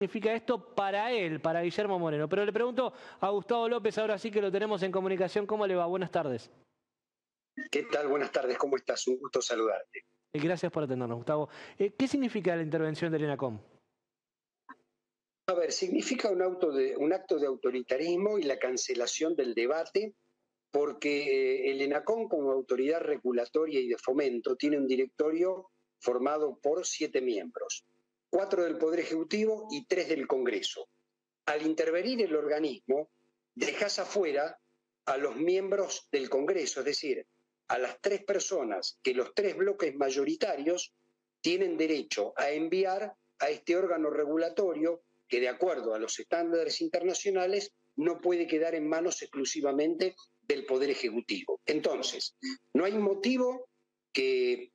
significa 0.00 0.32
esto 0.32 0.74
para 0.74 1.12
él, 1.12 1.42
para 1.42 1.60
Guillermo 1.60 1.98
Moreno. 1.98 2.26
Pero 2.26 2.46
le 2.46 2.52
pregunto 2.54 2.94
a 3.20 3.28
Gustavo 3.28 3.68
López, 3.68 3.98
ahora 3.98 4.16
sí 4.16 4.30
que 4.30 4.40
lo 4.40 4.50
tenemos 4.50 4.82
en 4.82 4.90
comunicación, 4.90 5.46
¿cómo 5.46 5.66
le 5.66 5.74
va? 5.74 5.84
Buenas 5.84 6.10
tardes. 6.10 6.50
¿Qué 7.70 7.82
tal? 7.82 8.08
Buenas 8.08 8.32
tardes, 8.32 8.56
¿cómo 8.56 8.76
estás? 8.76 9.06
Un 9.08 9.18
gusto 9.18 9.42
saludarte. 9.42 10.06
Eh, 10.32 10.40
gracias 10.40 10.72
por 10.72 10.84
atendernos, 10.84 11.18
Gustavo. 11.18 11.50
Eh, 11.78 11.92
¿Qué 11.98 12.08
significa 12.08 12.56
la 12.56 12.62
intervención 12.62 13.12
del 13.12 13.24
ENACOM? 13.24 13.60
A 15.48 15.52
ver, 15.52 15.70
significa 15.70 16.30
un, 16.30 16.40
auto 16.40 16.72
de, 16.72 16.96
un 16.96 17.12
acto 17.12 17.38
de 17.38 17.46
autoritarismo 17.46 18.38
y 18.38 18.44
la 18.44 18.58
cancelación 18.58 19.36
del 19.36 19.54
debate, 19.54 20.14
porque 20.70 21.66
eh, 21.66 21.72
el 21.72 21.82
ENACOM, 21.82 22.26
como 22.26 22.52
autoridad 22.52 23.02
regulatoria 23.02 23.78
y 23.78 23.88
de 23.88 23.98
fomento, 23.98 24.56
tiene 24.56 24.78
un 24.78 24.86
directorio 24.86 25.68
formado 25.98 26.58
por 26.58 26.86
siete 26.86 27.20
miembros 27.20 27.84
cuatro 28.30 28.64
del 28.64 28.78
Poder 28.78 29.00
Ejecutivo 29.00 29.66
y 29.70 29.84
tres 29.86 30.08
del 30.08 30.26
Congreso. 30.26 30.88
Al 31.46 31.66
intervenir 31.66 32.22
el 32.22 32.34
organismo, 32.36 33.10
dejas 33.54 33.98
afuera 33.98 34.58
a 35.06 35.16
los 35.16 35.36
miembros 35.36 36.08
del 36.12 36.30
Congreso, 36.30 36.80
es 36.80 36.86
decir, 36.86 37.26
a 37.68 37.78
las 37.78 38.00
tres 38.00 38.24
personas 38.24 38.98
que 39.02 39.14
los 39.14 39.34
tres 39.34 39.56
bloques 39.56 39.94
mayoritarios 39.96 40.92
tienen 41.40 41.76
derecho 41.76 42.32
a 42.36 42.50
enviar 42.50 43.14
a 43.38 43.48
este 43.48 43.76
órgano 43.76 44.10
regulatorio 44.10 45.02
que 45.28 45.40
de 45.40 45.48
acuerdo 45.48 45.94
a 45.94 45.98
los 45.98 46.18
estándares 46.18 46.80
internacionales 46.80 47.72
no 47.96 48.20
puede 48.20 48.46
quedar 48.46 48.74
en 48.74 48.88
manos 48.88 49.22
exclusivamente 49.22 50.14
del 50.42 50.66
Poder 50.66 50.90
Ejecutivo. 50.90 51.60
Entonces, 51.64 52.36
no 52.74 52.84
hay 52.84 52.94
motivo 52.94 53.68
que 54.12 54.72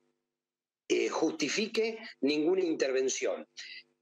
eh, 0.88 1.08
justifique 1.08 1.98
ninguna 2.20 2.62
intervención. 2.62 3.46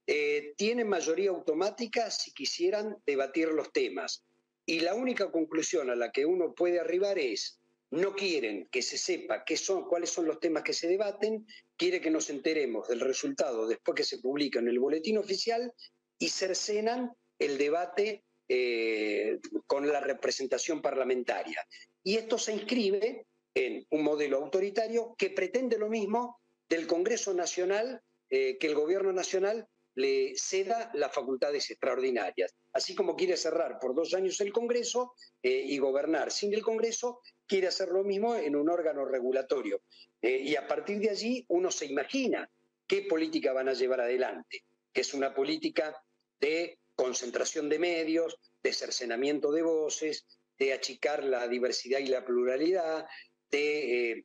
Eh, 0.07 0.53
tienen 0.57 0.89
mayoría 0.89 1.31
automática 1.31 2.11
si 2.11 2.33
quisieran 2.33 2.97
debatir 3.07 3.49
los 3.49 3.73
temas. 3.73 4.25
Y 4.67 4.81
la 4.81 4.95
única 4.95 5.31
conclusión 5.31 5.91
a 5.91 5.97
la 5.97 6.11
que 6.11 6.27
uno 6.27 6.55
puede 6.55 6.81
arribar 6.81 7.19
es, 7.19 7.61
no 7.91 8.15
quieren 8.15 8.69
que 8.71 8.83
se 8.83 8.99
sepa 8.99 9.45
qué 9.45 9.57
son, 9.57 9.85
cuáles 9.85 10.11
son 10.11 10.27
los 10.27 10.41
temas 10.41 10.63
que 10.63 10.73
se 10.73 10.89
debaten, 10.89 11.47
quiere 11.77 12.01
que 12.01 12.11
nos 12.11 12.29
enteremos 12.29 12.89
del 12.89 13.01
resultado 13.01 13.67
después 13.67 13.95
que 13.95 14.05
se 14.05 14.19
publica 14.19 14.59
en 14.59 14.69
el 14.69 14.79
boletín 14.79 15.19
oficial 15.19 15.73
y 16.19 16.29
cercenan 16.29 17.13
el 17.39 17.57
debate 17.59 18.25
eh, 18.49 19.39
con 19.67 19.87
la 19.87 20.01
representación 20.01 20.83
parlamentaria. 20.83 21.67
Y 22.03 22.17
esto 22.17 22.37
se 22.37 22.53
inscribe 22.53 23.27
en 23.55 23.87
un 23.91 24.03
modelo 24.03 24.39
autoritario 24.39 25.15
que 25.17 25.31
pretende 25.31 25.79
lo 25.79 25.89
mismo 25.89 26.41
del 26.75 26.89
Congreso 26.89 27.33
Nacional 27.33 28.03
eh, 28.29 28.59
que 28.59 28.67
el 28.67 28.75
Gobierno 28.75 29.13
Nacional 29.13 29.69
le 29.95 30.35
ceda 30.37 30.91
las 30.95 31.15
facultades 31.15 31.71
extraordinarias. 31.71 32.53
Así 32.73 32.97
como 32.97 33.15
quiere 33.15 33.37
cerrar 33.37 33.79
por 33.79 33.95
dos 33.95 34.13
años 34.13 34.41
el 34.41 34.53
Congreso 34.53 35.15
eh, 35.41 35.63
y 35.65 35.79
gobernar 35.79 36.33
sin 36.33 36.53
el 36.53 36.63
Congreso, 36.63 37.21
quiere 37.47 37.69
hacer 37.69 37.91
lo 37.91 38.03
mismo 38.03 38.35
en 38.35 38.57
un 38.57 38.69
órgano 38.69 39.05
regulatorio. 39.05 39.83
Eh, 40.21 40.41
y 40.43 40.57
a 40.57 40.67
partir 40.67 40.99
de 40.99 41.11
allí 41.11 41.45
uno 41.49 41.71
se 41.71 41.87
imagina 41.87 42.51
qué 42.89 43.03
política 43.03 43.53
van 43.53 43.69
a 43.69 43.75
llevar 43.75 44.01
adelante, 44.01 44.65
que 44.93 45.03
es 45.03 45.15
una 45.15 45.33
política 45.33 45.97
de 46.41 46.77
concentración 46.97 47.69
de 47.69 47.79
medios, 47.79 48.37
de 48.65 48.73
cercenamiento 48.73 49.53
de 49.53 49.63
voces, 49.63 50.27
de 50.59 50.73
achicar 50.73 51.23
la 51.23 51.47
diversidad 51.47 52.01
y 52.01 52.07
la 52.07 52.25
pluralidad, 52.25 53.07
de 53.49 54.25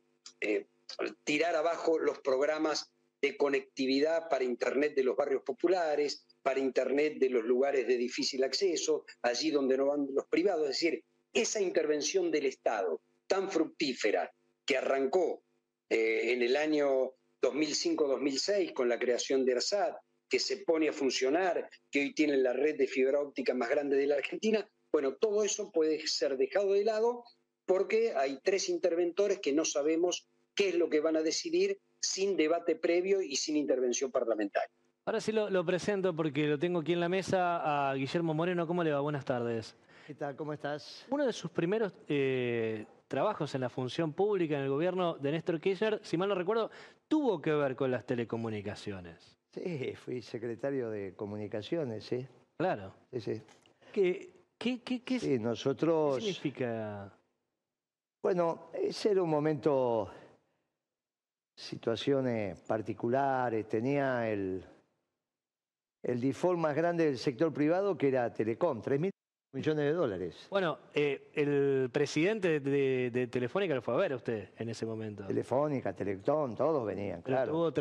tirar 1.24 1.56
abajo 1.56 1.98
los 1.98 2.18
programas 2.20 2.92
de 3.20 3.36
conectividad 3.36 4.28
para 4.28 4.44
Internet 4.44 4.94
de 4.94 5.04
los 5.04 5.16
barrios 5.16 5.42
populares, 5.42 6.24
para 6.42 6.60
Internet 6.60 7.18
de 7.18 7.28
los 7.28 7.44
lugares 7.44 7.86
de 7.86 7.96
difícil 7.96 8.42
acceso, 8.44 9.04
allí 9.22 9.50
donde 9.50 9.76
no 9.76 9.86
van 9.86 10.08
los 10.12 10.26
privados. 10.26 10.64
Es 10.64 10.80
decir, 10.80 11.04
esa 11.32 11.60
intervención 11.60 12.30
del 12.30 12.46
Estado 12.46 13.02
tan 13.26 13.50
fructífera 13.50 14.32
que 14.64 14.76
arrancó 14.76 15.42
eh, 15.88 16.32
en 16.32 16.42
el 16.42 16.56
año 16.56 17.12
2005-2006 17.42 18.72
con 18.72 18.88
la 18.88 18.98
creación 18.98 19.44
de 19.44 19.52
ARSAT, 19.52 19.96
que 20.28 20.38
se 20.38 20.58
pone 20.58 20.88
a 20.88 20.92
funcionar, 20.92 21.68
que 21.90 22.00
hoy 22.00 22.14
tiene 22.14 22.36
la 22.36 22.52
red 22.52 22.76
de 22.76 22.86
fibra 22.86 23.20
óptica 23.20 23.52
más 23.52 23.68
grande 23.68 23.96
de 23.96 24.06
la 24.06 24.14
Argentina, 24.14 24.66
bueno, 24.92 25.14
todo 25.16 25.44
eso 25.44 25.70
puede 25.70 26.06
ser 26.06 26.36
dejado 26.36 26.72
de 26.72 26.84
lado 26.84 27.24
porque 27.66 28.14
hay 28.16 28.40
tres 28.42 28.68
interventores 28.68 29.38
que 29.38 29.52
no 29.52 29.64
sabemos 29.64 30.28
qué 30.54 30.70
es 30.70 30.74
lo 30.74 30.88
que 30.88 31.00
van 31.00 31.16
a 31.16 31.22
decidir 31.22 31.78
sin 32.00 32.36
debate 32.36 32.76
previo 32.76 33.20
y 33.20 33.36
sin 33.36 33.56
intervención 33.56 34.10
parlamentaria. 34.10 34.70
Ahora 35.06 35.20
sí 35.20 35.32
lo, 35.32 35.64
presento 35.64 36.14
porque 36.14 36.46
lo 36.46 36.58
tengo 36.58 36.80
aquí 36.80 36.92
en 36.92 37.00
la 37.00 37.08
mesa 37.08 37.90
a 37.90 37.94
Guillermo 37.94 38.34
Moreno. 38.34 38.66
¿Cómo 38.66 38.84
le 38.84 38.92
va? 38.92 39.00
Buenas 39.00 39.24
tardes. 39.24 39.76
¿Qué 40.06 40.14
tal? 40.14 40.36
¿Cómo 40.36 40.52
estás? 40.52 41.06
Uno 41.10 41.26
de 41.26 41.32
sus 41.32 41.50
primeros 41.50 41.94
eh, 42.08 42.86
trabajos 43.08 43.54
en 43.54 43.62
la 43.62 43.68
función 43.68 44.12
pública 44.12 44.56
en 44.56 44.62
el 44.62 44.68
gobierno 44.68 45.14
de 45.14 45.32
Néstor 45.32 45.60
Kirchner, 45.60 46.00
si 46.04 46.16
mal 46.16 46.28
no 46.28 46.34
recuerdo, 46.34 46.70
tuvo 47.08 47.40
que 47.40 47.50
ver 47.50 47.74
con 47.74 47.90
las 47.90 48.06
telecomunicaciones. 48.06 49.36
Sí, 49.52 49.94
fui 49.96 50.22
secretario 50.22 50.90
de 50.90 51.14
comunicaciones, 51.14 52.04
sí. 52.04 52.26
Claro. 52.56 52.94
Sí, 53.12 53.20
sí. 53.20 53.42
¿Qué, 53.92 54.44
qué, 54.56 55.02
qué, 55.02 55.18
sí, 55.18 55.38
nosotros... 55.38 56.16
¿qué 56.16 56.20
significa? 56.20 57.12
Bueno, 58.22 58.70
ese 58.74 59.10
era 59.10 59.22
un 59.22 59.30
momento 59.30 60.10
situaciones 61.60 62.58
particulares, 62.60 63.68
tenía 63.68 64.28
el, 64.28 64.64
el 66.02 66.20
default 66.20 66.58
más 66.58 66.74
grande 66.74 67.04
del 67.04 67.18
sector 67.18 67.52
privado 67.52 67.96
que 67.96 68.08
era 68.08 68.32
Telecom, 68.32 68.80
3 68.80 69.00
mil 69.00 69.10
millones 69.52 69.84
de 69.84 69.92
dólares. 69.92 70.46
Bueno, 70.48 70.78
eh, 70.94 71.30
el 71.34 71.90
presidente 71.92 72.60
de, 72.60 73.28
Telefónica 73.30 73.74
lo 73.74 73.82
fue 73.82 73.94
a 73.94 73.96
ver 73.98 74.12
a 74.12 74.16
usted 74.16 74.50
en 74.56 74.68
ese 74.68 74.86
momento. 74.86 75.26
Telefónica, 75.26 75.92
Telecom, 75.92 76.54
todos 76.54 76.86
venían, 76.86 77.20
claro. 77.22 77.72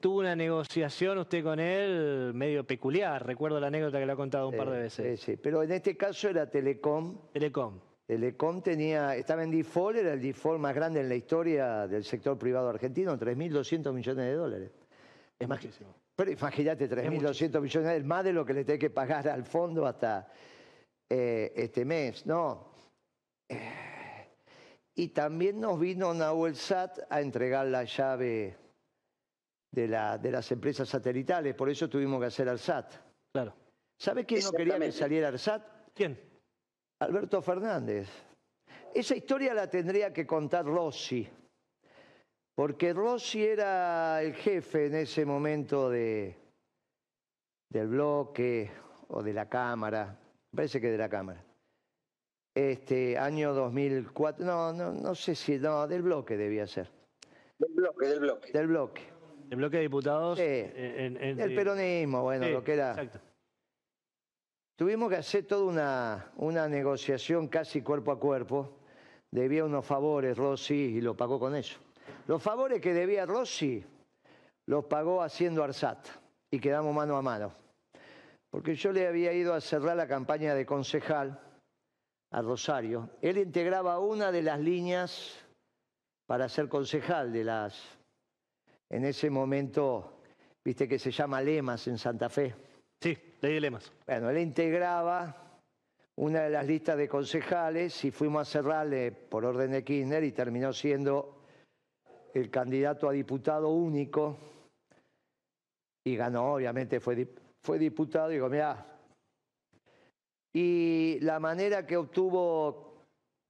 Tuvo, 0.00 0.18
una 0.18 0.36
negociación 0.36 1.18
usted 1.18 1.42
con 1.42 1.60
él 1.60 2.32
medio 2.34 2.64
peculiar, 2.64 3.26
recuerdo 3.26 3.60
la 3.60 3.66
anécdota 3.66 3.98
que 3.98 4.06
le 4.06 4.12
ha 4.12 4.16
contado 4.16 4.48
un 4.48 4.56
par 4.56 4.70
de 4.70 4.80
veces. 4.80 5.20
Sí, 5.20 5.36
pero 5.36 5.62
en 5.62 5.72
este 5.72 5.96
caso 5.96 6.28
era 6.28 6.48
Telecom. 6.48 7.30
Telecom. 7.32 7.80
Telecom 8.08 8.62
tenía, 8.62 9.14
estaba 9.16 9.42
en 9.42 9.50
default, 9.50 9.98
era 9.98 10.14
el 10.14 10.22
default 10.22 10.58
más 10.58 10.74
grande 10.74 11.00
en 11.00 11.10
la 11.10 11.14
historia 11.14 11.86
del 11.86 12.04
sector 12.04 12.38
privado 12.38 12.70
argentino, 12.70 13.18
3.200 13.18 13.92
millones 13.92 14.24
de 14.24 14.32
dólares. 14.32 14.70
Es 15.38 15.46
muchísimo. 15.46 15.94
Pero 16.16 16.30
imagínate, 16.30 16.88
3.200 16.88 17.60
millones, 17.60 17.98
es 17.98 18.04
más 18.06 18.24
de 18.24 18.32
lo 18.32 18.46
que 18.46 18.54
le 18.54 18.64
tenés 18.64 18.80
que 18.80 18.88
pagar 18.88 19.28
al 19.28 19.44
fondo 19.44 19.86
hasta 19.86 20.32
eh, 21.06 21.52
este 21.54 21.84
mes, 21.84 22.24
¿no? 22.24 22.72
Eh, 23.46 24.26
y 24.94 25.08
también 25.08 25.60
nos 25.60 25.78
vino 25.78 26.14
Nahuel 26.14 26.56
Sat 26.56 27.00
a 27.10 27.20
entregar 27.20 27.66
la 27.66 27.84
llave 27.84 28.56
de, 29.70 29.86
la, 29.86 30.16
de 30.16 30.30
las 30.30 30.50
empresas 30.50 30.88
satelitales, 30.88 31.54
por 31.54 31.68
eso 31.68 31.90
tuvimos 31.90 32.20
que 32.20 32.26
hacer 32.26 32.48
al 32.48 32.58
SAT. 32.58 32.94
Claro. 33.32 33.54
¿Sabe 33.98 34.24
quién 34.24 34.44
no 34.44 34.52
quería 34.52 34.78
que 34.78 34.92
saliera 34.92 35.28
al 35.28 35.38
SAT? 35.38 35.62
¿Quién? 35.94 36.27
Alberto 37.00 37.40
Fernández. 37.42 38.08
Esa 38.94 39.14
historia 39.14 39.54
la 39.54 39.68
tendría 39.68 40.12
que 40.12 40.26
contar 40.26 40.64
Rossi, 40.64 41.28
porque 42.54 42.92
Rossi 42.92 43.44
era 43.44 44.20
el 44.22 44.34
jefe 44.34 44.86
en 44.86 44.94
ese 44.96 45.24
momento 45.24 45.90
de, 45.90 46.34
del 47.70 47.88
bloque 47.88 48.70
o 49.08 49.22
de 49.22 49.32
la 49.32 49.48
Cámara, 49.48 50.18
parece 50.54 50.80
que 50.80 50.90
de 50.90 50.98
la 50.98 51.08
Cámara. 51.08 51.44
Este 52.54 53.16
año 53.16 53.54
2004, 53.54 54.44
no, 54.44 54.72
no, 54.72 54.92
no 54.92 55.14
sé 55.14 55.36
si, 55.36 55.58
no, 55.58 55.86
del 55.86 56.02
bloque 56.02 56.36
debía 56.36 56.66
ser. 56.66 56.90
Del 57.58 57.72
bloque, 57.74 58.06
del 58.06 58.20
bloque. 58.20 58.52
Del 58.52 58.66
bloque. 58.66 59.02
¿El 59.50 59.56
bloque 59.56 59.76
de 59.76 59.82
diputados? 59.84 60.38
Sí, 60.38 60.44
el 60.44 61.54
peronismo, 61.54 62.22
bueno, 62.22 62.48
lo 62.48 62.64
que 62.64 62.74
era. 62.74 62.90
Exacto. 62.90 63.20
Tuvimos 64.78 65.10
que 65.10 65.16
hacer 65.16 65.44
toda 65.44 65.64
una, 65.64 66.30
una 66.36 66.68
negociación 66.68 67.48
casi 67.48 67.82
cuerpo 67.82 68.12
a 68.12 68.20
cuerpo. 68.20 68.78
Debía 69.28 69.64
unos 69.64 69.84
favores 69.84 70.38
Rossi 70.38 70.74
y 70.76 71.00
lo 71.00 71.16
pagó 71.16 71.40
con 71.40 71.56
eso. 71.56 71.80
Los 72.28 72.40
favores 72.40 72.80
que 72.80 72.94
debía 72.94 73.26
Rossi 73.26 73.84
los 74.66 74.84
pagó 74.84 75.20
haciendo 75.20 75.64
Arsat 75.64 76.06
y 76.48 76.60
quedamos 76.60 76.94
mano 76.94 77.16
a 77.16 77.22
mano. 77.22 77.52
Porque 78.50 78.76
yo 78.76 78.92
le 78.92 79.08
había 79.08 79.32
ido 79.32 79.52
a 79.52 79.60
cerrar 79.60 79.96
la 79.96 80.06
campaña 80.06 80.54
de 80.54 80.64
concejal 80.64 81.40
a 82.30 82.40
Rosario. 82.40 83.10
Él 83.20 83.38
integraba 83.38 83.98
una 83.98 84.30
de 84.30 84.42
las 84.42 84.60
líneas 84.60 85.44
para 86.24 86.48
ser 86.48 86.68
concejal 86.68 87.32
de 87.32 87.42
las, 87.42 87.98
en 88.90 89.04
ese 89.04 89.28
momento, 89.28 90.20
viste 90.64 90.86
que 90.86 91.00
se 91.00 91.10
llama 91.10 91.42
Lemas 91.42 91.88
en 91.88 91.98
Santa 91.98 92.28
Fe. 92.28 92.67
De 93.40 93.60
Lemas. 93.60 93.92
Bueno, 94.06 94.30
él 94.30 94.38
integraba 94.38 95.48
una 96.16 96.42
de 96.42 96.50
las 96.50 96.66
listas 96.66 96.96
de 96.96 97.08
concejales 97.08 98.04
y 98.04 98.10
fuimos 98.10 98.48
a 98.48 98.50
cerrarle 98.50 99.12
por 99.12 99.44
orden 99.44 99.70
de 99.70 99.84
Kirchner 99.84 100.24
y 100.24 100.32
terminó 100.32 100.72
siendo 100.72 101.44
el 102.34 102.50
candidato 102.50 103.08
a 103.08 103.12
diputado 103.12 103.68
único 103.68 104.36
y 106.04 106.16
ganó, 106.16 106.54
obviamente 106.54 106.98
fue, 106.98 107.28
fue 107.62 107.78
diputado 107.78 108.30
y 108.30 108.34
digo, 108.34 108.48
mira, 108.48 108.84
y 110.52 111.18
la 111.20 111.38
manera 111.38 111.86
que 111.86 111.96
obtuvo, 111.96 113.04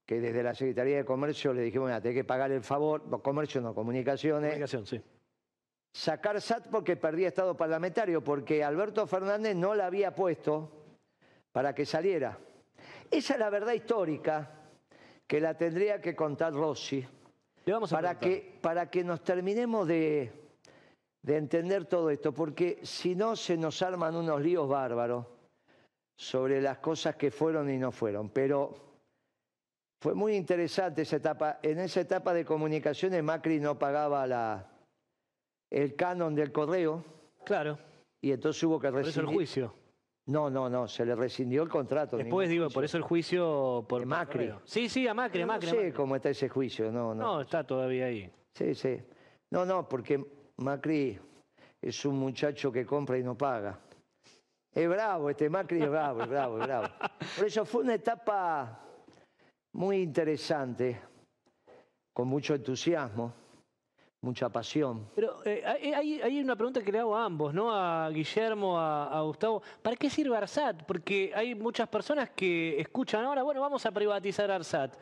que 0.05 0.19
desde 0.19 0.43
la 0.43 0.53
Secretaría 0.53 0.97
de 0.97 1.05
Comercio 1.05 1.53
le 1.53 1.61
dijimos, 1.63 1.87
mira, 1.87 2.01
tenés 2.01 2.17
que 2.17 2.23
pagar 2.23 2.51
el 2.51 2.61
favor, 2.61 3.07
no, 3.07 3.23
comercio 3.23 3.61
no, 3.61 3.73
comunicaciones. 3.73 4.51
Comunicación, 4.51 4.85
sí. 4.85 5.01
Sacar 5.91 6.39
SAT 6.39 6.67
porque 6.69 6.95
perdía 6.95 7.29
estado 7.29 7.57
parlamentario, 7.57 8.23
porque 8.23 8.63
Alberto 8.63 9.07
Fernández 9.07 9.55
no 9.55 9.73
la 9.73 9.87
había 9.87 10.13
puesto 10.13 10.71
para 11.51 11.73
que 11.73 11.85
saliera. 11.85 12.37
Esa 13.09 13.33
es 13.33 13.39
la 13.39 13.49
verdad 13.49 13.73
histórica 13.73 14.51
que 15.25 15.39
la 15.39 15.55
tendría 15.55 15.99
que 15.99 16.15
contar 16.15 16.53
Rossi. 16.53 17.05
para, 17.89 18.19
que, 18.19 18.57
para 18.61 18.89
que 18.89 19.03
nos 19.03 19.23
terminemos 19.23 19.87
de, 19.87 20.31
de 21.21 21.37
entender 21.37 21.85
todo 21.85 22.09
esto, 22.09 22.33
porque 22.33 22.79
si 22.83 23.15
no 23.15 23.35
se 23.35 23.57
nos 23.57 23.81
arman 23.81 24.15
unos 24.15 24.41
líos 24.41 24.67
bárbaros 24.69 25.25
sobre 26.15 26.61
las 26.61 26.77
cosas 26.79 27.15
que 27.15 27.31
fueron 27.31 27.69
y 27.69 27.77
no 27.77 27.91
fueron. 27.91 28.29
Pero 28.29 28.75
fue 30.01 30.13
muy 30.13 30.35
interesante 30.35 31.01
esa 31.01 31.17
etapa. 31.17 31.59
En 31.61 31.79
esa 31.79 32.01
etapa 32.01 32.33
de 32.33 32.45
comunicaciones 32.45 33.23
Macri 33.23 33.59
no 33.59 33.77
pagaba 33.77 34.25
la, 34.27 34.67
el 35.69 35.95
canon 35.95 36.35
del 36.35 36.51
correo. 36.51 37.03
Claro. 37.45 37.77
Y 38.21 38.31
entonces 38.31 38.61
hubo 38.63 38.79
que 38.79 38.91
rescindir. 38.91 39.13
Por 39.13 39.23
eso 39.23 39.29
el 39.29 39.35
juicio. 39.35 39.73
No, 40.25 40.49
no, 40.49 40.69
no, 40.69 40.87
se 40.87 41.05
le 41.05 41.15
rescindió 41.15 41.63
el 41.63 41.69
contrato. 41.69 42.15
Después 42.15 42.49
digo, 42.49 42.69
por 42.69 42.83
eso 42.83 42.97
el 42.97 43.03
juicio 43.03 43.83
por 43.89 44.05
Macri. 44.05 44.53
Sí, 44.63 44.87
sí, 44.87 45.07
a 45.07 45.13
Macri, 45.13 45.41
a 45.41 45.47
Macri. 45.47 45.71
No 45.71 45.73
sé 45.73 45.93
cómo 45.93 46.15
está 46.15 46.29
ese 46.29 46.49
juicio, 46.49 46.91
no, 46.91 47.15
no. 47.15 47.23
No, 47.23 47.41
está 47.41 47.63
todavía 47.63 48.05
ahí. 48.05 48.31
Sí, 48.53 48.75
sí. 48.75 49.01
No, 49.49 49.65
no, 49.65 49.89
porque 49.89 50.23
Macri 50.57 51.19
es 51.81 52.05
un 52.05 52.19
muchacho 52.19 52.71
que 52.71 52.85
compra 52.85 53.17
y 53.17 53.23
no 53.23 53.35
paga. 53.35 53.79
Es 54.71 54.87
bravo, 54.87 55.31
este 55.31 55.49
Macri 55.49 55.81
es 55.81 55.89
bravo, 55.89 56.21
es 56.21 56.29
bravo, 56.29 56.59
es 56.59 56.67
bravo. 56.67 56.87
Por 57.35 57.45
eso 57.47 57.65
fue 57.65 57.81
una 57.81 57.95
etapa 57.95 58.85
muy 59.73 59.97
interesante, 59.97 61.01
con 62.13 62.27
mucho 62.27 62.53
entusiasmo 62.53 63.33
mucha 64.21 64.49
pasión. 64.49 65.07
Pero 65.15 65.41
eh, 65.45 65.63
hay, 65.65 66.41
una 66.41 66.55
pregunta 66.55 66.81
que 66.81 66.91
le 66.91 66.99
hago 66.99 67.15
a 67.15 67.25
ambos, 67.25 67.53
¿no? 67.53 67.73
A 67.73 68.09
Guillermo, 68.09 68.77
a, 68.77 69.21
Gustavo. 69.21 69.61
¿Para 69.81 69.95
qué 69.95 70.09
sirve 70.09 70.35
ARSAT? 70.35 70.83
Porque 70.83 71.31
hay 71.33 71.55
muchas 71.55 71.87
personas 71.87 72.29
que 72.31 72.79
escuchan 72.79 73.23
ahora, 73.25 73.43
bueno, 73.43 73.61
vamos 73.61 73.85
a 73.85 73.91
privatizar 73.91 74.51
ARSAT. 74.51 74.95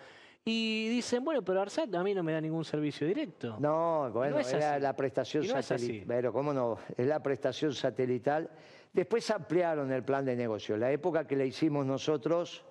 Y 0.46 0.88
dicen, 0.90 1.26
bueno, 1.26 1.42
pero 1.42 1.62
ARSAT 1.62 1.94
a 1.96 2.04
mí 2.04 2.14
no 2.14 2.24
me 2.24 2.32
da 2.32 2.40
ningún 2.40 2.64
servicio 2.64 3.06
directo. 3.06 3.58
No, 3.60 4.10
bueno, 4.14 4.40
es 4.40 4.54
la 4.82 4.96
prestación 4.96 5.44
satelital. 5.44 6.08
Pero, 6.08 6.32
¿cómo 6.32 6.54
no? 6.54 6.78
Es 6.96 7.06
la 7.06 7.22
prestación 7.22 7.74
satelital. 7.74 8.50
Después 8.94 9.30
ampliaron 9.30 9.92
el 9.92 10.04
plan 10.04 10.24
de 10.24 10.36
negocio. 10.36 10.78
La 10.78 10.92
época 10.92 11.28
que 11.28 11.36
le 11.36 11.48
hicimos 11.48 11.86
nosotros 11.86 12.64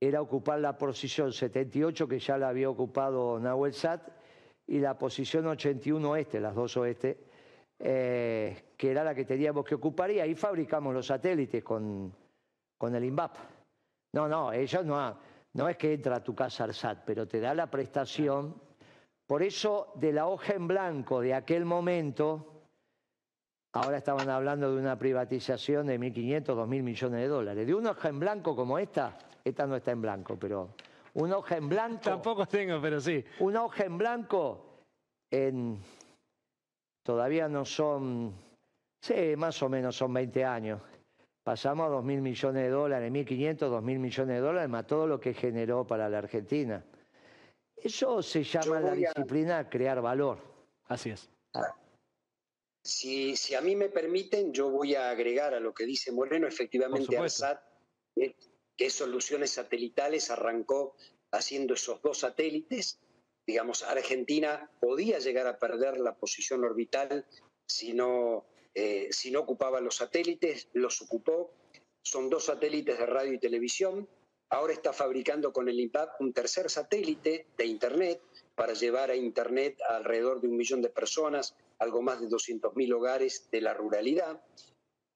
era 0.00 0.20
ocupar 0.20 0.60
la 0.60 0.78
posición 0.78 1.32
78, 1.32 2.06
que 2.06 2.18
ya 2.18 2.38
la 2.38 2.50
había 2.50 2.70
ocupado 2.70 3.40
Nahuel 3.40 3.72
Sat, 3.72 4.17
y 4.68 4.78
la 4.78 4.96
posición 4.96 5.46
81 5.46 6.10
oeste, 6.10 6.40
las 6.40 6.54
dos 6.54 6.76
oeste, 6.76 7.18
eh, 7.78 8.64
que 8.76 8.90
era 8.90 9.02
la 9.02 9.14
que 9.14 9.24
teníamos 9.24 9.64
que 9.64 9.74
ocupar 9.74 10.10
y 10.10 10.20
ahí 10.20 10.34
fabricamos 10.34 10.92
los 10.94 11.06
satélites 11.06 11.64
con, 11.64 12.12
con 12.76 12.94
el 12.94 13.04
INVAP. 13.04 13.36
No, 14.12 14.28
no, 14.28 14.52
ellos 14.52 14.84
no, 14.84 15.18
no 15.54 15.68
es 15.68 15.76
que 15.76 15.94
entra 15.94 16.16
a 16.16 16.22
tu 16.22 16.34
casa 16.34 16.64
ARSAT, 16.64 17.02
pero 17.04 17.26
te 17.26 17.40
da 17.40 17.54
la 17.54 17.70
prestación. 17.70 18.54
Por 19.26 19.42
eso, 19.42 19.92
de 19.96 20.12
la 20.12 20.26
hoja 20.26 20.54
en 20.54 20.66
blanco 20.66 21.20
de 21.20 21.34
aquel 21.34 21.64
momento, 21.64 22.62
ahora 23.72 23.98
estaban 23.98 24.28
hablando 24.28 24.74
de 24.74 24.80
una 24.80 24.98
privatización 24.98 25.86
de 25.86 25.98
1.500, 25.98 26.44
2.000 26.44 26.82
millones 26.82 27.20
de 27.20 27.28
dólares. 27.28 27.66
De 27.66 27.74
una 27.74 27.90
hoja 27.90 28.08
en 28.08 28.18
blanco 28.18 28.54
como 28.54 28.78
esta, 28.78 29.18
esta 29.44 29.66
no 29.66 29.76
está 29.76 29.92
en 29.92 30.02
blanco, 30.02 30.36
pero 30.38 30.74
una 31.14 31.38
hoja 31.38 31.56
en 31.56 31.68
blanco. 31.68 32.00
Tampoco 32.02 32.46
tengo, 32.46 32.80
pero 32.80 33.00
sí. 33.00 33.24
Una 33.40 33.64
hoja 33.64 33.84
en 33.84 33.98
blanco 33.98 34.84
en, 35.30 35.80
todavía 37.02 37.48
no 37.48 37.64
son, 37.64 38.34
sí, 39.00 39.36
más 39.36 39.62
o 39.62 39.68
menos 39.68 39.96
son 39.96 40.12
20 40.12 40.44
años. 40.44 40.80
Pasamos 41.42 41.86
a 41.86 41.90
2 41.90 42.04
mil 42.04 42.20
millones 42.20 42.62
de 42.62 42.68
dólares, 42.68 43.10
1.500, 43.10 43.56
2 43.56 43.82
mil 43.82 43.98
millones 43.98 44.36
de 44.36 44.40
dólares, 44.40 44.68
más 44.68 44.86
todo 44.86 45.06
lo 45.06 45.18
que 45.18 45.32
generó 45.32 45.86
para 45.86 46.08
la 46.08 46.18
Argentina. 46.18 46.84
Eso 47.74 48.22
se 48.22 48.42
llama 48.42 48.80
la 48.80 48.92
disciplina 48.92 49.68
crear 49.68 50.00
valor. 50.02 50.38
Así 50.86 51.10
es. 51.10 51.30
Ah. 51.54 51.74
Si, 52.82 53.36
si, 53.36 53.54
a 53.54 53.60
mí 53.60 53.76
me 53.76 53.88
permiten, 53.88 54.52
yo 54.52 54.70
voy 54.70 54.94
a 54.94 55.10
agregar 55.10 55.54
a 55.54 55.60
lo 55.60 55.74
que 55.74 55.84
dice 55.84 56.10
Moreno, 56.10 56.46
efectivamente 56.46 57.16
ARSAT, 57.16 57.60
que 58.78 58.88
Soluciones 58.90 59.50
Satelitales 59.50 60.30
arrancó 60.30 60.94
haciendo 61.32 61.74
esos 61.74 62.00
dos 62.00 62.18
satélites. 62.18 63.00
Digamos, 63.44 63.82
Argentina 63.82 64.70
podía 64.80 65.18
llegar 65.18 65.48
a 65.48 65.58
perder 65.58 65.98
la 65.98 66.14
posición 66.14 66.64
orbital 66.64 67.26
si 67.66 67.92
no, 67.92 68.46
eh, 68.74 69.08
si 69.10 69.30
no 69.30 69.40
ocupaba 69.40 69.80
los 69.80 69.96
satélites, 69.96 70.68
los 70.72 71.02
ocupó. 71.02 71.52
Son 72.02 72.30
dos 72.30 72.44
satélites 72.44 72.98
de 72.98 73.06
radio 73.06 73.32
y 73.32 73.38
televisión. 73.38 74.08
Ahora 74.50 74.72
está 74.72 74.92
fabricando 74.92 75.52
con 75.52 75.68
el 75.68 75.78
IMPAC 75.78 76.20
un 76.20 76.32
tercer 76.32 76.70
satélite 76.70 77.48
de 77.56 77.66
Internet 77.66 78.22
para 78.54 78.72
llevar 78.72 79.10
a 79.10 79.16
Internet 79.16 79.76
a 79.90 79.96
alrededor 79.96 80.40
de 80.40 80.48
un 80.48 80.56
millón 80.56 80.80
de 80.80 80.88
personas, 80.88 81.54
algo 81.78 82.00
más 82.00 82.20
de 82.20 82.28
200.000 82.28 82.94
hogares 82.94 83.50
de 83.50 83.60
la 83.60 83.74
ruralidad. 83.74 84.40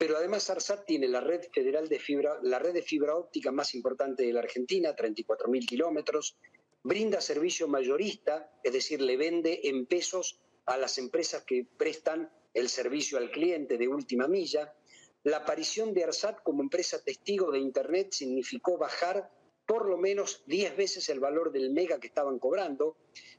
Pero 0.03 0.17
además 0.17 0.51
ARSAT 0.51 0.85
tiene 0.85 1.07
la 1.07 1.21
red 1.21 1.43
federal 1.53 1.89
de 1.89 2.01
fibra, 2.01 2.37
la 2.43 2.59
red 2.59 2.73
de 2.73 2.83
fibra 2.83 3.15
óptica 3.15 3.53
más 3.53 3.73
importante 3.73 4.25
de 4.25 4.33
la 4.33 4.41
Argentina, 4.41 4.97
34.000 4.97 5.65
kilómetros, 5.65 6.37
brinda 6.83 7.21
servicio 7.21 7.69
mayorista, 7.69 8.51
es 8.65 8.73
decir, 8.73 9.01
le 9.01 9.17
vende 9.17 9.61
en 9.63 9.87
pesos 9.87 10.41
a 10.67 10.77
las 10.77 10.99
empresas 10.99 11.45
que 11.45 11.69
prestan 11.77 12.29
el 12.53 12.69
servicio 12.69 13.17
al 13.17 13.31
cliente 13.31 13.79
de 13.79 13.87
última 13.87 14.27
milla. 14.27 14.75
La 15.23 15.37
aparición 15.37 15.95
de 15.95 16.03
ARSAT 16.03 16.43
como 16.43 16.65
empresa 16.65 17.01
testigo 17.05 17.53
de 17.53 17.61
Internet 17.61 18.09
significó 18.11 18.79
bajar 18.79 19.31
por 19.67 19.89
lo 19.89 19.99
menos 19.99 20.43
10 20.47 20.77
veces 20.77 21.09
el 21.11 21.21
valor 21.21 21.53
del 21.53 21.71
mega 21.71 22.01
que 22.01 22.09
estaban 22.09 22.41
cobrando 22.41 22.97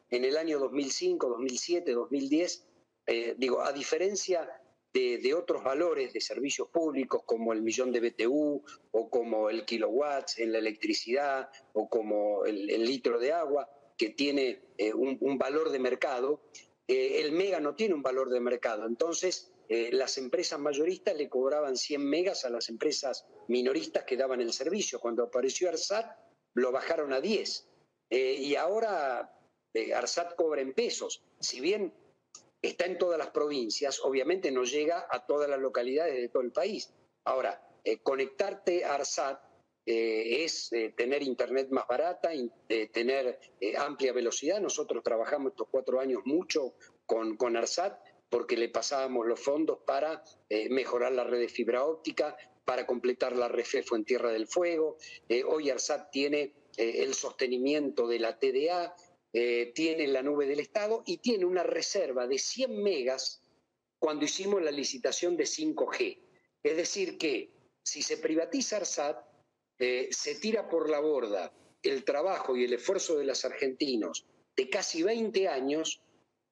en 0.10 0.24
el 0.24 0.38
año 0.38 0.60
2005, 0.60 1.27
2007, 1.27 1.92
2010. 1.92 2.67
digo, 3.36 3.62
a 3.62 3.74
diferencia 3.74 4.62
de, 4.93 5.33
otros 5.33 5.63
valores 5.63 6.13
de 6.13 6.21
servicios 6.21 6.67
públicos 6.69 7.23
como 7.25 7.51
el 7.51 7.63
millón 7.63 7.91
de 7.91 8.00
BTU 8.00 8.63
o 8.91 9.09
como 9.09 9.50
el 9.50 9.65
kilowatts 9.65 10.38
en 10.39 10.51
la 10.51 10.59
electricidad 10.59 11.50
o 11.73 11.89
como 11.89 12.45
el, 12.45 12.67
litro 12.85 13.17
de 13.19 13.33
agua 13.33 13.67
que 13.97 14.09
tiene 14.09 14.62
eh, 14.77 14.93
un, 14.93 15.38
valor 15.38 15.71
de 15.71 15.79
mercado, 15.79 16.41
eh, 16.88 17.21
el 17.21 17.31
mega 17.31 17.59
no 17.59 17.75
tiene 17.75 17.95
un 17.95 18.03
valor 18.03 18.29
de 18.29 18.39
mercado. 18.39 18.85
Entonces, 18.85 19.51
eh, 19.67 19.89
las 19.91 20.17
empresas 20.17 20.59
mayoristas 20.59 21.15
le 21.15 21.29
cobraban 21.29 21.75
100 21.75 22.03
megas 22.07 22.45
a 22.45 22.50
las 22.50 22.69
empresas 22.69 23.25
minoristas 23.47 24.03
que 24.03 24.17
daban 24.17 24.41
el 24.41 24.53
servicio. 24.53 25.00
Cuando 25.00 25.23
apareció 25.23 25.69
ARSAT, 25.69 26.05
lo 26.53 26.71
bajaron 26.71 27.13
a 27.13 27.21
10. 27.21 27.69
y 28.09 28.55
ahora 28.55 29.33
ARSAT 29.95 30.35
cobra 30.35 30.62
en 30.62 30.73
pesos. 30.73 31.23
Si 31.39 31.62
bien 31.62 31.93
está 32.63 32.86
en 32.86 32.98
todas 32.98 33.20
las 33.20 33.29
provincias, 33.29 34.00
obviamente 34.03 34.50
no 34.50 34.63
llega 34.63 35.05
a 35.10 35.25
todas 35.25 35.50
las 35.50 35.60
localidades 35.60 36.15
de 36.15 36.29
todo 36.29 36.41
el 36.41 36.51
país. 36.51 36.91
Ahora, 37.25 37.62
eh, 37.84 38.00
conectarte 38.01 38.86
a 38.86 38.96
ARSAT 38.96 39.41
eh, 39.86 40.46
es 40.46 40.72
eh, 40.72 40.93
tener 40.96 41.22
internet 41.22 41.67
más 41.72 41.86
barata, 41.86 42.29
tener 42.93 43.39
amplia 43.77 44.13
velocidad. 44.13 44.62
Nosotros 44.62 45.03
trabajamos 45.03 45.51
estos 45.51 45.67
cuatro 45.70 46.00
años 46.00 46.22
mucho 46.24 46.75
con, 47.05 47.36
con 47.36 47.58
ARSAT 47.58 48.00
porque 48.29 48.55
le 48.55 48.70
pasábamos 48.70 49.27
los 49.27 49.39
fondos 49.39 49.79
para 49.86 50.24
mejorar 50.72 51.12
la 51.12 51.24
red 51.24 51.39
de 51.39 51.50
fibra 51.50 51.86
óptica, 51.86 52.36
para 52.65 52.88
completar 52.88 53.36
la 53.36 53.48
REFEFO 53.48 53.96
en 53.96 54.05
Tierra 54.05 54.32
del 54.32 54.48
Fuego. 54.48 54.98
hoy 55.48 55.70
ARSAT 55.70 56.10
tiene 56.10 56.55
el 56.77 57.13
sostenimiento 57.13 58.08
de 58.08 58.17
la 58.17 58.39
TDA, 58.39 58.96
eh, 59.34 59.72
tiene 59.74 60.08
la 60.08 60.22
nube 60.22 60.46
del 60.46 60.60
Estado 60.60 61.02
y 61.06 61.18
tiene 61.18 61.46
una 61.46 61.63
reserva 61.63 62.28
de 62.28 62.38
100 62.38 62.84
megas 62.84 63.42
cuando 63.98 64.25
hicimos 64.25 64.62
la 64.62 64.70
licitación 64.70 65.36
de 65.36 65.46
5G. 65.46 66.20
Es 66.62 66.78
decir, 66.78 67.18
que 67.18 67.52
si 67.84 68.04
se 68.04 68.18
privatiza 68.18 68.78
ARSAT, 68.78 69.18
eh, 69.80 70.08
se 70.12 70.36
tira 70.36 70.70
por 70.70 70.90
la 70.90 71.00
borda 71.00 71.52
el 71.82 72.04
trabajo 72.04 72.56
y 72.56 72.63
el 72.63 72.74
esfuerzo 72.74 73.18
de 73.18 73.25
los 73.25 73.44
argentinos 73.44 74.25
de 74.56 74.70
casi 74.70 75.04
20 75.04 75.48
años 75.48 76.02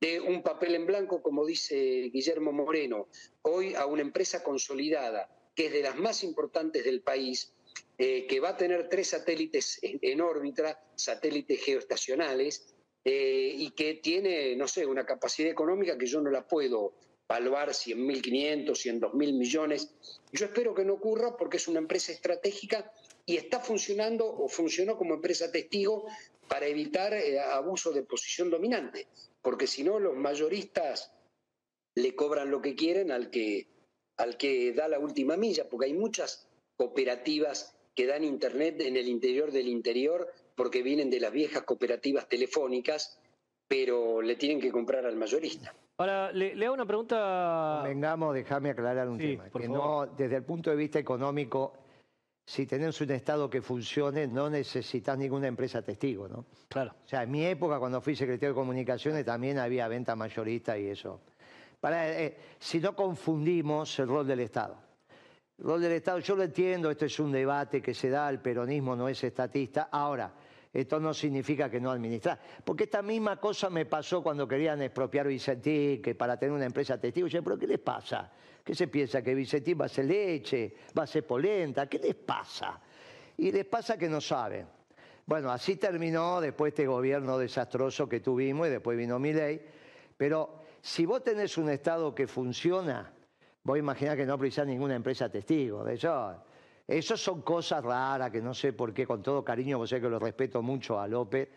de 0.01 0.19
un 0.19 0.41
papel 0.41 0.73
en 0.73 0.87
blanco, 0.87 1.21
como 1.21 1.45
dice 1.45 2.09
Guillermo 2.11 2.51
Moreno, 2.51 3.07
hoy 3.43 3.75
a 3.75 3.85
una 3.85 4.01
empresa 4.01 4.43
consolidada, 4.43 5.29
que 5.55 5.67
es 5.67 5.73
de 5.73 5.83
las 5.83 5.95
más 5.95 6.23
importantes 6.23 6.83
del 6.83 7.01
país, 7.01 7.53
eh, 8.03 8.25
que 8.25 8.39
va 8.39 8.49
a 8.49 8.57
tener 8.57 8.89
tres 8.89 9.09
satélites 9.09 9.77
en, 9.83 10.21
órbita, 10.21 10.83
satélites 10.95 11.63
geoestacionales, 11.63 12.73
eh, 13.05 13.53
y 13.55 13.69
que 13.75 13.93
tiene, 13.93 14.55
no 14.55 14.67
sé, 14.67 14.87
una 14.87 15.05
capacidad 15.05 15.51
económica 15.51 15.95
que 15.99 16.07
yo 16.07 16.19
no 16.19 16.31
la 16.31 16.47
puedo 16.47 16.95
valuar 17.29 17.69
100.500, 17.69 18.69
100.000 18.69 19.13
millones. 19.13 19.93
Yo 20.31 20.47
espero 20.47 20.73
que 20.73 20.83
no 20.83 20.93
ocurra 20.93 21.37
porque 21.37 21.57
es 21.57 21.67
una 21.67 21.77
empresa 21.77 22.11
estratégica 22.11 22.91
y 23.27 23.37
está 23.37 23.59
funcionando 23.59 24.25
o 24.25 24.49
funcionó 24.49 24.97
como 24.97 25.13
empresa 25.13 25.51
testigo 25.51 26.07
para 26.47 26.65
evitar 26.65 27.13
eh, 27.13 27.39
abuso 27.39 27.91
de 27.91 28.01
posición 28.01 28.49
dominante, 28.49 29.09
porque 29.43 29.67
si 29.67 29.83
no 29.83 29.99
los 29.99 30.15
mayoristas 30.15 31.13
le 31.93 32.15
cobran 32.15 32.49
lo 32.49 32.63
que 32.63 32.73
quieren 32.73 33.11
al 33.11 33.29
que, 33.29 33.67
al 34.17 34.37
que 34.37 34.73
da 34.73 34.87
la 34.87 34.97
última 34.97 35.37
milla, 35.37 35.69
porque 35.69 35.85
hay 35.85 35.93
muchas 35.93 36.47
cooperativas 36.77 37.75
que 37.95 38.07
dan 38.07 38.23
internet 38.23 38.81
en 38.81 38.97
el 38.97 39.07
interior 39.07 39.51
del 39.51 39.67
interior 39.67 40.27
porque 40.55 40.81
vienen 40.81 41.09
de 41.09 41.19
las 41.19 41.31
viejas 41.31 41.63
cooperativas 41.63 42.27
telefónicas, 42.27 43.19
pero 43.67 44.21
le 44.21 44.35
tienen 44.35 44.59
que 44.59 44.71
comprar 44.71 45.05
al 45.05 45.15
mayorista. 45.15 45.73
Ahora, 45.97 46.31
le, 46.31 46.65
hago 46.65 46.73
una 46.73 46.85
pregunta. 46.85 47.81
Vengamos, 47.83 48.33
déjame 48.33 48.71
aclarar 48.71 49.07
un 49.07 49.17
tema. 49.17 49.49
Que 49.49 49.67
no, 49.67 50.07
desde 50.07 50.37
el 50.37 50.43
punto 50.43 50.69
de 50.69 50.75
vista 50.75 50.99
económico, 50.99 51.73
si 52.45 52.65
tenés 52.65 52.99
un 53.01 53.11
Estado 53.11 53.49
que 53.49 53.61
funcione, 53.61 54.27
no 54.27 54.49
necesitas 54.49 55.17
ninguna 55.17 55.47
empresa 55.47 55.81
testigo, 55.81 56.27
¿no? 56.27 56.45
Claro. 56.69 56.95
O 57.05 57.07
sea, 57.07 57.23
en 57.23 57.31
mi 57.31 57.45
época, 57.45 57.79
cuando 57.79 58.01
fui 58.01 58.15
secretario 58.15 58.49
de 58.49 58.55
Comunicaciones, 58.55 59.23
también 59.25 59.59
había 59.59 59.87
venta 59.87 60.15
mayorista 60.15 60.77
y 60.77 60.87
eso. 60.87 61.21
Para, 61.79 62.09
eh, 62.19 62.35
si 62.59 62.79
no 62.79 62.95
confundimos 62.95 63.97
el 63.99 64.07
rol 64.07 64.27
del 64.27 64.39
Estado. 64.41 64.90
Rol 65.61 65.79
del 65.79 65.91
Estado, 65.91 66.19
yo 66.19 66.35
lo 66.35 66.43
entiendo, 66.43 66.89
esto 66.89 67.05
es 67.05 67.19
un 67.19 67.31
debate 67.31 67.81
que 67.81 67.93
se 67.93 68.09
da, 68.09 68.27
el 68.29 68.39
peronismo 68.39 68.95
no 68.95 69.07
es 69.07 69.23
estatista. 69.23 69.89
Ahora, 69.91 70.33
esto 70.73 70.99
no 70.99 71.13
significa 71.13 71.69
que 71.69 71.79
no 71.79 71.91
administrar. 71.91 72.39
Porque 72.63 72.85
esta 72.85 73.03
misma 73.03 73.39
cosa 73.39 73.69
me 73.69 73.85
pasó 73.85 74.23
cuando 74.23 74.47
querían 74.47 74.81
expropiar 74.81 75.27
Vicentín, 75.27 76.01
que 76.01 76.15
para 76.15 76.37
tener 76.37 76.53
una 76.53 76.65
empresa 76.65 76.99
testigo. 76.99 77.27
Yo, 77.27 77.43
pero 77.43 77.59
¿qué 77.59 77.67
les 77.67 77.79
pasa? 77.79 78.31
¿Qué 78.63 78.73
se 78.73 78.87
piensa? 78.87 79.21
¿Que 79.21 79.35
Vicentín 79.35 79.77
va 79.79 79.85
a 79.85 79.89
ser 79.89 80.05
leche? 80.05 80.73
¿Va 80.97 81.03
a 81.03 81.07
ser 81.07 81.27
polenta? 81.27 81.87
¿Qué 81.87 81.99
les 81.99 82.15
pasa? 82.15 82.79
Y 83.37 83.51
les 83.51 83.65
pasa 83.65 83.97
que 83.97 84.09
no 84.09 84.19
saben. 84.19 84.65
Bueno, 85.27 85.51
así 85.51 85.75
terminó 85.75 86.41
después 86.41 86.71
este 86.71 86.87
gobierno 86.87 87.37
desastroso 87.37 88.09
que 88.09 88.19
tuvimos 88.19 88.67
y 88.67 88.71
después 88.71 88.97
vino 88.97 89.19
mi 89.19 89.31
ley. 89.31 89.61
Pero 90.17 90.63
si 90.81 91.05
vos 91.05 91.23
tenés 91.23 91.57
un 91.59 91.69
Estado 91.69 92.15
que 92.15 92.25
funciona, 92.25 93.13
vos 93.63 93.77
imaginar 93.77 94.17
que 94.17 94.25
no 94.25 94.37
precisás 94.37 94.67
ninguna 94.67 94.95
empresa 94.95 95.29
testigo. 95.29 95.83
De 95.83 95.95
eso 95.95 96.43
esas 96.87 97.19
son 97.19 97.41
cosas 97.41 97.83
raras 97.83 98.31
que 98.31 98.41
no 98.41 98.53
sé 98.53 98.73
por 98.73 98.93
qué, 98.93 99.05
con 99.05 99.21
todo 99.21 99.43
cariño, 99.43 99.77
vos 99.77 99.89
sé 99.89 100.01
que 100.01 100.09
lo 100.09 100.19
respeto 100.19 100.61
mucho 100.61 100.99
a 100.99 101.07
López, 101.07 101.47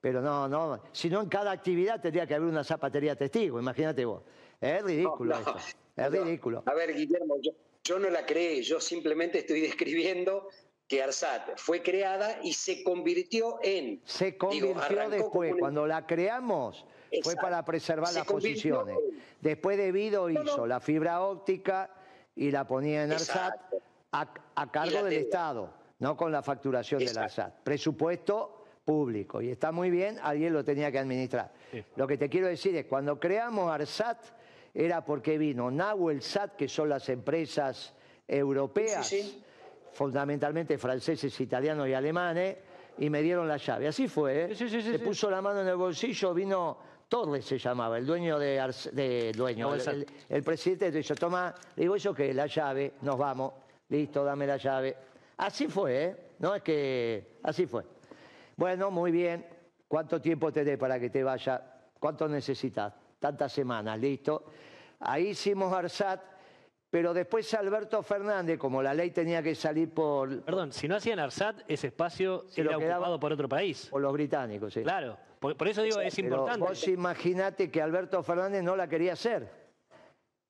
pero 0.00 0.20
no, 0.20 0.48
no, 0.48 0.82
si 0.92 1.08
no 1.08 1.22
en 1.22 1.28
cada 1.28 1.52
actividad 1.52 2.00
tendría 2.00 2.26
que 2.26 2.34
haber 2.34 2.48
una 2.48 2.64
zapatería 2.64 3.16
testigo, 3.16 3.58
imagínate 3.58 4.04
vos. 4.04 4.22
Es 4.60 4.82
ridículo 4.82 5.38
eso, 5.38 5.56
es 5.96 6.10
ridículo. 6.10 6.62
A 6.66 6.74
ver, 6.74 6.94
Guillermo, 6.94 7.36
yo, 7.82 7.98
no 7.98 8.10
la 8.10 8.26
creé, 8.26 8.62
yo 8.62 8.80
simplemente 8.80 9.38
estoy 9.38 9.60
describiendo 9.62 10.48
que 10.86 11.02
ARSAT 11.02 11.56
fue 11.56 11.82
creada 11.82 12.40
y 12.42 12.52
se 12.52 12.84
convirtió 12.84 13.58
en... 13.62 14.02
Se 14.04 14.36
convirtió 14.36 15.08
después, 15.08 15.54
cuando 15.58 15.86
la 15.86 16.06
creamos 16.06 16.84
fue 17.22 17.36
para 17.36 17.64
preservar 17.64 18.12
las 18.12 18.26
posiciones. 18.26 18.96
Después 19.40 19.76
debido 19.76 20.30
hizo 20.30 20.66
la 20.66 20.80
fibra 20.80 21.22
óptica 21.22 21.90
y 22.36 22.50
la 22.50 22.66
ponía 22.66 23.04
en 23.04 23.12
ARSAT 23.12 23.54
a, 24.12 24.70
cargo 24.70 25.02
del 25.02 25.14
Estado, 25.14 25.70
no 25.98 26.16
con 26.16 26.32
la 26.32 26.42
facturación 26.42 27.04
del 27.04 27.16
ARSAT. 27.16 27.62
Presupuesto 27.62 28.64
público. 28.84 29.40
Y 29.40 29.50
está 29.50 29.72
muy 29.72 29.90
bien, 29.90 30.18
alguien 30.22 30.52
lo 30.52 30.64
tenía 30.64 30.90
que 30.92 30.98
administrar. 30.98 31.52
Lo 31.96 32.06
que 32.06 32.16
te 32.16 32.28
quiero 32.28 32.46
decir 32.46 32.76
es, 32.76 32.86
cuando 32.86 33.18
creamos 33.18 33.70
ARSAT, 33.70 34.18
era 34.74 35.04
porque 35.04 35.38
vino 35.38 35.70
Nahuel 35.70 36.20
SAT, 36.20 36.56
que 36.56 36.68
son 36.68 36.88
las 36.88 37.08
empresas 37.08 37.94
europeas, 38.26 39.14
fundamentalmente 39.92 40.76
franceses, 40.76 41.40
italianos 41.40 41.86
y 41.88 41.94
alemanes, 41.94 42.56
y 42.98 43.08
me 43.08 43.22
dieron 43.22 43.46
la 43.46 43.56
llave. 43.56 43.86
Así 43.86 44.08
fue, 44.08 44.50
¿eh? 44.50 44.54
se 44.56 44.98
puso 44.98 45.30
la 45.30 45.40
mano 45.40 45.60
en 45.60 45.68
el 45.68 45.76
bolsillo, 45.76 46.34
vino 46.34 46.78
Torres 47.14 47.44
se 47.44 47.58
llamaba, 47.58 47.96
el 47.96 48.04
dueño 48.04 48.40
de, 48.40 49.32
dueño, 49.36 49.72
el, 49.72 50.42
presidente 50.42 50.90
dijo, 50.90 51.14
toma, 51.14 51.54
digo, 51.76 51.94
¿eso 51.94 52.12
que 52.12 52.34
La 52.34 52.46
llave, 52.46 52.94
nos 53.02 53.16
vamos 53.16 53.52
listo, 53.90 54.24
dame 54.24 54.48
la 54.48 54.56
llave. 54.56 54.96
Así 55.36 55.68
fue, 55.68 56.04
¿eh? 56.04 56.16
No 56.40 56.56
es 56.56 56.62
que 56.62 57.38
así 57.44 57.68
fue. 57.68 57.84
Bueno, 58.56 58.90
muy 58.90 59.12
bien. 59.12 59.46
¿Cuánto 59.86 60.20
tiempo 60.20 60.52
te 60.52 60.64
dé 60.64 60.76
para 60.76 60.98
que 60.98 61.08
te 61.08 61.22
vaya? 61.22 61.62
¿Cuánto 62.00 62.26
necesitas? 62.26 62.92
Tantas 63.20 63.52
semanas, 63.52 63.96
listo. 63.96 64.46
Ahí 64.98 65.28
hicimos 65.28 65.72
ARSAT, 65.72 66.20
pero 66.94 67.12
después 67.12 67.52
Alberto 67.54 68.04
Fernández, 68.04 68.56
como 68.56 68.80
la 68.80 68.94
ley 68.94 69.10
tenía 69.10 69.42
que 69.42 69.56
salir 69.56 69.92
por... 69.92 70.44
Perdón, 70.44 70.72
si 70.72 70.86
no 70.86 70.94
hacían 70.94 71.18
ARSAT, 71.18 71.62
ese 71.66 71.88
espacio 71.88 72.44
se 72.48 72.60
era 72.60 72.76
ocupado 72.76 73.18
por 73.18 73.32
otro 73.32 73.48
país. 73.48 73.88
Por 73.90 74.00
los 74.00 74.12
británicos, 74.12 74.74
sí. 74.74 74.82
Claro, 74.84 75.18
por, 75.40 75.66
eso 75.66 75.82
digo, 75.82 76.00
es 76.00 76.16
importante. 76.20 76.60
Vos 76.60 76.86
imaginate 76.86 77.68
que 77.68 77.82
Alberto 77.82 78.22
Fernández 78.22 78.62
no 78.62 78.76
la 78.76 78.86
quería 78.86 79.14
hacer. 79.14 79.50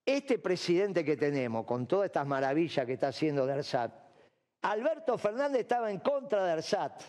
Este 0.05 0.39
presidente 0.39 1.03
que 1.03 1.17
tenemos, 1.17 1.65
con 1.65 1.87
todas 1.87 2.09
estas 2.09 2.27
maravillas 2.27 2.85
que 2.85 2.93
está 2.93 3.09
haciendo 3.09 3.47
de 3.47 3.55
ARSAT, 3.55 3.91
Alberto 4.61 5.17
Fernández 5.17 5.63
estaba 5.63 5.91
en 5.91 6.01
contra 6.01 6.45
de 6.45 6.53
ARSAT, 6.53 7.01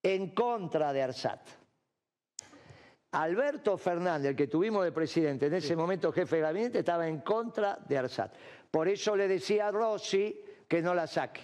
en 0.00 0.28
contra 0.32 0.92
de 0.92 1.02
ARSAT. 1.02 1.40
Alberto 3.14 3.78
Fernández, 3.78 4.30
el 4.30 4.36
que 4.36 4.48
tuvimos 4.48 4.84
de 4.84 4.90
presidente 4.90 5.46
en 5.46 5.54
ese 5.54 5.76
momento 5.76 6.12
jefe 6.12 6.36
de 6.36 6.42
gabinete, 6.42 6.78
estaba 6.80 7.06
en 7.06 7.20
contra 7.20 7.78
de 7.86 7.96
ARSAT. 7.96 8.34
Por 8.70 8.88
eso 8.88 9.14
le 9.14 9.28
decía 9.28 9.68
a 9.68 9.70
Rossi 9.70 10.40
que 10.66 10.82
no 10.82 10.94
la 10.94 11.06
saque. 11.06 11.40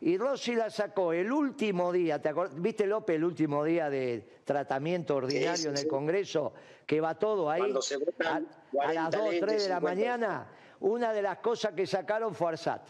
Y 0.00 0.18
Rossi 0.18 0.56
la 0.56 0.68
sacó 0.68 1.12
el 1.12 1.30
último 1.30 1.92
día, 1.92 2.20
¿te 2.20 2.32
¿viste 2.56 2.86
López 2.86 3.14
el 3.16 3.24
último 3.24 3.62
día 3.62 3.88
de 3.88 4.40
tratamiento 4.44 5.14
ordinario 5.14 5.70
en 5.70 5.76
el 5.76 5.86
Congreso? 5.86 6.54
Que 6.84 7.00
va 7.00 7.16
todo 7.16 7.48
ahí 7.48 7.72
a, 8.80 8.92
las 8.92 9.10
2, 9.12 9.34
3 9.40 9.62
de 9.62 9.68
la 9.68 9.78
mañana. 9.78 10.48
Una 10.80 11.12
de 11.12 11.22
las 11.22 11.38
cosas 11.38 11.72
que 11.72 11.86
sacaron 11.86 12.34
fue 12.34 12.48
Arsat. 12.48 12.82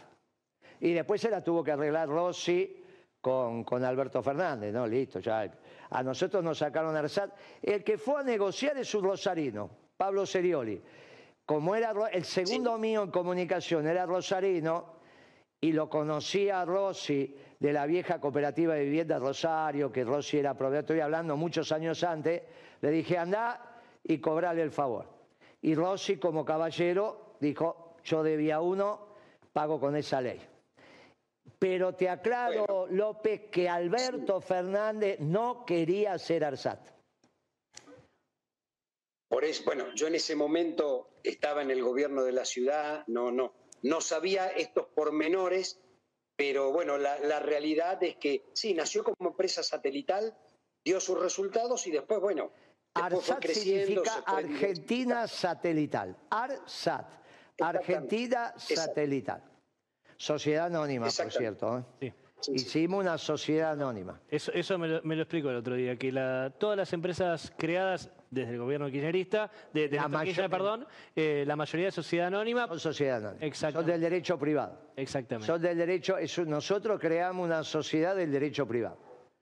Y 0.79 0.91
después 0.93 1.21
se 1.21 1.29
la 1.29 1.43
tuvo 1.43 1.63
que 1.63 1.71
arreglar 1.71 2.09
Rossi 2.09 2.83
con, 3.21 3.63
con 3.63 3.83
Alberto 3.83 4.23
Fernández, 4.23 4.73
¿no? 4.73 4.87
Listo, 4.87 5.19
ya. 5.19 5.51
A 5.93 6.01
nosotros 6.01 6.43
nos 6.43 6.57
sacaron 6.57 6.95
Arsat. 6.95 7.31
El 7.61 7.83
que 7.83 7.99
fue 7.99 8.21
a 8.21 8.23
negociar 8.23 8.77
es 8.77 8.93
un 8.95 9.03
rosarino, 9.03 9.69
Pablo 9.95 10.25
Serioli. 10.25 10.81
Como 11.45 11.75
era 11.75 11.93
el 12.11 12.25
segundo 12.25 12.77
mío 12.79 13.03
en 13.03 13.11
comunicación, 13.11 13.85
era 13.85 14.05
rosarino, 14.05 14.93
y 15.61 15.71
lo 15.71 15.89
conocía 15.89 16.61
a 16.61 16.65
Rossi 16.65 17.35
de 17.59 17.71
la 17.71 17.85
vieja 17.85 18.19
cooperativa 18.19 18.73
de 18.73 18.85
vivienda 18.85 19.19
Rosario, 19.19 19.91
que 19.91 20.03
Rossi 20.03 20.39
era 20.39 20.57
proveedor, 20.57 20.83
estoy 20.83 20.99
hablando 20.99 21.37
muchos 21.37 21.71
años 21.71 22.03
antes, 22.03 22.41
le 22.81 22.89
dije, 22.89 23.17
anda 23.17 23.81
y 24.03 24.17
cobrale 24.17 24.61
el 24.61 24.71
favor. 24.71 25.05
Y 25.61 25.75
Rossi, 25.75 26.17
como 26.17 26.43
caballero, 26.43 27.35
dijo, 27.39 27.95
yo 28.03 28.23
debía 28.23 28.59
uno, 28.59 29.07
pago 29.53 29.79
con 29.79 29.95
esa 29.95 30.19
ley. 30.19 30.41
Pero 31.59 31.93
te 31.95 32.09
aclaro, 32.09 32.87
López, 32.89 33.49
que 33.51 33.69
Alberto 33.69 34.41
Fernández 34.41 35.19
no 35.19 35.65
quería 35.65 36.17
ser 36.17 36.43
ARSAT. 36.43 36.93
Por 39.29 39.45
eso, 39.45 39.63
bueno, 39.65 39.93
yo 39.95 40.07
en 40.07 40.15
ese 40.15 40.35
momento 40.35 41.09
estaba 41.23 41.61
en 41.61 41.71
el 41.71 41.81
gobierno 41.81 42.23
de 42.23 42.33
la 42.33 42.45
ciudad, 42.45 43.03
no, 43.07 43.31
no, 43.31 43.53
no 43.81 43.99
sabía 43.99 44.49
estos 44.49 44.87
pormenores, 44.87 45.79
pero 46.35 46.71
bueno, 46.71 46.97
la, 46.97 47.39
realidad 47.39 48.01
es 48.03 48.17
que 48.17 48.45
sí, 48.53 48.73
nació 48.73 49.03
como 49.03 49.31
empresa 49.31 49.63
satelital, 49.63 50.37
dio 50.85 50.99
sus 50.99 51.19
resultados 51.19 51.87
y 51.87 51.91
después, 51.91 52.19
bueno, 52.19 52.51
ARSAT 52.93 53.45
significa 53.47 54.23
Argentina 54.25 55.27
Satelital. 55.27 56.15
ARSAT, 56.29 57.07
Argentina 57.59 58.53
Satelital. 58.57 59.52
Sociedad 60.23 60.67
anónima, 60.67 61.07
por 61.07 61.31
cierto. 61.33 61.85
¿eh? 61.99 62.13
Hicimos 62.53 63.01
una 63.01 63.17
sociedad 63.17 63.73
anónima. 63.73 64.21
Eso, 64.29 64.53
eso 64.53 64.77
me, 64.77 64.87
lo, 64.87 65.21
explicó 65.21 65.49
el 65.49 65.57
otro 65.57 65.75
día, 65.75 65.97
que 65.97 66.13
todas 66.57 66.77
las 66.77 66.93
empresas 66.93 67.53
creadas 67.57 68.09
desde 68.31 68.53
el 68.53 68.59
gobierno 68.59 68.89
kirchnerista, 68.89 69.51
de, 69.73 69.89
la 69.89 70.07
mayoría, 70.07 70.47
perdón, 70.47 70.87
eh, 71.13 71.43
la 71.45 71.57
mayoría 71.57 71.87
de 71.87 71.91
sociedad 71.91 72.27
anónima. 72.27 72.67
Son 72.67 72.79
sociedad 72.79 73.17
anónima. 73.17 73.53
Son 73.53 73.85
del 73.85 73.99
derecho 73.99 74.39
privado. 74.39 74.79
Exactamente. 74.95 75.45
Son 75.45 75.61
del 75.61 75.77
derecho, 75.77 76.15
nosotros 76.45 77.01
creamos 77.01 77.45
una 77.45 77.61
sociedad 77.65 78.15
del 78.15 78.31
derecho 78.31 78.65
privado. 78.65 78.97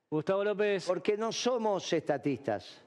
Gustavo 0.10 0.44
López. 0.44 0.88
Porque 0.88 1.16
no 1.16 1.32
somos 1.32 1.94
estatistas. 1.94 2.84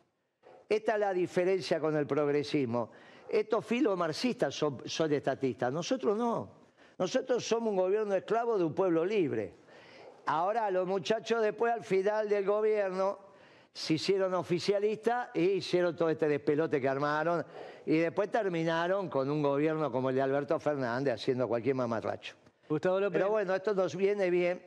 Esta 0.69 0.95
es 0.95 0.99
la 0.99 1.13
diferencia 1.13 1.79
con 1.79 1.97
el 1.97 2.09
progresismo. 2.09 2.91
Estos 3.31 3.65
filomarxistas 3.65 4.53
son, 4.53 4.83
son 4.85 5.13
estatistas, 5.13 5.73
nosotros 5.73 6.19
no. 6.19 6.64
Nosotros 6.99 7.45
somos 7.45 7.71
un 7.71 7.77
gobierno 7.77 8.15
esclavo 8.15 8.59
de 8.59 8.65
un 8.65 8.75
pueblo 8.75 9.05
libre. 9.05 9.55
Ahora 10.27 10.71
los 10.71 10.87
muchachos 10.87 11.43
después 11.43 11.73
al 11.73 11.85
final 11.85 12.29
del 12.29 12.45
gobierno 12.45 13.19
se 13.73 13.95
hicieron 13.95 14.33
oficialistas 14.35 15.29
y 15.35 15.41
hicieron 15.41 15.97
todo 15.97 16.09
este 16.09 16.29
despelote 16.29 16.81
que 16.81 16.89
armaron 16.89 17.45
y 17.85 17.99
después 17.99 18.31
terminaron 18.31 19.09
con 19.09 19.29
un 19.29 19.43
gobierno 19.43 19.91
como 19.91 20.11
el 20.11 20.17
de 20.17 20.23
Alberto 20.23 20.59
Fernández 20.61 21.15
haciendo 21.15 21.49
cualquier 21.49 21.75
mamarracho. 21.75 22.37
Pero 23.13 23.31
bueno, 23.31 23.55
esto 23.55 23.75
nos 23.75 23.95
viene 23.95 24.31
bien 24.31 24.63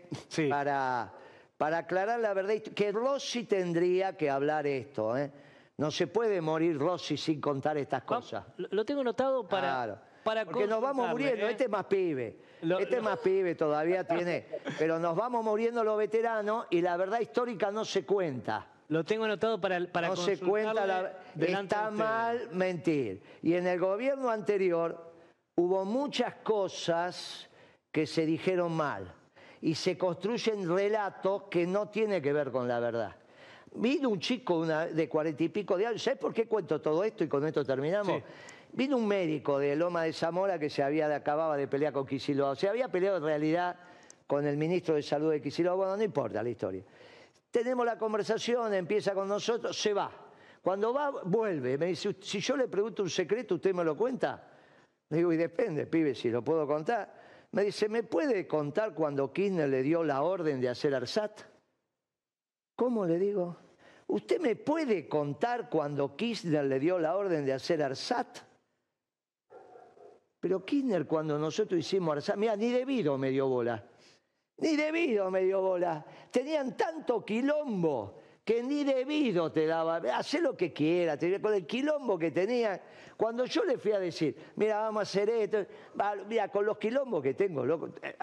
para, 0.50 1.12
para 1.58 1.80
aclarar 1.80 2.20
la 2.20 2.34
verdad, 2.34 2.56
que 2.62 2.92
Rossi 2.92 3.46
tendría 3.46 4.16
que 4.16 4.30
hablar 4.30 4.68
esto. 4.68 5.18
¿eh? 5.18 5.32
No 5.78 5.90
se 5.90 6.08
puede 6.08 6.42
morir 6.42 6.78
Rossi 6.78 7.18
sin 7.18 7.42
contar 7.42 7.78
estas 7.78 8.04
cosas. 8.04 8.46
Lo 8.58 8.86
tengo 8.86 9.04
notado 9.04 9.48
para... 9.48 9.68
Claro. 9.68 10.00
Porque 10.46 10.68
nos 10.68 10.82
vamos 10.82 11.10
muriendo, 11.10 11.48
¿eh? 11.48 11.52
este 11.52 11.66
es 11.66 11.70
más 11.70 11.86
pibe, 11.86 12.38
este 12.80 12.98
es 12.98 13.04
más 13.04 13.20
pibe, 13.20 13.56
todavía 13.56 14.04
tiene, 14.06 14.46
pero 14.78 15.00
nos 15.00 15.16
vamos 15.16 15.44
muriendo 15.44 15.84
los 15.84 15.98
veteranos 15.98 16.68
y 16.70 16.82
la 16.82 16.98
verdad 16.98 17.20
histórica 17.20 17.72
no 17.72 17.86
se 17.86 18.06
cuenta. 18.06 18.68
Lo 18.90 19.04
tengo 19.04 19.26
anotado 19.26 19.60
para 19.60 19.86
para 19.88 20.10
No 20.10 20.16
se 20.16 20.40
cuenta, 20.40 20.86
la, 20.86 21.14
está 21.40 21.92
mal 21.92 22.50
mentir. 22.54 23.22
Y 23.42 23.54
en 23.54 23.68
el 23.68 23.80
gobierno 23.80 24.30
anterior 24.30 25.12
hubo 25.56 25.84
muchas 25.84 26.36
cosas 26.36 27.50
que 27.92 28.06
se 28.06 28.26
dijeron 28.26 28.72
mal 28.74 29.14
y 29.62 29.76
se 29.76 29.98
construyen 29.98 30.70
relatos 30.70 31.44
que 31.50 31.66
no 31.66 31.90
tienen 31.90 32.22
que 32.22 32.32
ver 32.32 32.52
con 32.52 32.68
la 32.68 32.80
verdad. 32.80 33.16
Vino 33.74 34.10
un 34.10 34.20
chico 34.20 34.66
de 34.66 35.10
cuarenta 35.10 35.44
y 35.44 35.50
pico 35.50 35.78
de 35.78 35.88
años, 35.88 36.02
¿sabes 36.02 36.20
por 36.20 36.34
qué 36.34 36.48
cuento 36.48 36.80
todo 36.80 37.04
esto 37.04 37.24
y 37.24 37.28
con 37.28 37.46
esto 37.46 37.66
terminamos? 37.66 38.24
Vino 38.78 38.96
un 38.96 39.08
médico 39.08 39.58
de 39.58 39.76
Loma 39.76 40.04
de 40.04 40.14
Zamora 40.14 40.60
que 40.60 40.70
se 40.70 40.84
había 40.84 41.08
acababa 41.16 41.58
de 41.58 41.68
pelear 41.68 41.92
con 41.92 42.06
Kicillof. 42.06 42.60
Se 42.60 42.70
había 42.70 42.90
peleado 42.90 43.18
en 43.18 43.24
realidad 43.24 43.76
con 44.28 44.46
el 44.46 44.56
ministro 44.56 44.94
de 44.94 45.02
Salud 45.02 45.32
de 45.32 45.42
Kicillof. 45.42 45.78
Bueno, 45.78 45.98
no 45.98 46.04
importa 46.04 46.44
la 46.44 46.50
historia. 46.50 46.84
Tenemos 47.50 47.84
la 47.88 47.98
conversación, 47.98 48.72
empieza 48.76 49.16
con 49.16 49.28
nosotros, 49.28 49.82
se 49.82 49.96
va. 49.96 50.12
Cuando 50.62 50.94
va, 50.94 51.10
vuelve. 51.24 51.76
Me 51.76 51.88
dice, 51.88 52.18
si 52.22 52.40
yo 52.40 52.56
le 52.56 52.68
pregunto 52.68 53.02
un 53.02 53.10
secreto, 53.10 53.56
¿usted 53.56 53.74
me 53.74 53.84
lo 53.84 53.98
cuenta? 53.98 54.48
Le 55.10 55.18
digo, 55.18 55.34
y 55.34 55.38
depende, 55.38 55.88
pibe, 55.88 56.14
si 56.14 56.30
lo 56.30 56.44
puedo 56.44 56.68
contar. 56.68 57.12
Me 57.54 57.64
dice, 57.64 57.90
¿me 57.90 58.04
puede 58.04 58.46
contar 58.46 58.94
cuando 58.94 59.34
Kirchner 59.34 59.70
le 59.70 59.82
dio 59.82 60.04
la 60.04 60.22
orden 60.22 60.62
de 60.62 60.70
hacer 60.70 60.94
ARSAT? 60.94 61.42
¿Cómo 62.76 63.08
le 63.08 63.18
digo? 63.18 63.58
¿Usted 64.06 64.40
me 64.40 64.56
puede 64.56 65.10
contar 65.10 65.68
cuando 65.68 66.16
Kirchner 66.16 66.66
le 66.66 66.80
dio 66.80 67.00
la 67.00 67.16
orden 67.16 67.44
de 67.44 67.54
hacer 67.54 67.82
ARSAT? 67.82 68.46
Pero 70.40 70.64
Kirchner 70.64 71.06
cuando 71.06 71.38
nosotros 71.38 71.80
hicimos 71.80 72.18
ARSAT, 72.18 72.38
mira, 72.38 72.56
ni 72.56 72.72
debido 72.72 73.18
me 73.18 73.30
dio 73.32 73.48
bola. 73.48 73.84
Ni 74.58 74.76
debido 74.76 75.30
me 75.32 75.42
dio 75.42 75.62
bola. 75.62 76.06
Tenían 76.32 76.76
tanto 76.78 77.24
quilombo 77.24 78.20
que 78.44 78.64
ni 78.64 78.84
debido 78.84 79.52
te 79.52 79.66
daba, 79.66 79.98
hace 79.98 80.40
lo 80.40 80.56
que 80.56 80.72
quiera, 80.72 81.18
con 81.18 81.54
el 81.54 81.68
quilombo 81.68 82.18
que 82.18 82.32
tenía. 82.32 82.82
Cuando 83.18 83.46
yo 83.46 83.64
le 83.66 83.78
fui 83.78 83.92
a 83.92 84.00
decir, 84.00 84.38
mira, 84.56 84.80
vamos 84.80 85.02
a 85.02 85.04
hacer 85.04 85.30
esto, 85.30 85.66
mira, 86.30 86.48
con 86.50 86.66
los 86.66 86.78
quilombos 86.78 87.22
que 87.22 87.34
tengo, 87.34 87.66
loco, 87.66 87.90
eh, 88.02 88.16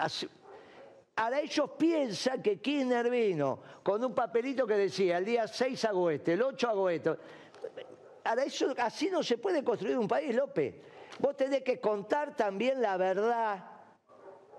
Ahora 1.17 1.39
ellos 1.39 1.69
piensan 1.77 2.41
que 2.41 2.59
Kirchner 2.59 3.09
vino 3.09 3.59
con 3.83 4.03
un 4.03 4.13
papelito 4.13 4.67
que 4.67 4.73
decía, 4.73 5.17
el 5.19 5.25
día 5.25 5.47
6 5.47 5.85
hago 5.85 6.09
este, 6.09 6.33
el 6.33 6.41
8 6.41 6.69
hago 6.69 6.89
esto. 6.89 7.17
Ahora 8.23 8.43
eso, 8.43 8.73
así 8.77 9.09
no 9.09 9.23
se 9.23 9.37
puede 9.37 9.63
construir 9.63 9.97
un 9.97 10.07
país, 10.07 10.35
López. 10.35 10.75
Vos 11.19 11.35
tenés 11.35 11.63
que 11.63 11.79
contar 11.79 12.35
también 12.35 12.81
la 12.81 12.97
verdad, 12.97 13.63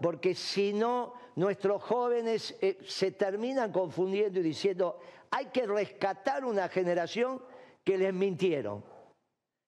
porque 0.00 0.34
si 0.34 0.72
no, 0.72 1.14
nuestros 1.36 1.82
jóvenes 1.82 2.56
eh, 2.60 2.78
se 2.86 3.12
terminan 3.12 3.72
confundiendo 3.72 4.40
y 4.40 4.42
diciendo, 4.42 4.98
hay 5.30 5.46
que 5.46 5.66
rescatar 5.66 6.44
una 6.44 6.68
generación 6.68 7.42
que 7.84 7.98
les 7.98 8.12
mintieron. 8.12 8.84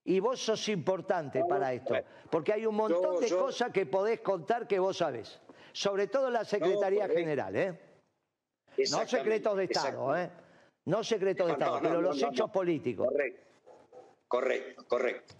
Y 0.04 0.20
vos 0.20 0.40
sos 0.40 0.68
importante 0.70 1.44
para 1.44 1.74
esto, 1.74 1.94
porque 2.30 2.54
hay 2.54 2.64
un 2.64 2.74
montón 2.74 3.20
de 3.20 3.28
cosas 3.28 3.70
que 3.70 3.84
podés 3.84 4.20
contar 4.20 4.66
que 4.66 4.78
vos 4.78 4.96
sabés, 4.96 5.38
sobre 5.72 6.06
todo 6.06 6.30
la 6.30 6.44
Secretaría 6.44 7.06
General, 7.08 7.54
¿eh? 7.54 7.78
No 8.90 9.06
secretos 9.06 9.56
de 9.56 9.64
Estado, 9.64 10.16
¿eh? 10.16 10.30
No 10.86 11.04
secretos 11.04 11.48
de 11.48 11.52
Estado, 11.52 11.80
pero 11.82 12.00
los 12.00 12.22
hechos 12.22 12.50
políticos. 12.50 13.08
Correcto, 13.08 13.42
correcto, 14.28 14.84
correcto. 14.88 15.34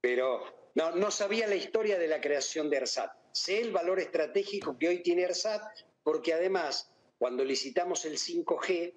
Pero 0.00 0.57
no, 0.78 0.92
no 0.92 1.10
sabía 1.10 1.48
la 1.48 1.56
historia 1.56 1.98
de 1.98 2.06
la 2.06 2.20
creación 2.20 2.70
de 2.70 2.76
ARSAT. 2.76 3.10
Sé 3.32 3.60
el 3.60 3.72
valor 3.72 3.98
estratégico 3.98 4.78
que 4.78 4.88
hoy 4.88 5.02
tiene 5.02 5.24
ARSAT, 5.24 5.60
porque 6.04 6.32
además, 6.32 6.92
cuando 7.18 7.44
licitamos 7.44 8.04
el 8.04 8.16
5G, 8.16 8.94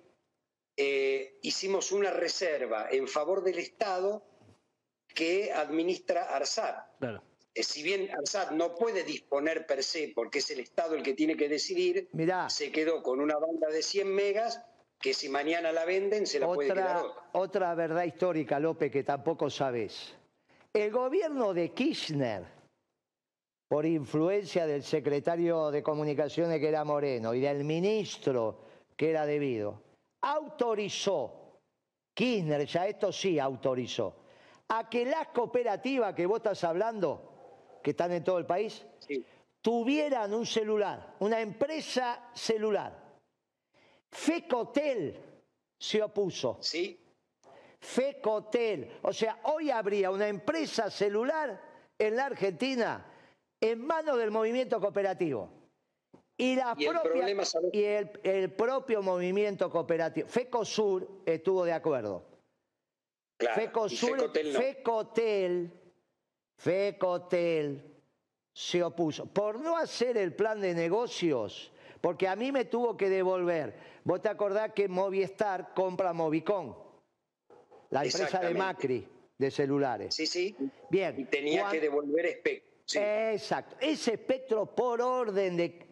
eh, 0.78 1.40
hicimos 1.42 1.92
una 1.92 2.12
reserva 2.12 2.88
en 2.92 3.08
favor 3.08 3.44
del 3.44 3.58
Estado 3.58 4.24
que 5.08 5.52
administra 5.52 6.26
ARSAT. 6.36 7.02
Eh, 7.56 7.64
si 7.64 7.82
bien 7.82 8.12
ARSAT 8.12 8.52
no 8.52 8.76
puede 8.76 9.04
disponer 9.04 9.66
per 9.66 9.84
se, 9.84 10.14
porque 10.16 10.38
es 10.38 10.52
el 10.52 10.60
Estado 10.60 10.94
el 10.94 11.02
que 11.02 11.16
tiene 11.16 11.36
que 11.36 11.50
decidir, 11.50 12.10
se 12.48 12.72
quedó 12.72 13.02
con 13.02 13.20
una 13.20 13.38
banda 13.40 13.70
de 13.70 13.82
100 13.82 14.08
megas 14.08 14.62
que 15.00 15.16
si 15.16 15.30
mañana 15.30 15.72
la 15.72 15.84
venden 15.86 16.28
se 16.28 16.40
la 16.40 16.46
puede 16.46 16.72
quedar 16.72 16.98
otra. 16.98 17.24
Otra 17.32 17.74
verdad 17.74 18.04
histórica, 18.04 18.60
López, 18.60 18.92
que 18.92 19.04
tampoco 19.04 19.50
sabes. 19.50 20.21
El 20.74 20.90
gobierno 20.90 21.54
de 21.54 21.74
Kirchner, 21.74 22.46
por 23.68 23.86
influencia 23.86 24.66
del 24.66 24.84
secretario 24.84 25.70
de 25.70 25.84
Comunicaciones 25.84 26.62
que 26.62 26.70
era 26.70 26.86
Moreno 26.86 27.34
y 27.34 27.42
del 27.42 27.66
ministro 27.66 28.62
que 28.96 29.10
era 29.10 29.26
debido, 29.26 29.82
autorizó, 30.22 31.60
Kirchner 32.14 32.66
ya 32.66 32.88
esto 32.88 33.12
sí 33.12 33.38
autorizó, 33.38 34.16
a 34.70 34.90
que 34.90 35.04
las 35.04 35.28
cooperativas 35.28 36.14
que 36.14 36.26
vos 36.26 36.38
estás 36.38 36.64
hablando, 36.64 37.80
que 37.84 37.92
están 37.92 38.14
en 38.14 38.24
todo 38.24 38.38
el 38.38 38.46
país, 38.46 38.86
tuvieran 39.62 40.34
un 40.34 40.46
celular, 40.46 41.16
una 41.20 41.42
empresa 41.42 42.30
celular. 42.34 42.98
Fecotel 44.10 45.20
se 45.78 46.02
opuso. 46.02 46.60
Sí. 46.62 46.98
Fecotel. 47.82 49.00
O 49.02 49.12
sea, 49.12 49.40
hoy 49.44 49.72
habría 49.72 50.12
una 50.12 50.28
empresa 50.28 50.90
celular 50.90 51.60
en 51.98 52.16
la 52.16 52.28
Argentina 52.28 53.06
en 53.60 53.86
manos 53.86 54.18
del 54.18 54.32
movimiento 54.32 54.80
cooperativo. 54.80 55.50
Y, 56.38 56.56
la 56.56 56.76
el, 57.74 58.20
el, 58.24 58.52
propio 58.54 59.04
movimiento 59.04 59.70
cooperativo, 59.70 60.28
FECOSUR 60.28 61.22
estuvo 61.26 61.66
de 61.66 61.74
acuerdo. 61.74 62.24
FECOSUR, 63.38 64.32
FECOTEL, 64.32 65.72
FECOTEL 66.58 67.92
se 68.54 68.84
opuso. 68.84 69.26
Por 69.28 69.60
no 69.60 69.78
hacer 69.78 70.18
el 70.18 70.34
plan 70.36 70.62
de 70.62 70.74
negocios, 70.74 71.72
porque 72.00 72.28
a 72.28 72.36
mí 72.36 72.52
me 72.52 72.66
tuvo 72.66 72.98
que 72.98 73.10
devolver. 73.10 73.76
Vos 74.04 74.22
te 74.22 74.30
acordás 74.30 74.74
que 74.74 74.88
Movistar 74.88 75.74
compra 75.76 76.14
Movicon, 76.14 76.76
la 77.92 78.04
empresa 78.04 78.40
de 78.40 78.54
Macri 78.54 79.08
de 79.38 79.52
celulares. 79.52 80.16
Sí, 80.16 80.26
sí. 80.26 80.56
Bien. 80.90 81.20
Y 81.20 81.26
tenía 81.26 81.70
que 81.70 81.80
devolver 81.80 82.26
espectro. 82.26 82.72
Exacto. 82.94 83.76
Ese 83.80 84.14
espectro 84.14 84.66
por 84.66 85.02
orden 85.02 85.58
de... 85.58 85.88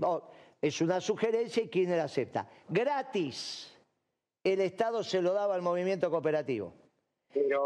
Es 0.61 0.81
una 0.81 0.99
sugerencia 0.99 1.63
y 1.63 1.69
quién 1.69 1.95
la 1.95 2.03
acepta. 2.03 2.49
Gratis. 2.67 3.75
El 4.43 4.61
Estado 4.61 5.03
se 5.03 5.21
lo 5.21 5.33
daba 5.33 5.55
al 5.55 5.61
movimiento 5.61 6.09
cooperativo. 6.09 6.73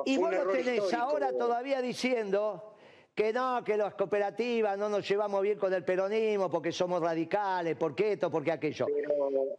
y 0.05 0.17
vos 0.17 0.33
lo 0.33 0.51
tenés 0.51 0.93
ahora 0.93 1.31
todavía 1.31 1.81
diciendo 1.81 2.75
que 3.13 3.31
no, 3.31 3.63
que 3.63 3.77
las 3.77 3.93
cooperativas 3.93 4.77
no 4.77 4.89
nos 4.89 5.07
llevamos 5.07 5.41
bien 5.43 5.59
con 5.59 5.71
el 5.73 5.83
peronismo 5.83 6.49
porque 6.49 6.71
somos 6.71 7.01
radicales, 7.01 7.75
porque 7.77 8.13
esto, 8.13 8.31
porque 8.31 8.51
aquello. 8.51 8.87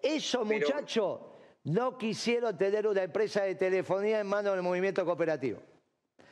Eso, 0.03 0.45
muchachos, 0.45 1.21
no 1.65 1.97
quisieron 1.97 2.57
tener 2.57 2.87
una 2.87 3.03
empresa 3.03 3.43
de 3.43 3.55
telefonía 3.55 4.21
en 4.21 4.27
manos 4.27 4.55
del 4.55 4.63
movimiento 4.63 5.05
cooperativo. 5.05 5.61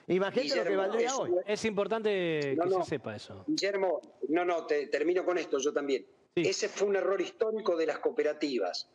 Imagínate 0.06 0.56
lo 0.56 0.64
que 0.64 0.76
valdría 0.76 1.16
hoy. 1.16 1.30
Es 1.46 1.64
importante 1.64 2.08
que 2.10 2.70
se 2.70 2.84
sepa 2.84 3.16
eso. 3.16 3.44
Guillermo, 3.46 4.00
no, 4.28 4.44
no, 4.44 4.66
te, 4.66 4.88
termino 4.88 5.24
con 5.24 5.38
esto, 5.38 5.58
yo 5.58 5.72
también. 5.72 6.06
Ese 6.34 6.68
fue 6.68 6.88
un 6.88 6.96
error 6.96 7.20
histórico 7.20 7.76
de 7.76 7.86
las 7.86 7.98
cooperativas, 7.98 8.88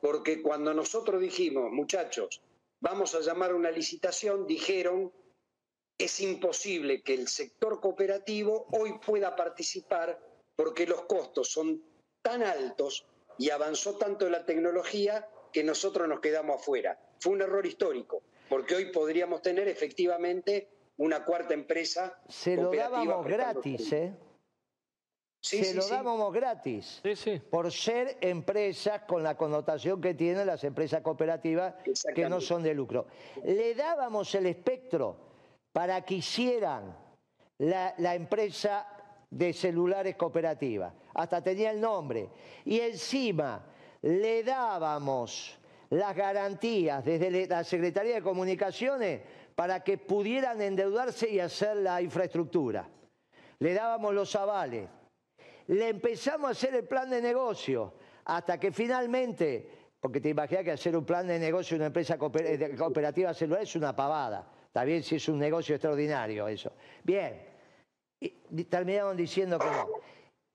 porque 0.00 0.42
cuando 0.42 0.72
nosotros 0.74 1.20
dijimos, 1.20 1.70
muchachos, 1.70 2.40
vamos 2.80 3.14
a 3.14 3.20
llamar 3.20 3.52
a 3.52 3.56
una 3.56 3.70
licitación, 3.70 4.46
dijeron, 4.46 5.12
es 5.98 6.20
imposible 6.20 7.02
que 7.02 7.14
el 7.14 7.28
sector 7.28 7.80
cooperativo 7.80 8.66
hoy 8.72 8.98
pueda 9.04 9.36
participar 9.36 10.18
porque 10.56 10.86
los 10.86 11.02
costos 11.02 11.48
son 11.50 11.82
tan 12.22 12.42
altos 12.42 13.06
y 13.38 13.50
avanzó 13.50 13.96
tanto 13.96 14.28
la 14.28 14.44
tecnología 14.44 15.28
que 15.54 15.62
nosotros 15.62 16.08
nos 16.08 16.18
quedamos 16.18 16.60
afuera. 16.60 16.98
Fue 17.20 17.32
un 17.32 17.40
error 17.40 17.64
histórico, 17.64 18.24
porque 18.48 18.74
hoy 18.74 18.86
podríamos 18.86 19.40
tener 19.40 19.68
efectivamente 19.68 20.68
una 20.96 21.24
cuarta 21.24 21.54
empresa. 21.54 22.18
Se 22.28 22.56
lo 22.56 22.72
dábamos 22.72 23.24
gratis, 23.24 23.92
¿eh? 23.92 24.12
se 25.40 25.72
lo 25.74 25.86
dábamos 25.86 26.32
gratis. 26.32 27.00
Por 27.48 27.70
ser 27.70 28.18
empresas 28.20 29.02
con 29.02 29.22
la 29.22 29.36
connotación 29.36 30.00
que 30.00 30.14
tienen 30.14 30.44
las 30.44 30.64
empresas 30.64 31.02
cooperativas 31.02 31.74
que 32.12 32.28
no 32.28 32.40
son 32.40 32.64
de 32.64 32.74
lucro. 32.74 33.06
Le 33.44 33.76
dábamos 33.76 34.34
el 34.34 34.46
espectro 34.46 35.16
para 35.72 36.04
que 36.04 36.16
hicieran 36.16 36.96
la, 37.58 37.94
la 37.98 38.16
empresa 38.16 38.88
de 39.30 39.52
celulares 39.52 40.16
cooperativa. 40.16 40.92
Hasta 41.14 41.40
tenía 41.44 41.70
el 41.70 41.80
nombre. 41.80 42.28
Y 42.64 42.80
encima 42.80 43.64
le 44.04 44.42
dábamos 44.42 45.58
las 45.90 46.16
garantías 46.16 47.04
desde 47.04 47.46
la 47.46 47.64
Secretaría 47.64 48.16
de 48.16 48.22
Comunicaciones 48.22 49.20
para 49.54 49.84
que 49.84 49.98
pudieran 49.98 50.60
endeudarse 50.60 51.28
y 51.28 51.40
hacer 51.40 51.76
la 51.76 52.00
infraestructura. 52.00 52.88
Le 53.58 53.74
dábamos 53.74 54.14
los 54.14 54.34
avales 54.34 54.88
le 55.68 55.88
empezamos 55.88 56.48
a 56.48 56.50
hacer 56.50 56.74
el 56.74 56.84
plan 56.84 57.08
de 57.10 57.22
negocio 57.22 57.94
hasta 58.26 58.58
que 58.58 58.72
finalmente, 58.72 59.68
porque 60.00 60.20
te 60.20 60.30
imaginas 60.30 60.64
que 60.64 60.72
hacer 60.72 60.96
un 60.96 61.04
plan 61.04 61.26
de 61.26 61.38
negocio 61.38 61.76
en 61.76 61.82
una 61.82 61.86
empresa 61.86 62.14
eh, 62.14 62.74
cooperativa 62.76 63.32
celular 63.32 63.62
es 63.62 63.76
una 63.76 63.94
pavada. 63.94 64.50
Está 64.66 64.84
bien 64.84 65.02
si 65.02 65.16
es 65.16 65.28
un 65.28 65.38
negocio 65.38 65.74
extraordinario 65.74 66.48
eso. 66.48 66.72
Bien, 67.02 67.42
y 68.20 68.64
terminaron 68.64 69.16
diciendo 69.16 69.58
que 69.58 69.66
no. 69.66 69.88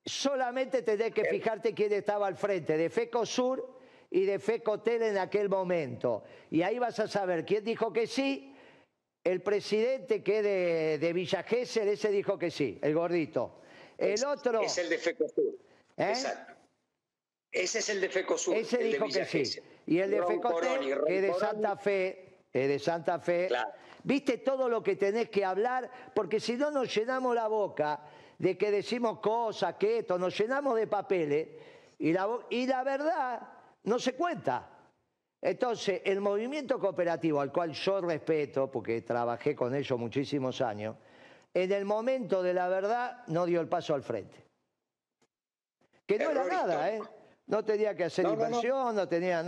Solamente 0.04 0.82
tenés 0.82 1.12
que 1.12 1.24
fijarte 1.24 1.74
quién 1.74 1.92
estaba 1.92 2.26
al 2.26 2.36
frente, 2.36 2.76
de 2.76 2.88
FECOSUR 2.88 3.80
y 4.10 4.24
de 4.24 4.38
FECOTEL 4.38 5.02
en 5.02 5.18
aquel 5.18 5.48
momento. 5.48 6.24
Y 6.50 6.62
ahí 6.62 6.78
vas 6.78 6.98
a 7.00 7.08
saber 7.08 7.44
quién 7.44 7.64
dijo 7.64 7.92
que 7.92 8.06
sí. 8.06 8.54
El 9.22 9.42
presidente 9.42 10.22
que 10.22 10.42
de, 10.42 10.98
de 10.98 11.12
Villa 11.12 11.44
ese 11.50 12.10
dijo 12.10 12.38
que 12.38 12.50
sí, 12.50 12.78
el 12.80 12.94
gordito. 12.94 13.60
El 13.98 14.24
otro. 14.24 14.62
Es 14.62 14.78
el 14.78 14.88
de 14.88 14.96
FECOSUR. 14.96 15.44
¿Eh? 15.98 16.08
Exacto. 16.08 16.54
Ese 17.52 17.80
es 17.80 17.88
el 17.90 18.00
de 18.00 18.08
FECOSUR. 18.08 18.56
Ese 18.56 18.78
dijo 18.78 19.06
que 19.06 19.24
sí. 19.26 19.60
Y 19.86 19.98
el 19.98 20.10
de 20.10 20.22
FECOTEL, 20.24 21.04
que 21.06 21.20
de 21.20 21.34
Santa 21.34 21.76
Fe, 21.76 22.38
de 22.52 22.78
Santa 22.78 23.18
Fe. 23.18 23.48
Viste 24.02 24.38
todo 24.38 24.68
lo 24.70 24.82
que 24.82 24.96
tenés 24.96 25.28
que 25.28 25.44
hablar, 25.44 25.90
porque 26.14 26.40
si 26.40 26.54
no 26.54 26.70
nos 26.70 26.94
llenamos 26.94 27.34
la 27.34 27.48
boca 27.48 28.00
de 28.40 28.56
que 28.56 28.70
decimos 28.70 29.18
cosas, 29.18 29.74
que 29.74 29.98
esto, 29.98 30.18
nos 30.18 30.36
llenamos 30.38 30.74
de 30.74 30.86
papeles 30.86 31.48
y 31.98 32.10
la, 32.10 32.26
y 32.48 32.66
la 32.66 32.82
verdad 32.82 33.48
no 33.84 33.98
se 33.98 34.14
cuenta. 34.14 34.66
Entonces, 35.42 36.00
el 36.06 36.22
movimiento 36.22 36.78
cooperativo, 36.78 37.42
al 37.42 37.52
cual 37.52 37.72
yo 37.72 38.00
respeto, 38.00 38.70
porque 38.70 39.02
trabajé 39.02 39.54
con 39.54 39.74
ellos 39.74 39.98
muchísimos 39.98 40.62
años, 40.62 40.96
en 41.52 41.70
el 41.70 41.84
momento 41.84 42.42
de 42.42 42.54
la 42.54 42.68
verdad 42.68 43.24
no 43.26 43.44
dio 43.44 43.60
el 43.60 43.68
paso 43.68 43.94
al 43.94 44.02
frente. 44.02 44.42
Que 46.06 46.18
no 46.18 46.30
era 46.30 46.44
nada, 46.46 46.90
¿eh? 46.94 47.02
No 47.46 47.62
tenía 47.62 47.94
que 47.94 48.04
hacer 48.04 48.24
inversión, 48.24 48.96
no, 48.96 49.06
tenía... 49.06 49.44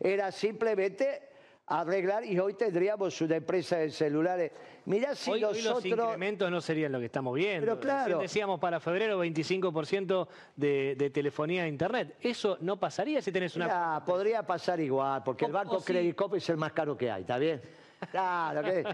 era 0.00 0.32
simplemente 0.32 1.28
arreglar 1.68 2.24
y 2.24 2.38
hoy 2.38 2.54
tendríamos 2.54 3.20
una 3.20 3.36
empresa 3.36 3.76
de 3.76 3.90
celulares. 3.90 4.52
Mirá 4.86 5.14
si 5.14 5.30
hoy, 5.30 5.40
los, 5.40 5.62
los 5.62 5.84
incrementos 5.84 6.50
no 6.50 6.60
serían 6.60 6.92
lo 6.92 6.98
que 6.98 7.06
estamos 7.06 7.34
viendo. 7.34 7.60
Pero 7.60 7.78
claro. 7.78 8.18
decíamos 8.18 8.58
para 8.58 8.80
febrero 8.80 9.22
25% 9.22 10.28
de, 10.56 10.94
de, 10.96 11.10
telefonía 11.10 11.66
e 11.66 11.68
internet. 11.68 12.16
Eso 12.20 12.56
no 12.60 12.78
pasaría 12.78 13.20
si 13.20 13.30
tenés 13.30 13.54
una... 13.56 14.02
podría 14.04 14.42
pasar 14.42 14.80
igual, 14.80 15.22
porque 15.24 15.44
el 15.44 15.52
banco 15.52 15.80
Credit 15.80 16.16
Cop 16.16 16.34
es 16.34 16.48
el 16.48 16.56
más 16.56 16.72
caro 16.72 16.96
que 16.96 17.10
hay, 17.10 17.22
¿está 17.22 17.38
bien? 17.38 17.60
Claro, 18.10 18.62
que, 18.62 18.84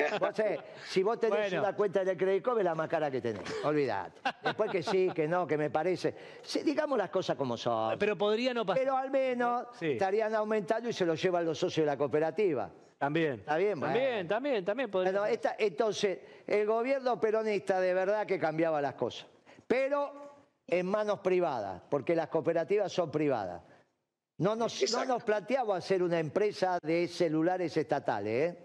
si 0.88 1.02
vos 1.02 1.20
tenés 1.20 1.52
una 1.52 1.74
cuenta 1.74 2.04
de 2.04 2.16
crédito, 2.16 2.54
ve 2.54 2.64
la 2.64 2.74
más 2.74 2.88
cara 2.88 3.10
que 3.10 3.20
tenés. 3.20 3.42
Olvidate. 3.64 4.20
Después 4.42 4.70
que 4.70 4.82
sí, 4.82 5.10
que 5.14 5.28
no, 5.28 5.46
que 5.46 5.56
me 5.56 5.70
parece. 5.70 6.14
digamos 6.64 6.98
las 6.98 7.10
cosas 7.10 7.36
como 7.36 7.56
son. 7.56 7.98
Pero 7.98 8.16
podría 8.16 8.54
no 8.54 8.64
pasar. 8.64 8.82
Pero 8.82 8.96
al 8.96 9.10
menos 9.10 9.66
estarían 9.80 10.34
aumentando 10.34 10.88
y 10.88 10.92
se 10.92 11.04
lo 11.04 11.14
llevan 11.14 11.44
los 11.44 11.58
socios 11.58 11.84
de 11.84 11.92
la 11.92 11.96
cooperativa. 11.96 12.70
También. 12.98 13.34
¿Está 13.40 13.56
bien? 13.56 13.80
También, 13.80 14.28
también, 14.28 14.64
también 14.64 14.90
podría. 14.90 15.24
entonces, 15.58 16.18
el 16.46 16.66
gobierno 16.66 17.20
peronista 17.20 17.80
de 17.80 17.92
verdad 17.92 18.26
que 18.26 18.38
cambiaba 18.38 18.80
las 18.80 18.94
cosas. 18.94 19.26
Pero 19.66 20.24
en 20.66 20.86
manos 20.86 21.20
privadas, 21.20 21.82
porque 21.88 22.14
las 22.14 22.28
cooperativas 22.28 22.90
son 22.90 23.10
privadas. 23.10 23.62
No 24.38 24.56
nos, 24.56 24.90
no 24.92 25.04
nos 25.04 25.22
planteamos 25.22 25.76
hacer 25.76 26.02
una 26.02 26.18
empresa 26.18 26.78
de 26.82 27.06
celulares 27.06 27.76
estatales, 27.76 28.52
¿eh? 28.52 28.63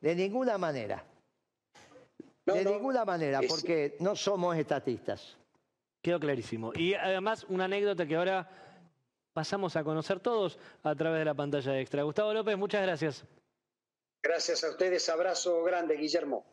De 0.00 0.14
ninguna 0.14 0.58
manera. 0.58 1.04
de 2.46 2.64
ninguna 2.64 3.04
manera, 3.04 3.40
porque 3.48 3.96
no 4.00 4.16
somos 4.16 4.56
estatistas. 4.56 5.36
Quedó 6.02 6.18
clarísimo. 6.18 6.72
Y 6.74 6.94
además, 6.94 7.44
una 7.48 7.66
anécdota 7.66 8.06
que 8.06 8.16
ahora 8.16 8.48
pasamos 9.32 9.76
a 9.76 9.84
conocer 9.84 10.20
todos 10.20 10.58
a 10.82 10.94
través 10.94 11.20
de 11.20 11.24
la 11.26 11.34
pantalla 11.34 11.78
extra. 11.78 12.02
Gustavo 12.02 12.32
López, 12.32 12.56
muchas 12.56 12.82
gracias. 12.82 13.24
Gracias 14.22 14.64
a 14.64 14.70
ustedes. 14.70 15.08
Abrazo 15.08 15.62
grande, 15.62 15.96
Guillermo. 15.96 16.44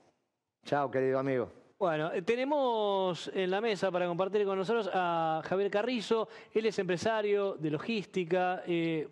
Chao, 0.65 0.91
querido 0.91 1.19
amigo. 1.19 1.51
Bueno, 1.79 2.11
eh, 2.11 2.21
tenemos 2.23 3.29
en 3.33 3.51
la 3.51 3.61
mesa 3.61 3.91
para 3.91 4.07
compartir 4.07 4.45
con 4.45 4.57
nosotros 4.57 4.89
a 4.91 5.41
Javier 5.45 5.69
Carrizo. 5.69 6.27
Él 6.53 6.65
es 6.65 6.79
empresario 6.79 7.53
de 7.53 7.69
logística. 7.69 8.63
Eh, 8.65 9.07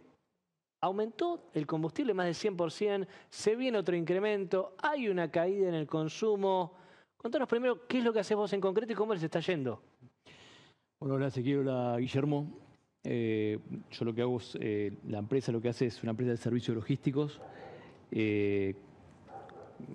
aumentó 0.85 1.49
el 1.53 1.65
combustible 1.65 2.13
más 2.13 2.25
del 2.25 2.35
100%, 2.35 3.07
se 3.29 3.55
viene 3.55 3.77
otro 3.77 3.95
incremento, 3.95 4.75
hay 4.81 5.09
una 5.09 5.29
caída 5.29 5.67
en 5.67 5.73
el 5.73 5.87
consumo. 5.87 6.73
Contanos 7.17 7.49
primero 7.49 7.87
qué 7.87 7.97
es 7.97 8.03
lo 8.03 8.13
que 8.13 8.19
haces 8.19 8.37
vos 8.37 8.53
en 8.53 8.61
concreto 8.61 8.93
y 8.93 8.95
cómo 8.95 9.13
les 9.13 9.23
está 9.23 9.39
yendo. 9.39 9.81
Bueno, 10.99 11.15
hola 11.15 11.27
Ezequiel, 11.27 11.67
hola 11.67 11.97
Guillermo. 11.97 12.59
Eh, 13.03 13.59
yo 13.91 14.05
lo 14.05 14.13
que 14.13 14.21
hago 14.21 14.37
es, 14.37 14.57
eh, 14.59 14.93
la 15.07 15.19
empresa 15.19 15.51
lo 15.51 15.61
que 15.61 15.69
hace 15.69 15.87
es 15.87 16.01
una 16.03 16.11
empresa 16.11 16.31
de 16.31 16.37
servicios 16.37 16.75
logísticos. 16.75 17.41
Eh, 18.11 18.75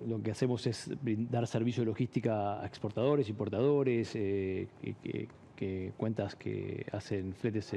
lo 0.07 0.21
que 0.21 0.31
hacemos 0.31 0.67
es 0.67 0.91
dar 1.01 1.47
servicio 1.47 1.81
de 1.81 1.87
logística 1.87 2.61
a 2.61 2.67
exportadores, 2.67 3.29
importadores, 3.29 4.11
que, 4.11 4.67
cuentas 5.97 6.35
que 6.35 6.85
hacen 6.91 7.33
fletes 7.33 7.73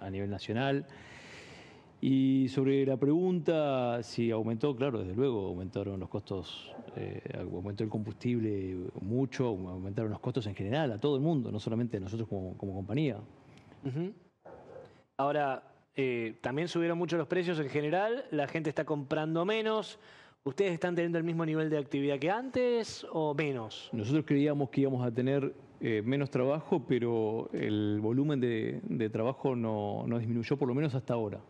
a 0.00 0.10
nivel 0.10 0.28
nacional. 0.28 0.86
Y 2.00 2.48
sobre 2.48 2.86
la 2.86 2.96
pregunta, 2.96 4.02
si 4.04 4.30
aumentó, 4.30 4.76
claro, 4.76 5.00
desde 5.00 5.16
luego 5.16 5.48
aumentaron 5.48 5.98
los 5.98 6.08
costos, 6.08 6.72
eh, 6.94 7.20
aumentó 7.36 7.82
el 7.82 7.90
combustible 7.90 8.76
mucho, 9.00 9.46
aumentaron 9.48 10.10
los 10.12 10.20
costos 10.20 10.46
en 10.46 10.54
general 10.54 10.92
a 10.92 10.98
todo 10.98 11.16
el 11.16 11.22
mundo, 11.22 11.50
no 11.50 11.58
solamente 11.58 11.96
a 11.96 12.00
nosotros 12.00 12.28
como, 12.28 12.56
compañía. 12.56 13.18
Ahora, 15.16 15.64
eh, 15.96 16.38
también 16.40 16.68
subieron 16.68 16.96
mucho 16.96 17.16
los 17.16 17.26
precios 17.26 17.58
en 17.58 17.68
general, 17.68 18.26
la 18.30 18.46
gente 18.46 18.68
está 18.68 18.84
comprando 18.84 19.44
menos. 19.44 19.98
¿Ustedes 20.44 20.72
están 20.72 20.94
teniendo 20.94 21.18
el 21.18 21.24
mismo 21.24 21.44
nivel 21.44 21.68
de 21.68 21.78
actividad 21.78 22.20
que 22.20 22.30
antes 22.30 23.04
o 23.10 23.34
menos? 23.34 23.90
Nosotros 23.92 24.24
creíamos 24.24 24.70
que 24.70 24.82
íbamos 24.82 25.04
a 25.04 25.10
tener 25.10 25.52
eh, 25.80 26.00
menos 26.04 26.30
trabajo, 26.30 26.84
pero 26.86 27.50
el 27.52 27.98
volumen 28.00 28.40
de, 28.40 29.10
trabajo 29.10 29.56
no 29.56 30.06
disminuyó 30.16 30.56
por 30.56 30.68
lo 30.68 30.76
menos 30.76 30.94
hasta 30.94 31.14
ahora. 31.14 31.40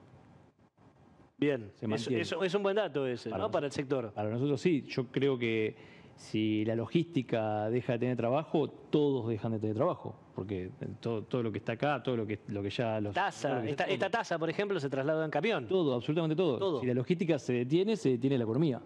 Bien, 1.38 1.70
eso, 1.80 2.42
es 2.42 2.54
un 2.54 2.62
buen 2.64 2.74
dato 2.74 3.06
ese, 3.06 3.30
para 3.30 3.44
¿no? 3.44 3.50
para 3.50 3.66
el 3.66 3.72
sector. 3.72 4.12
Para 4.12 4.28
nosotros 4.28 4.60
sí, 4.60 4.84
yo 4.88 5.06
creo 5.06 5.38
que 5.38 5.76
si 6.16 6.64
la 6.64 6.74
logística 6.74 7.70
deja 7.70 7.92
de 7.92 7.98
tener 8.00 8.16
trabajo, 8.16 8.68
todos 8.68 9.28
dejan 9.28 9.52
de 9.52 9.60
tener 9.60 9.76
trabajo, 9.76 10.16
porque 10.34 10.70
todo, 10.98 11.22
todo 11.22 11.44
lo 11.44 11.52
que 11.52 11.58
está 11.58 11.74
acá, 11.74 12.02
todo 12.02 12.16
lo 12.16 12.26
que, 12.26 12.40
lo 12.48 12.60
que 12.60 12.70
ya... 12.70 13.00
Los, 13.00 13.14
tasa, 13.14 13.64
esta, 13.64 14.10
tasa, 14.10 14.36
por 14.36 14.50
ejemplo, 14.50 14.80
se 14.80 14.90
traslada 14.90 15.24
en 15.24 15.30
camión. 15.30 15.68
Todo, 15.68 15.94
absolutamente 15.94 16.34
todo. 16.34 16.80
Si 16.80 16.86
la 16.86 16.94
logística 16.94 17.38
se 17.38 17.52
detiene, 17.52 17.96
se 17.96 18.10
detiene 18.10 18.36
la 18.36 18.42
economía. 18.42 18.80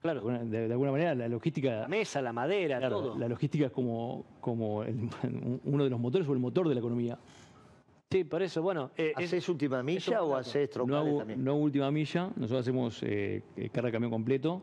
Claro. 0.00 0.20
De, 0.20 0.72
alguna 0.72 0.92
manera, 0.92 1.16
la 1.16 1.26
logística... 1.26 1.80
La 1.80 1.88
mesa, 1.88 2.22
la 2.22 2.32
madera, 2.32 2.88
todo. 2.88 3.18
La 3.18 3.26
logística 3.26 3.66
es 3.66 3.72
como, 3.72 4.24
como 4.40 4.78
uno 5.64 5.84
de 5.84 5.90
los 5.90 5.98
motores 5.98 6.28
o 6.28 6.32
el 6.32 6.38
motor 6.38 6.68
de 6.68 6.74
la 6.74 6.80
economía. 6.80 7.18
Sí, 8.10 8.24
por 8.24 8.42
eso, 8.42 8.62
bueno. 8.62 8.90
Eh, 8.96 9.12
¿Haces 9.14 9.48
última 9.48 9.82
milla 9.82 10.22
o 10.22 10.34
haces 10.34 10.70
troncales 10.70 11.12
no, 11.12 11.18
también? 11.18 11.44
No 11.44 11.56
última 11.56 11.90
milla, 11.90 12.30
nosotros 12.36 12.60
hacemos 12.60 13.02
eh, 13.02 13.42
carga 13.72 13.88
de 13.88 13.92
camión 13.92 14.10
completo. 14.10 14.62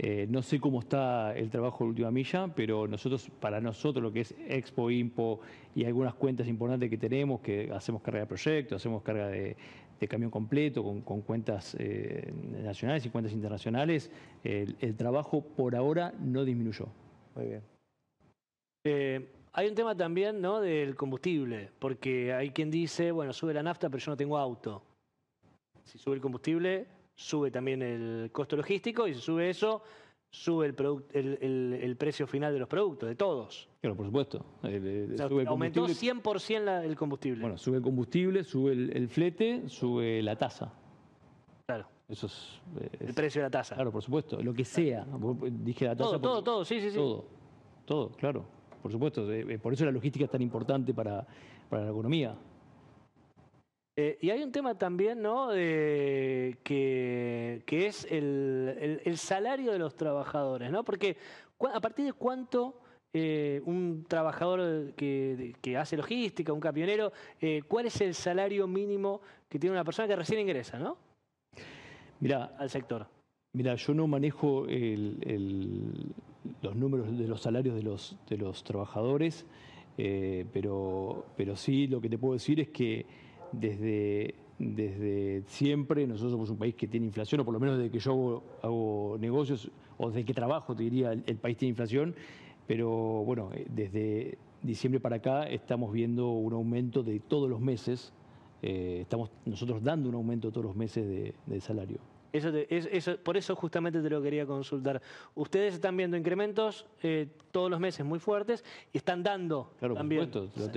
Eh, 0.00 0.28
no 0.30 0.42
sé 0.42 0.60
cómo 0.60 0.78
está 0.78 1.36
el 1.36 1.50
trabajo 1.50 1.82
de 1.82 1.90
última 1.90 2.12
milla, 2.12 2.46
pero 2.54 2.86
nosotros, 2.86 3.28
para 3.40 3.60
nosotros, 3.60 4.00
lo 4.00 4.12
que 4.12 4.20
es 4.20 4.32
Expo, 4.46 4.92
Impo 4.92 5.40
y 5.74 5.84
algunas 5.84 6.14
cuentas 6.14 6.46
importantes 6.46 6.88
que 6.88 6.96
tenemos, 6.96 7.40
que 7.40 7.68
hacemos 7.72 8.00
carga 8.00 8.20
de 8.20 8.26
proyectos, 8.26 8.76
hacemos 8.80 9.02
carga 9.02 9.26
de, 9.26 9.56
camión 10.08 10.30
completo 10.30 10.84
con, 10.84 11.22
cuentas 11.22 11.76
eh, 11.80 12.32
nacionales 12.62 13.04
y 13.04 13.10
cuentas 13.10 13.32
internacionales, 13.32 14.12
el, 14.44 14.94
trabajo 14.96 15.42
por 15.42 15.74
ahora 15.74 16.14
no 16.20 16.44
disminuyó. 16.44 16.86
Muy 17.34 17.60
bien. 18.84 19.37
Hay 19.52 19.68
un 19.68 19.74
tema 19.74 19.96
también 19.96 20.40
¿no? 20.40 20.60
del 20.60 20.94
combustible, 20.94 21.70
porque 21.78 22.32
hay 22.32 22.50
quien 22.50 22.70
dice, 22.70 23.10
bueno, 23.12 23.32
sube 23.32 23.54
la 23.54 23.62
nafta, 23.62 23.88
pero 23.88 24.02
yo 24.02 24.12
no 24.12 24.16
tengo 24.16 24.38
auto. 24.38 24.82
Si 25.84 25.98
sube 25.98 26.16
el 26.16 26.20
combustible, 26.20 26.86
sube 27.14 27.50
también 27.50 27.82
el 27.82 28.30
costo 28.32 28.56
logístico 28.56 29.08
y 29.08 29.14
si 29.14 29.20
sube 29.20 29.50
eso, 29.50 29.82
sube 30.30 30.66
el, 30.66 31.78
el, 31.82 31.96
precio 31.96 32.26
final 32.26 32.52
de 32.52 32.58
los 32.58 32.68
productos, 32.68 33.08
de 33.08 33.14
todos. 33.14 33.68
Claro, 33.80 33.96
por 33.96 34.06
supuesto. 34.06 34.44
aumentó 35.46 35.86
100% 35.86 36.84
el 36.84 36.96
combustible. 36.96 37.40
Bueno, 37.40 37.58
sube 37.58 37.78
el 37.78 37.82
combustible, 37.82 38.44
sube 38.44 38.72
el, 38.72 39.08
flete, 39.08 39.68
sube 39.68 40.22
la 40.22 40.36
tasa. 40.36 40.72
Claro. 41.66 41.88
Eso 42.08 42.26
es, 42.26 42.60
El 43.00 43.14
precio 43.14 43.42
de 43.42 43.46
la 43.46 43.50
tasa. 43.50 43.74
Claro, 43.74 43.92
por 43.92 44.02
supuesto. 44.02 44.40
Lo 44.42 44.54
que 44.54 44.64
sea. 44.64 45.06
Dije 45.50 45.86
la 45.86 45.96
tasa. 45.96 46.10
Todo, 46.10 46.20
todo, 46.20 46.42
todo, 46.42 46.64
sí, 46.64 46.80
sí, 46.80 46.90
sí. 46.90 46.96
Todo, 46.96 47.24
todo, 47.84 48.10
claro. 48.10 48.57
Por 48.82 48.92
supuesto. 48.92 49.30
Eh, 49.32 49.58
por 49.58 49.72
eso 49.72 49.84
la 49.84 49.92
logística 49.92 50.24
es 50.24 50.30
tan 50.30 50.42
importante 50.42 50.94
para, 50.94 51.26
para 51.68 51.84
la 51.84 51.90
economía. 51.90 52.36
Eh, 53.96 54.16
y 54.20 54.30
hay 54.30 54.42
un 54.42 54.52
tema 54.52 54.78
también, 54.78 55.20
¿no? 55.20 55.48
que, 55.50 56.56
es 57.68 58.06
el, 58.10 59.14
salario 59.16 59.72
de 59.72 59.78
los 59.78 59.96
trabajadores, 59.96 60.70
¿no? 60.70 60.84
Porque 60.84 61.16
a 61.74 61.80
partir 61.80 62.06
de 62.06 62.12
cuánto 62.12 62.80
eh, 63.12 63.62
un 63.64 64.04
trabajador 64.06 64.92
que, 64.94 65.76
hace 65.78 65.96
logística, 65.96 66.52
un 66.52 66.60
camionero, 66.60 67.12
eh, 67.40 67.62
¿cuál 67.66 67.86
es 67.86 68.00
el 68.02 68.14
salario 68.14 68.66
mínimo 68.66 69.22
que 69.48 69.58
tiene 69.58 69.74
una 69.74 69.84
persona 69.84 70.06
que 70.06 70.14
recién 70.14 70.40
ingresa, 70.40 70.78
¿no? 70.78 70.98
Mira, 72.20 72.54
al 72.58 72.68
sector. 72.68 73.06
Mira, 73.52 73.74
yo 73.74 73.94
no 73.94 74.06
manejo 74.06 74.66
los 76.62 76.76
números 76.76 77.16
de 77.18 77.26
los 77.26 77.40
salarios 77.40 77.74
de 77.74 77.82
los, 77.82 78.16
de 78.28 78.36
los 78.36 78.62
trabajadores, 78.62 79.46
pero, 79.96 81.26
pero 81.36 81.56
sí 81.56 81.86
lo 81.86 82.00
que 82.00 82.08
te 82.08 82.18
puedo 82.18 82.34
decir 82.34 82.60
es 82.60 82.68
que 82.68 83.06
desde, 83.52 84.34
desde 84.58 85.42
siempre. 85.46 86.06
Nosotros 86.06 86.32
somos 86.32 86.50
un 86.50 86.58
país 86.58 86.74
que 86.74 86.86
tiene 86.86 87.06
inflación, 87.06 87.40
o 87.40 87.44
por 87.44 87.54
lo 87.54 87.60
menos 87.60 87.78
desde 87.78 87.90
que 87.90 87.98
yo 87.98 88.42
hago, 88.62 89.16
negocios, 89.18 89.70
o 89.96 90.08
desde 90.08 90.24
que 90.24 90.34
trabajo, 90.34 90.74
te 90.74 90.82
diría, 90.82 91.12
el, 91.12 91.36
país 91.36 91.56
tiene 91.56 91.70
inflación. 91.70 92.14
Pero 92.66 92.90
bueno, 93.24 93.50
eh, 93.54 93.66
desde 93.70 94.38
diciembre 94.62 95.00
para 95.00 95.16
acá 95.16 95.44
estamos 95.44 95.92
viendo 95.92 96.30
un 96.30 96.52
aumento 96.52 97.02
de 97.02 97.20
todos 97.20 97.48
los 97.48 97.60
meses. 97.60 98.12
Eh, 98.60 98.98
estamos 99.02 99.30
nosotros 99.46 99.82
dando 99.82 100.08
un 100.08 100.16
aumento 100.16 100.50
todos 100.50 100.66
los 100.66 100.76
meses 100.76 101.32
de 101.46 101.60
salario. 101.60 101.98
Eso, 102.32 102.50
eso, 102.68 103.16
por 103.18 103.36
eso 103.36 103.56
justamente 103.56 104.02
te 104.02 104.10
lo 104.10 104.20
quería 104.20 104.44
consultar. 104.44 105.00
Ustedes 105.34 105.74
están 105.74 105.96
viendo 105.96 106.16
incrementos 106.16 106.86
eh, 107.02 107.28
todos 107.50 107.70
los 107.70 107.80
meses 107.80 108.04
muy 108.04 108.18
fuertes 108.18 108.64
y 108.92 108.98
están 108.98 109.22
dando 109.22 109.72
también 109.80 110.30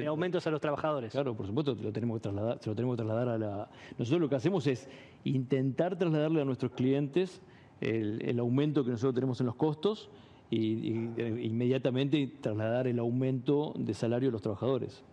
aumentos 0.07 0.47
a 0.47 0.51
los 0.51 0.61
trabajadores. 0.61 1.11
Claro, 1.11 1.35
por 1.35 1.45
supuesto, 1.45 1.75
lo 1.75 1.91
tenemos 1.91 2.17
que 2.17 2.23
trasladar, 2.23 2.59
se 2.61 2.69
lo 2.69 2.75
tenemos 2.75 2.95
que 2.95 3.03
trasladar 3.03 3.29
a 3.29 3.37
la... 3.37 3.69
Nosotros 3.97 4.21
lo 4.21 4.29
que 4.29 4.35
hacemos 4.35 4.65
es 4.67 4.87
intentar 5.25 5.97
trasladarle 5.97 6.41
a 6.41 6.45
nuestros 6.45 6.71
clientes 6.71 7.41
el, 7.81 8.39
aumento 8.39 8.85
que 8.85 8.91
nosotros 8.91 9.15
tenemos 9.15 9.39
en 9.41 9.47
los 9.47 9.55
costos 9.55 10.09
y, 10.49 10.87
inmediatamente 10.87 12.31
trasladar 12.39 12.87
el 12.87 12.99
aumento 12.99 13.73
de 13.75 13.93
salario 13.93 14.29
a 14.29 14.31
los 14.31 14.41
trabajadores 14.41 15.03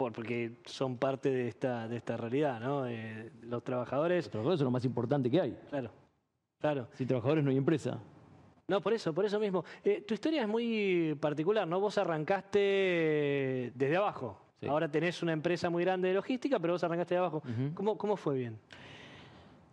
porque 0.00 0.52
son 0.64 0.96
parte 0.96 1.30
de 1.30 1.48
esta, 1.48 1.86
de 1.86 1.98
esta 1.98 2.16
realidad, 2.16 2.58
¿no? 2.58 2.86
Eh, 2.86 3.30
los 3.42 3.62
trabajadores... 3.62 4.24
Los 4.24 4.30
trabajadores 4.30 4.58
son 4.58 4.64
lo 4.64 4.70
más 4.70 4.84
importante 4.86 5.30
que 5.30 5.40
hay. 5.40 5.58
Claro, 5.68 5.90
claro. 6.58 6.88
Sin 6.94 7.06
trabajadores 7.06 7.44
no 7.44 7.50
hay 7.50 7.58
empresa. 7.58 8.00
No, 8.66 8.80
por 8.80 8.94
eso, 8.94 9.12
por 9.12 9.26
eso 9.26 9.38
mismo. 9.38 9.62
Eh, 9.84 10.02
tu 10.06 10.14
historia 10.14 10.42
es 10.42 10.48
muy 10.48 11.14
particular, 11.20 11.68
¿no? 11.68 11.80
Vos 11.80 11.98
arrancaste 11.98 13.72
desde 13.74 13.96
abajo. 13.96 14.40
Ahora 14.66 14.90
tenés 14.90 15.22
una 15.22 15.32
empresa 15.32 15.68
muy 15.68 15.84
grande 15.84 16.08
de 16.08 16.14
logística, 16.14 16.58
pero 16.58 16.74
vos 16.74 16.84
arrancaste 16.84 17.14
de 17.14 17.18
abajo. 17.18 17.42
¿Cómo, 17.74 17.98
¿Cómo, 17.98 18.16
fue 18.16 18.36
bien? 18.36 18.58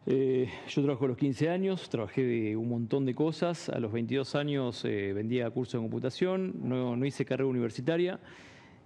Eh, 0.05 0.49
yo 0.69 0.81
trabajo 0.81 1.05
a 1.05 1.07
los 1.09 1.17
15 1.17 1.49
años, 1.49 1.89
trabajé 1.89 2.23
de 2.23 2.55
un 2.55 2.69
montón 2.69 3.05
de 3.05 3.13
cosas. 3.13 3.69
A 3.69 3.79
los 3.79 3.91
22 3.91 4.35
años 4.35 4.83
vendía 4.83 5.49
cursos 5.51 5.73
de 5.73 5.79
computación, 5.79 6.53
no, 6.63 6.95
no 6.95 7.05
hice 7.05 7.25
carrera 7.25 7.47
universitaria. 7.47 8.19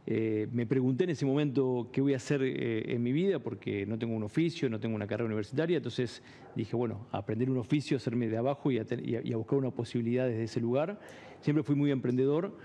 Eh, 0.07 0.47
me 0.51 0.65
pregunté 0.65 1.03
en 1.03 1.11
ese 1.11 1.25
momento 1.25 1.89
qué 1.91 2.01
voy 2.01 2.13
a 2.13 2.17
hacer 2.17 2.41
eh, 2.41 2.91
en 2.91 3.03
mi 3.03 3.11
vida 3.11 3.37
porque 3.37 3.85
no 3.85 3.99
tengo 3.99 4.15
un 4.15 4.23
oficio, 4.23 4.67
no 4.69 4.79
tengo 4.79 4.95
una 4.95 5.05
carrera 5.05 5.27
universitaria, 5.27 5.77
entonces 5.77 6.23
dije, 6.55 6.75
bueno, 6.75 7.07
aprender 7.11 7.49
un 7.51 7.57
oficio, 7.57 7.97
hacerme 7.97 8.27
de 8.27 8.37
abajo 8.37 8.71
y 8.71 8.79
a, 8.79 9.37
buscar 9.37 9.59
una 9.59 9.71
posibilidad 9.71 10.27
desde 10.27 10.43
ese 10.43 10.59
lugar. 10.59 10.99
Siempre 11.41 11.63
fui 11.63 11.75
muy 11.75 11.91
emprendedor. 11.91 12.57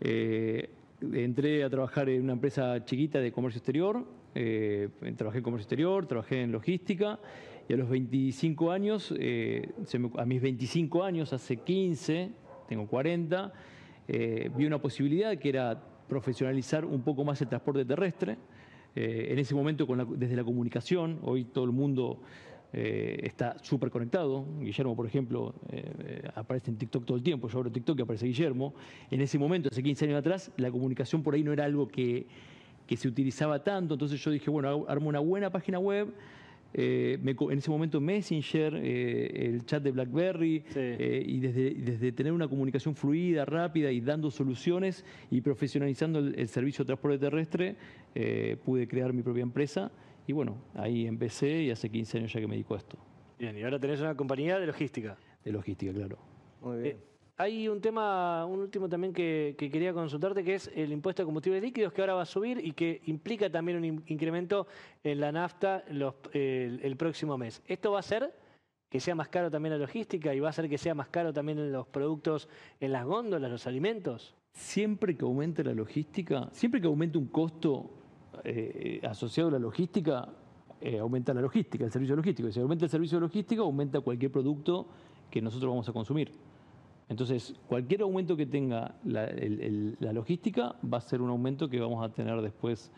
Eh, 0.00 0.70
entré 1.12 1.64
a 1.64 1.70
trabajar 1.70 2.08
en 2.08 2.22
una 2.22 2.34
empresa 2.34 2.84
chiquita 2.84 3.20
de 3.20 3.32
comercio 3.32 3.58
exterior, 3.58 4.06
trabajé 4.32 5.38
en 5.38 5.44
comercio 5.44 5.64
exterior, 5.64 6.06
trabajé 6.06 6.42
en 6.42 6.52
logística 6.52 7.18
y 7.68 7.72
a 7.72 7.76
los 7.76 7.88
25 7.88 8.70
años, 8.70 9.12
a 9.12 10.24
mis 10.24 10.40
25 10.40 11.02
años, 11.02 11.32
hace 11.32 11.56
15, 11.58 12.30
tengo 12.68 12.86
40, 12.86 13.52
vi 14.56 14.66
una 14.66 14.80
posibilidad 14.80 15.36
que 15.36 15.48
era 15.48 15.95
profesionalizar 16.08 16.84
un 16.84 17.02
poco 17.02 17.24
más 17.24 17.40
el 17.42 17.48
transporte 17.48 17.84
terrestre. 17.84 18.36
Eh, 18.94 19.28
en 19.30 19.38
ese 19.38 19.54
momento, 19.54 19.86
desde 20.16 20.36
la 20.36 20.44
comunicación, 20.44 21.18
hoy 21.22 21.44
todo 21.44 21.64
el 21.64 21.72
mundo 21.72 22.20
eh, 22.72 23.20
está 23.22 23.56
súper 23.62 23.90
conectado. 23.90 24.44
Guillermo, 24.60 24.96
por 24.96 25.06
ejemplo, 25.06 25.54
eh, 25.70 26.22
aparece 26.34 26.70
en 26.70 26.78
TikTok 26.78 27.04
todo 27.04 27.16
el 27.16 27.22
tiempo. 27.22 27.48
Yo 27.48 27.58
abro 27.58 27.70
TikTok 27.70 27.98
y 27.98 28.02
aparece 28.02 28.26
Guillermo. 28.26 28.74
En 29.10 29.20
ese 29.20 29.38
momento, 29.38 29.68
hace 29.70 29.82
15 29.82 30.06
años 30.06 30.18
atrás, 30.18 30.50
la 30.56 30.70
comunicación 30.70 31.22
por 31.22 31.34
ahí 31.34 31.42
no 31.42 31.52
era 31.52 31.64
algo 31.64 31.88
que, 31.88 32.26
que 32.86 32.96
se 32.96 33.08
utilizaba 33.08 33.62
tanto. 33.62 33.94
Entonces 33.94 34.22
yo 34.22 34.30
dije, 34.30 34.50
bueno, 34.50 34.86
armo 34.88 35.08
una 35.08 35.20
buena 35.20 35.50
página 35.50 35.78
web 35.78 36.12
eh, 36.78 37.18
en 37.22 37.58
ese 37.58 37.70
momento 37.70 38.02
Messenger, 38.02 38.76
eh, 38.76 39.46
el 39.46 39.64
chat 39.64 39.82
de 39.82 39.92
BlackBerry, 39.92 40.62
eh, 40.74 41.24
y 41.26 41.40
desde, 41.40 41.70
desde, 41.70 42.12
tener 42.12 42.34
una 42.34 42.48
comunicación 42.48 42.94
fluida, 42.94 43.46
rápida 43.46 43.90
y 43.90 44.02
dando 44.02 44.30
soluciones 44.30 45.02
y 45.30 45.40
profesionalizando 45.40 46.18
el, 46.18 46.48
servicio 46.48 46.84
de 46.84 46.88
transporte 46.88 47.18
terrestre, 47.18 47.76
pude 48.62 48.86
crear 48.86 49.12
mi 49.14 49.22
propia 49.22 49.42
empresa 49.42 49.90
y 50.26 50.32
bueno, 50.32 50.56
ahí 50.74 51.06
empecé 51.06 51.62
y 51.62 51.70
hace 51.70 51.88
15 51.88 52.18
años 52.18 52.32
ya 52.32 52.40
que 52.40 52.46
me 52.46 52.56
dedico 52.56 52.74
a 52.74 52.78
esto. 52.78 52.98
Bien, 53.38 53.56
y 53.56 53.62
ahora 53.62 53.78
tenés 53.78 54.00
una 54.00 54.14
compañía 54.14 54.58
de 54.58 54.66
logística. 54.66 55.16
De 55.44 55.52
logística, 55.52 55.92
claro. 55.92 56.18
Muy 56.62 56.82
bien. 56.82 57.15
Hay 57.38 57.68
un 57.68 57.82
tema, 57.82 58.46
un 58.46 58.60
último 58.60 58.88
también 58.88 59.12
que, 59.12 59.54
quería 59.58 59.92
consultarte, 59.92 60.42
que 60.42 60.54
es 60.54 60.70
el 60.74 60.90
impuesto 60.90 61.20
de 61.20 61.26
combustibles 61.26 61.62
líquidos, 61.62 61.92
que 61.92 62.00
ahora 62.00 62.14
va 62.14 62.22
a 62.22 62.26
subir 62.26 62.64
y 62.64 62.72
que 62.72 63.02
implica 63.04 63.50
también 63.50 63.76
un 63.76 64.02
incremento 64.06 64.66
en 65.04 65.20
la 65.20 65.30
nafta 65.32 65.84
el, 65.86 66.96
próximo 66.96 67.36
mes. 67.36 67.62
¿Esto 67.66 67.90
va 67.90 67.98
a 67.98 68.00
hacer 68.00 68.34
que 68.88 69.00
sea 69.00 69.14
más 69.14 69.28
caro 69.28 69.50
también 69.50 69.74
la 69.74 69.78
logística 69.78 70.32
y 70.32 70.40
va 70.40 70.46
a 70.46 70.50
hacer 70.50 70.66
que 70.70 70.78
sea 70.78 70.94
más 70.94 71.08
caro 71.08 71.30
también 71.34 71.70
los 71.70 71.86
productos 71.88 72.48
en 72.80 72.92
las 72.92 73.04
góndolas, 73.04 73.50
los 73.50 73.66
alimentos? 73.66 74.34
Siempre 74.52 75.14
que 75.14 75.26
aumente 75.26 75.62
la 75.62 75.74
logística, 75.74 76.48
siempre 76.52 76.80
que 76.80 76.86
aumente 76.86 77.18
un 77.18 77.26
costo 77.26 77.90
eh, 78.44 78.98
asociado 79.02 79.50
a 79.50 79.52
la 79.52 79.58
logística, 79.58 80.26
eh, 80.80 80.98
aumenta 80.98 81.34
la 81.34 81.42
logística, 81.42 81.84
el 81.84 81.92
servicio 81.92 82.16
logístico. 82.16 82.50
Si 82.50 82.60
aumenta 82.60 82.86
el 82.86 82.90
servicio 82.90 83.20
logístico, 83.20 83.62
aumenta 83.62 84.00
cualquier 84.00 84.32
producto 84.32 84.88
que 85.30 85.42
nosotros 85.42 85.68
vamos 85.68 85.86
a 85.86 85.92
consumir. 85.92 86.32
Entonces, 87.08 87.54
cualquier 87.68 88.02
aumento 88.02 88.36
que 88.36 88.46
tenga 88.46 88.96
la, 89.04 90.12
logística 90.12 90.74
va 90.82 90.98
a 90.98 91.00
ser 91.00 91.20
un 91.20 91.30
aumento 91.30 91.68
que 91.68 91.78
vamos 91.78 92.04
a 92.04 92.12
tener 92.12 92.40
después 92.40 92.90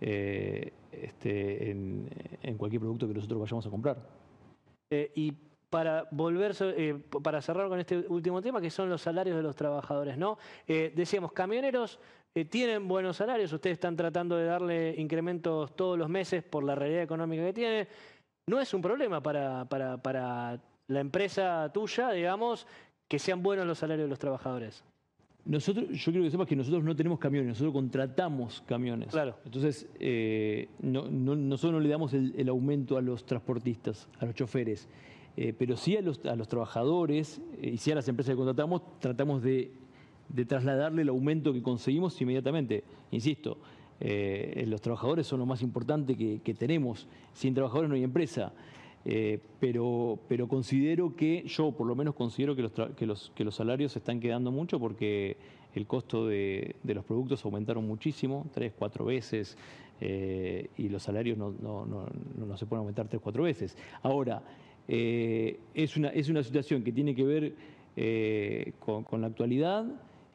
eh, 0.00 0.72
este, 0.90 1.70
en, 1.70 2.58
cualquier 2.58 2.80
producto 2.80 3.06
que 3.06 3.14
nosotros 3.14 3.40
vayamos 3.40 3.66
a 3.66 3.70
comprar. 3.70 3.98
Eh, 4.90 5.12
y 5.14 5.32
para 5.70 6.08
volver, 6.10 6.54
eh, 6.60 7.00
para 7.22 7.40
cerrar 7.40 7.68
con 7.68 7.78
este 7.78 7.98
último 8.08 8.42
tema, 8.42 8.60
que 8.60 8.68
son 8.68 8.90
los 8.90 9.00
salarios 9.00 9.36
de 9.36 9.42
los 9.42 9.54
trabajadores, 9.54 10.18
¿no? 10.18 10.38
decíamos, 10.66 11.32
camioneros 11.32 11.98
tienen 12.50 12.88
buenos 12.88 13.18
salarios, 13.18 13.52
ustedes 13.52 13.74
están 13.74 13.94
tratando 13.94 14.36
de 14.36 14.44
darle 14.44 14.94
incrementos 14.98 15.76
todos 15.76 15.98
los 15.98 16.08
meses 16.08 16.42
por 16.42 16.64
la 16.64 16.74
realidad 16.74 17.02
económica 17.02 17.44
que 17.44 17.52
tiene. 17.52 17.88
No 18.48 18.60
es 18.60 18.74
un 18.74 18.82
problema 18.82 19.22
para, 19.22 19.66
para 19.66 20.60
la 20.88 21.00
empresa 21.00 21.70
tuya, 21.72 22.10
digamos, 22.10 22.66
que 23.12 23.18
sean 23.18 23.42
buenos 23.42 23.66
los 23.66 23.76
salarios 23.76 24.06
de 24.06 24.08
los 24.08 24.18
trabajadores. 24.18 24.82
Nosotros, 25.44 25.86
yo 25.90 26.12
quiero 26.12 26.24
que 26.24 26.30
sepas 26.30 26.46
que 26.46 26.56
nosotros 26.56 26.82
no 26.82 26.96
tenemos 26.96 27.18
camiones, 27.18 27.46
nosotros 27.46 27.74
contratamos 27.74 28.62
camiones. 28.66 29.08
Claro. 29.10 29.36
Entonces, 29.44 29.86
eh, 30.00 30.70
nosotros 30.80 31.72
no 31.74 31.80
le 31.80 31.90
damos 31.90 32.14
el, 32.14 32.48
aumento 32.48 32.96
a 32.96 33.02
los 33.02 33.26
transportistas, 33.26 34.08
a 34.18 34.24
los 34.24 34.34
choferes, 34.34 34.88
eh, 35.36 35.52
pero 35.52 35.76
sí 35.76 35.94
a 35.94 36.00
los, 36.00 36.22
trabajadores 36.48 37.42
eh, 37.60 37.72
y 37.74 37.76
sí 37.76 37.92
a 37.92 37.96
las 37.96 38.08
empresas 38.08 38.32
que 38.32 38.36
contratamos, 38.36 38.80
tratamos 38.98 39.42
de, 39.42 39.72
trasladarle 40.48 41.02
el 41.02 41.10
aumento 41.10 41.52
que 41.52 41.60
conseguimos 41.60 42.18
inmediatamente. 42.18 42.82
Insisto, 43.10 43.58
los 44.00 44.80
trabajadores 44.80 45.26
son 45.26 45.40
lo 45.40 45.44
más 45.44 45.60
importante 45.60 46.16
que, 46.16 46.40
que 46.42 46.54
tenemos. 46.54 47.06
Sin 47.34 47.52
trabajadores 47.52 47.90
no 47.90 47.94
hay 47.94 48.04
empresa. 48.04 48.54
Eh, 49.04 49.40
pero, 49.58 50.18
pero 50.28 50.46
considero 50.46 51.16
que, 51.16 51.42
yo 51.46 51.72
por 51.72 51.86
lo 51.86 51.96
menos 51.96 52.14
considero 52.14 52.54
que 52.54 52.62
los, 52.62 52.72
que 52.96 53.06
los, 53.06 53.32
que 53.34 53.44
los 53.44 53.54
salarios 53.54 53.92
se 53.92 53.98
están 53.98 54.20
quedando 54.20 54.52
mucho 54.52 54.78
porque 54.78 55.36
el 55.74 55.86
costo 55.86 56.26
de, 56.26 56.76
los 56.84 57.04
productos 57.04 57.44
aumentaron 57.44 57.86
muchísimo, 57.86 58.46
tres, 58.52 58.72
cuatro 58.78 59.04
veces, 59.04 59.56
eh, 60.00 60.68
y 60.76 60.88
los 60.88 61.02
salarios 61.02 61.38
no, 61.38 61.54
no, 61.62 61.86
no, 61.86 62.06
no, 62.36 62.56
se 62.56 62.66
pueden 62.66 62.80
aumentar 62.80 63.08
tres, 63.08 63.20
cuatro 63.22 63.44
veces. 63.44 63.76
Ahora, 64.02 64.42
eh, 64.88 65.60
es, 65.74 65.96
una, 65.96 66.08
es 66.08 66.28
una 66.28 66.42
situación 66.42 66.82
que 66.82 66.92
tiene 66.92 67.14
que 67.14 67.24
ver 67.24 67.54
eh, 67.96 68.72
con, 68.80 69.20
la 69.20 69.28
actualidad 69.28 69.86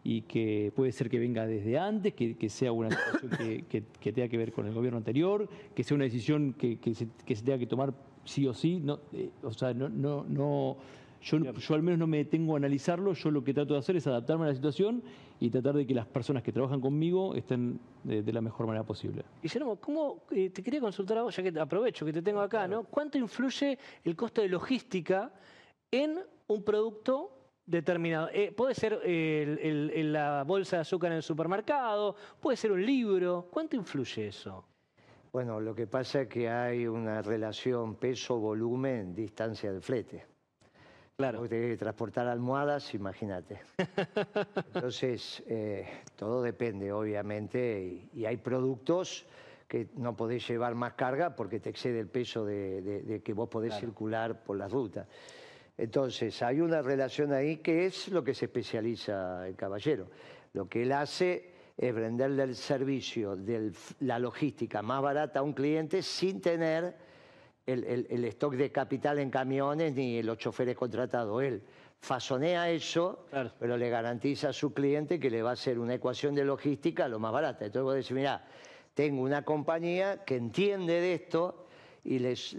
y 0.04 0.22
que 0.22 0.72
puede 0.76 0.92
ser 0.92 1.10
que 1.10 1.20
venga 1.20 1.46
desde 1.46 1.78
antes, 1.78 2.14
que, 2.14 2.50
sea 2.50 2.72
una 2.72 2.90
situación 2.90 3.66
que, 3.70 3.82
tenga 4.12 4.28
que 4.30 4.38
ver 4.38 4.54
con 4.54 4.66
el 4.66 4.74
gobierno 4.74 4.98
anterior, 4.98 5.50
que 5.76 5.84
sea 5.84 5.96
una 5.96 6.06
decisión 6.06 6.54
que, 6.54 6.80
se, 6.94 7.08
tenga 7.44 7.58
que 7.58 7.68
tomar 7.68 7.94
sí 8.28 8.46
o 8.48 8.54
sí. 8.54 8.80
No, 8.80 9.00
eh, 9.13 9.30
o 9.44 9.52
sea, 9.52 9.74
no, 9.74 9.90
no, 9.90 10.26
no 10.28 10.78
yo, 11.22 11.40
yo, 11.40 11.76
al 11.76 11.82
menos 11.82 12.00
no 12.00 12.08
me 12.08 12.18
detengo 12.18 12.54
a 12.54 12.58
analizarlo, 12.58 13.13
yo 13.13 13.32
lo 13.32 13.44
que 13.44 13.54
trato 13.54 13.74
de 13.74 13.80
hacer 13.80 13.96
es 13.96 14.06
adaptarme 14.06 14.46
a 14.46 14.50
la 14.50 14.56
situación 14.56 15.02
y 15.40 15.50
tratar 15.50 15.76
de 15.76 15.86
que 15.86 15.94
las 15.94 16.06
personas 16.06 16.44
que 16.44 16.52
trabajan 16.52 16.80
conmigo 16.80 17.34
estén 17.36 17.80
de, 18.04 18.32
la 18.32 18.42
mejor 18.42 18.68
manera 18.68 18.86
posible. 18.86 19.24
Guillermo, 19.42 19.78
¿cómo, 19.78 20.24
eh, 20.32 20.50
te 20.50 20.62
quería 20.62 20.80
consultar 20.80 21.18
a 21.18 21.24
vos, 21.24 21.36
ya 21.36 21.44
que 21.44 21.60
aprovecho 21.60 22.06
que 22.06 22.13
te 22.13 22.22
tengo 22.22 22.42
acá, 22.42 22.68
¿no? 22.68 22.84
¿Cuánto 22.84 23.18
influye 23.18 23.78
el 24.04 24.16
costo 24.16 24.42
de 24.42 24.50
logística 24.50 25.32
en 25.92 26.20
un 26.48 26.63
producto 26.63 27.34
determinado. 27.66 28.30
Eh, 28.32 28.54
puede 28.54 28.74
ser 28.74 29.02
la 29.04 30.44
bolsa 30.44 30.78
de 30.78 30.82
azúcar 30.82 31.12
en 31.12 31.18
el 31.18 31.24
supermercado, 31.24 32.16
puede 32.40 32.58
ser 32.58 32.72
un 32.72 32.84
libro. 32.84 33.50
¿Cuánto 33.52 33.76
influye 33.76 34.28
eso? 34.28 34.66
Bueno, 35.38 35.60
lo 35.60 35.76
que 35.76 35.86
pasa 35.86 36.21
es 36.21 36.30
que 36.30 36.50
hay 36.50 36.88
una 36.88 37.21
relación 37.21 37.93
peso-volumen, 37.93 39.13
distancia 39.13 39.71
de 39.71 39.80
flete. 39.80 40.26
Claro. 41.15 41.38
Porque 41.38 41.69
que 41.69 41.78
transportar 41.78 42.28
almohadas, 42.28 42.95
imagínate. 42.95 43.60
Entonces, 44.73 45.43
eh, 45.45 45.88
todo 46.15 46.41
depende, 46.41 46.91
obviamente, 46.91 48.10
y, 48.12 48.26
hay 48.26 48.38
productos 48.38 49.28
que 49.67 49.89
no 49.95 50.15
podés 50.15 50.47
llevar 50.47 50.73
más 50.73 50.93
carga 50.93 51.36
porque 51.36 51.60
te 51.60 51.69
excede 51.69 52.00
el 52.00 52.08
peso 52.08 52.43
de, 52.43 53.21
que 53.23 53.34
vos 53.34 53.47
podés 53.47 53.76
circular 53.76 54.41
por 54.43 54.58
la 54.58 54.67
ruta. 54.67 55.06
Entonces, 55.78 56.41
hay 56.41 56.62
una 56.62 56.82
relación 56.82 57.32
ahí 57.32 57.58
que 57.58 57.86
es 57.86 58.08
lo 58.08 58.23
que 58.23 58.34
se 58.34 58.45
especializa 58.45 59.47
el 59.47 59.56
caballero. 59.56 60.10
Lo 60.54 60.67
que 60.67 60.82
él 60.82 60.93
hace 60.93 61.57
es 61.78 61.94
venderle 61.94 62.44
el 62.44 62.56
servicio 62.56 63.36
de 63.36 63.72
la 64.00 64.18
logística 64.18 64.82
más 64.82 65.02
barata 65.02 65.40
a 65.40 65.44
un 65.44 65.54
cliente 65.54 66.02
sin 66.02 66.42
tener 66.42 66.96
el, 67.68 68.26
stock 68.26 68.56
de 68.56 68.72
capital 68.72 69.20
en 69.20 69.30
camiones 69.30 69.94
ni 69.94 70.24
los 70.24 70.38
choferes 70.40 70.76
contratados. 70.76 71.44
Él 71.44 71.62
fasonea 72.00 72.70
eso, 72.72 73.26
pero 73.60 73.78
le 73.78 73.90
garantiza 73.90 74.50
a 74.50 74.54
su 74.54 74.74
cliente 74.74 75.20
que 75.20 75.30
le 75.30 75.44
va 75.44 75.52
a 75.52 75.54
hacer 75.54 75.78
una 75.78 75.94
ecuación 75.94 76.34
de 76.34 76.46
logística 76.46 77.08
lo 77.08 77.20
más 77.20 77.32
barata. 77.32 77.66
Entonces 77.66 77.84
vos 77.84 77.96
decís, 77.96 78.12
mira, 78.12 78.44
tengo 78.94 79.22
una 79.22 79.44
compañía 79.44 80.24
que 80.24 80.36
entiende 80.36 81.00
de 81.00 81.13
esto 81.13 81.68
y 82.04 82.20
les, 82.20 82.56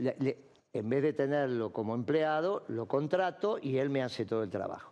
en 0.72 0.88
vez 0.88 1.02
de 1.02 1.12
tenerlo 1.12 1.72
como 1.72 1.94
empleado, 1.94 2.64
lo 2.68 2.86
contrato 2.86 3.58
y 3.60 3.78
él 3.78 3.90
me 3.90 4.02
hace 4.02 4.26
todo 4.26 4.44
el 4.44 4.50
trabajo. 4.50 4.87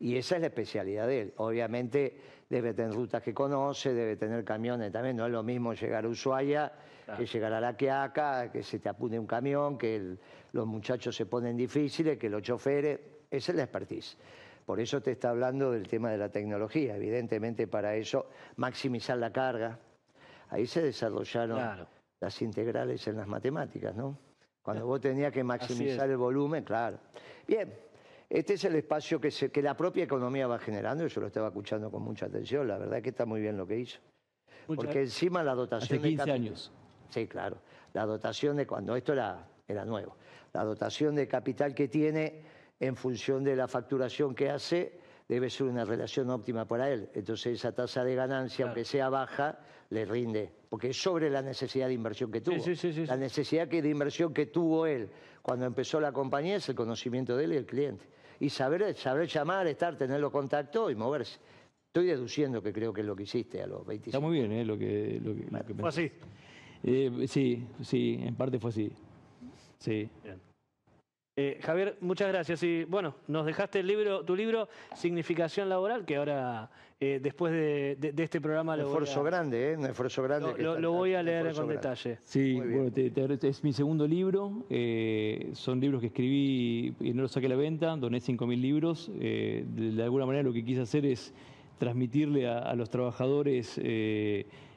Y 0.00 0.16
esa 0.16 0.36
es 0.36 0.40
la 0.40 0.46
especialidad 0.48 1.06
de 1.06 1.20
él. 1.22 1.34
Obviamente 1.36 2.20
debe 2.48 2.72
tener 2.74 2.92
rutas 2.92 3.22
que 3.22 3.34
conoce, 3.34 3.92
debe 3.92 4.16
tener 4.16 4.44
camiones 4.44 4.92
también. 4.92 5.16
No 5.16 5.26
es 5.26 5.32
lo 5.32 5.42
mismo 5.42 5.74
llegar 5.74 6.04
a 6.04 6.08
Ushuaia 6.08 6.72
que 7.16 7.26
llegar 7.26 7.52
a 7.52 7.60
La 7.60 7.76
Quiaca, 7.76 8.50
que 8.52 8.62
se 8.62 8.78
te 8.78 8.88
apune 8.88 9.18
un 9.18 9.26
camión, 9.26 9.78
que 9.78 10.16
los 10.52 10.66
muchachos 10.66 11.16
se 11.16 11.26
ponen 11.26 11.56
difíciles, 11.56 12.18
que 12.18 12.28
los 12.28 12.42
choferes. 12.42 13.00
Esa 13.30 13.52
es 13.52 13.56
la 13.56 13.64
expertise. 13.64 14.16
Por 14.64 14.80
eso 14.80 15.00
te 15.00 15.12
está 15.12 15.30
hablando 15.30 15.72
del 15.72 15.88
tema 15.88 16.10
de 16.10 16.18
la 16.18 16.28
tecnología. 16.28 16.96
Evidentemente 16.96 17.66
para 17.66 17.94
eso 17.94 18.28
maximizar 18.56 19.16
la 19.16 19.32
carga. 19.32 19.78
Ahí 20.50 20.66
se 20.66 20.82
desarrollaron 20.82 21.86
las 22.20 22.42
integrales 22.42 23.06
en 23.08 23.16
las 23.16 23.26
matemáticas, 23.26 23.94
¿no? 23.94 24.18
Cuando 24.62 24.86
vos 24.86 25.00
tenías 25.00 25.32
que 25.32 25.42
maximizar 25.42 26.10
el 26.10 26.18
volumen, 26.18 26.62
claro. 26.62 26.98
Bien, 27.46 27.72
este 28.30 28.54
es 28.54 28.64
el 28.64 28.76
espacio 28.76 29.20
que, 29.20 29.30
que 29.30 29.62
la 29.62 29.76
propia 29.76 30.04
economía 30.04 30.46
va 30.46 30.58
generando, 30.58 31.06
yo 31.06 31.20
lo 31.20 31.28
estaba 31.28 31.48
escuchando 31.48 31.90
con 31.90 32.02
mucha 32.02 32.26
atención, 32.26 32.68
la 32.68 32.78
verdad 32.78 33.00
que 33.02 33.10
está 33.10 33.24
muy 33.24 33.40
bien 33.40 33.56
lo 33.56 33.66
que 33.66 33.78
hizo. 33.78 33.98
Porque 34.66 35.00
encima 35.00 35.42
la 35.42 35.54
dotación... 35.54 35.98
Hace 35.98 36.08
15 36.08 36.30
años. 36.30 36.72
Sí, 37.08 37.26
claro. 37.26 37.56
La 37.94 38.04
dotación 38.04 38.56
de 38.56 38.66
cuando 38.66 38.94
esto 38.94 39.14
era, 39.14 39.48
era 39.66 39.84
nuevo. 39.86 40.16
La 40.52 40.62
dotación 40.62 41.14
de 41.14 41.26
capital 41.26 41.74
que 41.74 41.88
tiene 41.88 42.42
en 42.78 42.96
función 42.96 43.42
de 43.42 43.56
la 43.56 43.66
facturación 43.66 44.34
que 44.34 44.50
hace 44.50 45.00
debe 45.28 45.50
ser 45.50 45.66
una 45.66 45.84
relación 45.84 46.30
óptima 46.30 46.64
para 46.64 46.90
él. 46.90 47.10
Entonces 47.12 47.58
esa 47.58 47.72
tasa 47.72 48.02
de 48.02 48.14
ganancia, 48.14 48.64
aunque 48.64 48.84
sea 48.84 49.10
baja, 49.10 49.58
le 49.90 50.04
rinde, 50.04 50.50
porque 50.68 50.90
es 50.90 51.00
sobre 51.00 51.28
la 51.30 51.42
necesidad 51.42 51.86
de 51.88 51.94
inversión 51.94 52.30
que 52.30 52.40
tuvo. 52.40 52.56
la 53.06 53.16
necesidad 53.16 53.68
de 53.68 53.88
inversión 53.88 54.32
que 54.32 54.46
tuvo 54.46 54.86
él 54.86 55.10
cuando 55.42 55.66
empezó 55.66 56.00
la 56.00 56.12
compañía 56.12 56.56
es 56.56 56.68
el 56.68 56.74
conocimiento 56.74 57.36
de 57.36 57.44
él 57.44 57.52
y 57.52 57.56
el 57.56 57.66
cliente. 57.66 58.06
Y 58.40 58.50
saber, 58.50 58.94
saber 58.94 59.28
llamar, 59.28 59.66
estar, 59.66 59.96
tenerlo 59.96 60.30
contacto 60.30 60.90
y 60.90 60.94
moverse. 60.94 61.38
Estoy 61.86 62.06
deduciendo 62.06 62.62
que 62.62 62.72
creo 62.72 62.92
que 62.92 63.00
es 63.00 63.06
lo 63.06 63.16
que 63.16 63.24
hiciste 63.24 63.62
a 63.62 63.66
los 63.66 63.84
25. 63.84 64.16
Está 64.16 64.20
muy 64.20 64.38
bien, 64.38 64.52
¿eh? 64.52 64.64
Lo 64.64 64.78
que, 64.78 65.20
lo 65.20 65.34
Fue 65.74 65.88
así. 65.88 66.12
Eh, 66.84 67.26
sí, 67.26 67.66
sí, 67.82 68.18
en 68.20 68.36
parte 68.36 68.58
fue 68.58 68.70
así. 68.70 68.92
Sí. 69.78 70.08
Eh, 71.40 71.60
Javier, 71.62 71.96
muchas 72.00 72.26
gracias. 72.26 72.60
Y 72.64 72.82
bueno, 72.82 73.14
nos 73.28 73.46
dejaste 73.46 73.78
el 73.78 73.86
libro, 73.86 74.24
tu 74.24 74.34
libro, 74.34 74.68
Significación 74.96 75.68
Laboral, 75.68 76.04
que 76.04 76.16
ahora, 76.16 76.68
eh, 76.98 77.20
después 77.22 77.52
de, 77.52 78.12
este 78.16 78.40
programa... 78.40 78.74
Un 78.74 78.80
esfuerzo 78.80 79.22
grande, 79.22 79.70
¿eh? 79.70 79.76
Un 79.76 79.84
esfuerzo 79.84 80.20
grande. 80.24 80.60
Lo, 80.60 80.90
voy 80.90 81.14
a 81.14 81.22
leer 81.22 81.54
con 81.54 81.68
detalle. 81.68 82.18
Sí, 82.24 82.54
bueno, 82.54 82.90
es 83.40 83.62
mi 83.62 83.72
segundo 83.72 84.04
libro. 84.08 84.64
Eh, 84.68 85.50
son 85.52 85.78
libros 85.78 86.00
que 86.00 86.08
escribí 86.08 86.96
y 86.98 87.12
no 87.12 87.22
los 87.22 87.30
saqué 87.30 87.46
a 87.46 87.50
la 87.50 87.56
venta. 87.56 87.94
Doné 87.94 88.18
5.000 88.18 88.60
libros. 88.60 89.08
De, 89.16 90.02
alguna 90.02 90.26
manera 90.26 90.42
lo 90.42 90.52
que 90.52 90.64
quise 90.64 90.80
hacer 90.80 91.06
es 91.06 91.32
transmitirle 91.78 92.48
a, 92.48 92.58
a 92.58 92.74
los 92.74 92.90
trabajadores 92.90 93.78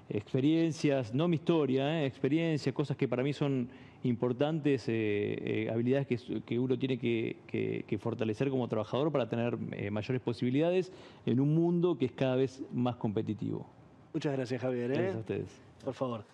experiencias, 0.09 1.11
no 1.11 1.27
mi 1.27 1.37
historia, 1.37 2.05
experiencias, 2.05 2.75
cosas 2.75 2.97
que 2.97 3.07
para 3.07 3.23
mí 3.23 3.33
son 3.33 3.67
importantes 4.03 4.87
eh, 4.87 4.93
eh, 4.93 5.69
habilidades 5.71 6.07
que, 6.45 6.59
uno 6.59 6.77
tiene 6.77 6.97
que, 6.97 7.99
fortalecer 7.99 8.49
como 8.49 8.67
trabajador 8.67 9.11
para 9.11 9.29
tener 9.29 9.57
eh, 9.71 9.91
mayores 9.91 10.21
posibilidades 10.21 10.91
en 11.25 11.39
un 11.39 11.53
mundo 11.53 11.97
que 11.97 12.05
es 12.05 12.11
cada 12.11 12.35
vez 12.35 12.63
más 12.71 12.95
competitivo. 12.95 13.67
Muchas 14.13 14.33
gracias, 14.33 14.61
Javier. 14.61 14.89
Gracias 14.89 15.15
a 15.15 15.19
ustedes. 15.19 15.61
Por 15.83 15.93
favor. 15.93 16.25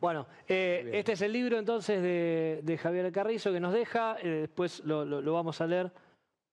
Bueno, 0.00 0.26
este 0.46 1.12
es 1.12 1.22
el 1.22 1.32
libro 1.32 1.58
entonces 1.58 2.00
de, 2.00 2.78
Javier 2.80 3.10
Carrizo 3.10 3.52
que 3.52 3.58
nos 3.58 3.72
deja, 3.72 4.16
después 4.22 4.80
lo, 4.84 5.32
vamos 5.32 5.60
a 5.60 5.66
leer 5.66 5.90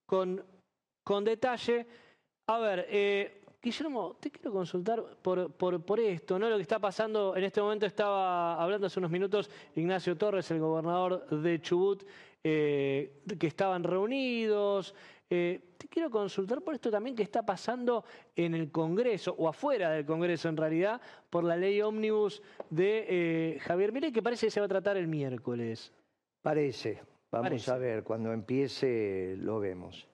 con, 0.07 0.43
con 1.03 1.23
detalle. 1.23 1.85
A 2.47 2.57
ver, 2.57 2.87
Guillermo, 3.65 4.15
te 4.19 4.29
quiero 4.29 4.51
consultar 4.51 5.03
por, 5.23 5.51
por, 5.51 5.99
esto, 5.99 6.37
¿no? 6.37 6.47
Lo 6.47 6.57
que 6.57 6.61
está 6.61 6.77
pasando, 6.77 7.35
en 7.35 7.45
este 7.45 7.59
momento 7.59 7.87
estaba 7.87 8.61
hablando 8.61 8.85
hace 8.85 8.99
unos 8.99 9.09
minutos 9.09 9.49
Ignacio 9.75 10.15
Torres, 10.15 10.51
el 10.51 10.59
gobernador 10.59 11.27
de 11.29 11.59
Chubut, 11.59 12.03
eh, 12.43 13.23
que 13.39 13.47
estaban 13.47 13.83
reunidos. 13.83 14.93
Eh, 15.27 15.73
te 15.79 15.87
quiero 15.87 16.11
consultar 16.11 16.61
por 16.61 16.75
esto 16.75 16.91
también 16.91 17.15
que 17.15 17.23
está 17.23 17.43
pasando 17.43 18.05
en 18.35 18.53
el 18.53 18.69
Congreso, 18.71 19.33
o 19.35 19.49
afuera 19.49 19.89
del 19.89 20.05
Congreso 20.05 20.47
en 20.47 20.57
realidad, 20.57 21.01
por 21.31 21.43
la 21.43 21.57
ley 21.57 21.81
ómnibus 21.81 22.43
de 22.69 23.05
eh, 23.09 23.59
Javier 23.61 23.91
Milei, 23.91 24.11
que 24.11 24.21
parece 24.21 24.45
que 24.45 24.51
se 24.51 24.59
va 24.59 24.67
a 24.67 24.69
tratar 24.69 24.95
el 24.95 25.07
miércoles. 25.07 25.91
Parece. 26.43 27.01
Vamos 27.31 27.67
a 27.67 27.79
ver, 27.79 28.03
cuando 28.03 28.31
empiece 28.31 29.35
lo 29.39 29.59
vemos. 29.59 30.07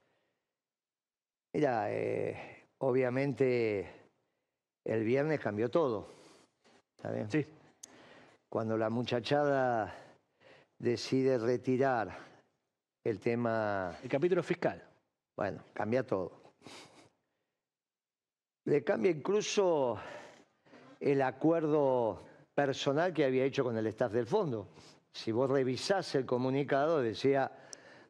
Mira, 1.51 1.91
eh, 1.91 2.50
Obviamente 2.83 4.09
el 4.83 5.03
viernes 5.03 5.39
cambió 5.39 5.69
todo. 5.69 6.07
¿Está 6.97 7.11
bien? 7.11 7.29
Sí. 7.29 7.45
Cuando 8.49 8.75
la 8.75 8.89
muchachada 8.89 9.95
decide 10.79 11.37
retirar 11.37 12.17
el 13.03 13.19
tema... 13.19 13.95
El 14.01 14.09
capítulo 14.09 14.41
fiscal. 14.41 14.83
Bueno, 15.37 15.63
cambia 15.73 16.03
todo. 16.03 16.41
Le 18.65 18.83
cambia 18.83 19.11
incluso 19.11 19.99
el 20.99 21.21
acuerdo 21.21 22.23
personal 22.55 23.13
que 23.13 23.25
había 23.25 23.45
hecho 23.45 23.63
con 23.63 23.77
el 23.77 23.85
staff 23.87 24.11
del 24.11 24.25
fondo. 24.25 24.69
Si 25.13 25.31
vos 25.31 25.51
revisás 25.51 26.15
el 26.15 26.25
comunicado, 26.25 26.99
decía, 26.99 27.51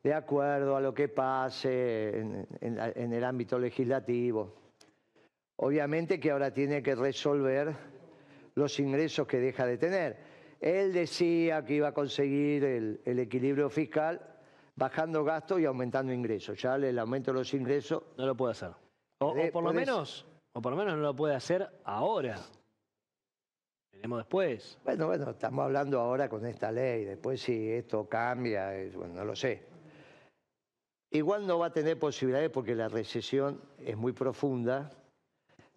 de 0.02 0.14
acuerdo 0.14 0.78
a 0.78 0.82
lo 0.82 0.94
que 0.94 1.10
pase 1.10 2.20
en 2.20 3.14
el 3.14 3.24
ámbito 3.26 3.60
legislativo. 3.60 4.61
Obviamente 5.64 6.20
que 6.20 6.32
ahora 6.32 6.52
tiene 6.52 6.82
que 6.82 6.96
resolver 6.96 7.76
los 8.56 8.80
ingresos 8.80 9.28
que 9.28 9.38
deja 9.38 9.64
de 9.68 9.78
tener. 9.78 10.18
Él 10.60 10.92
decía 10.92 11.64
que 11.64 11.76
iba 11.76 11.90
a 11.90 11.94
conseguir 11.94 12.64
el, 12.64 13.20
equilibrio 13.20 13.70
fiscal 13.70 14.20
bajando 14.76 15.24
gastos 15.24 15.60
y 15.60 15.66
aumentando 15.66 16.12
ingresos. 16.12 16.60
Ya 16.60 16.76
el 16.76 16.98
aumento 16.98 17.32
de 17.32 17.38
los 17.38 17.54
ingresos... 17.54 18.02
No 18.18 18.26
lo 18.26 18.36
puede 18.36 18.54
hacer. 18.54 18.72
O, 19.20 19.36
por 19.54 19.64
lo 19.64 19.72
menos, 19.72 20.26
o 20.54 20.62
por 20.64 20.72
lo 20.72 20.78
menos 20.80 20.96
no 20.96 21.04
lo 21.04 21.16
puede 21.16 21.36
hacer 21.36 21.70
ahora. 21.84 22.40
Veremos 23.94 24.18
después. 24.18 24.80
Bueno, 24.84 25.06
bueno, 25.06 25.30
estamos 25.30 25.64
hablando 25.64 26.00
ahora 26.00 26.28
con 26.28 26.44
esta 26.48 26.72
ley. 26.72 27.06
Después 27.06 27.40
si 27.40 27.70
esto 27.70 28.10
cambia, 28.10 28.72
bueno, 28.96 29.14
no 29.14 29.26
lo 29.26 29.36
sé. 29.36 29.64
igual 31.12 31.46
no 31.46 31.60
va 31.60 31.68
a 31.68 31.72
tener 31.72 32.00
posibilidades 32.00 32.50
porque 32.50 32.74
la 32.74 32.88
recesión 32.88 33.62
es 33.78 33.96
muy 33.96 34.14
profunda 34.14 34.90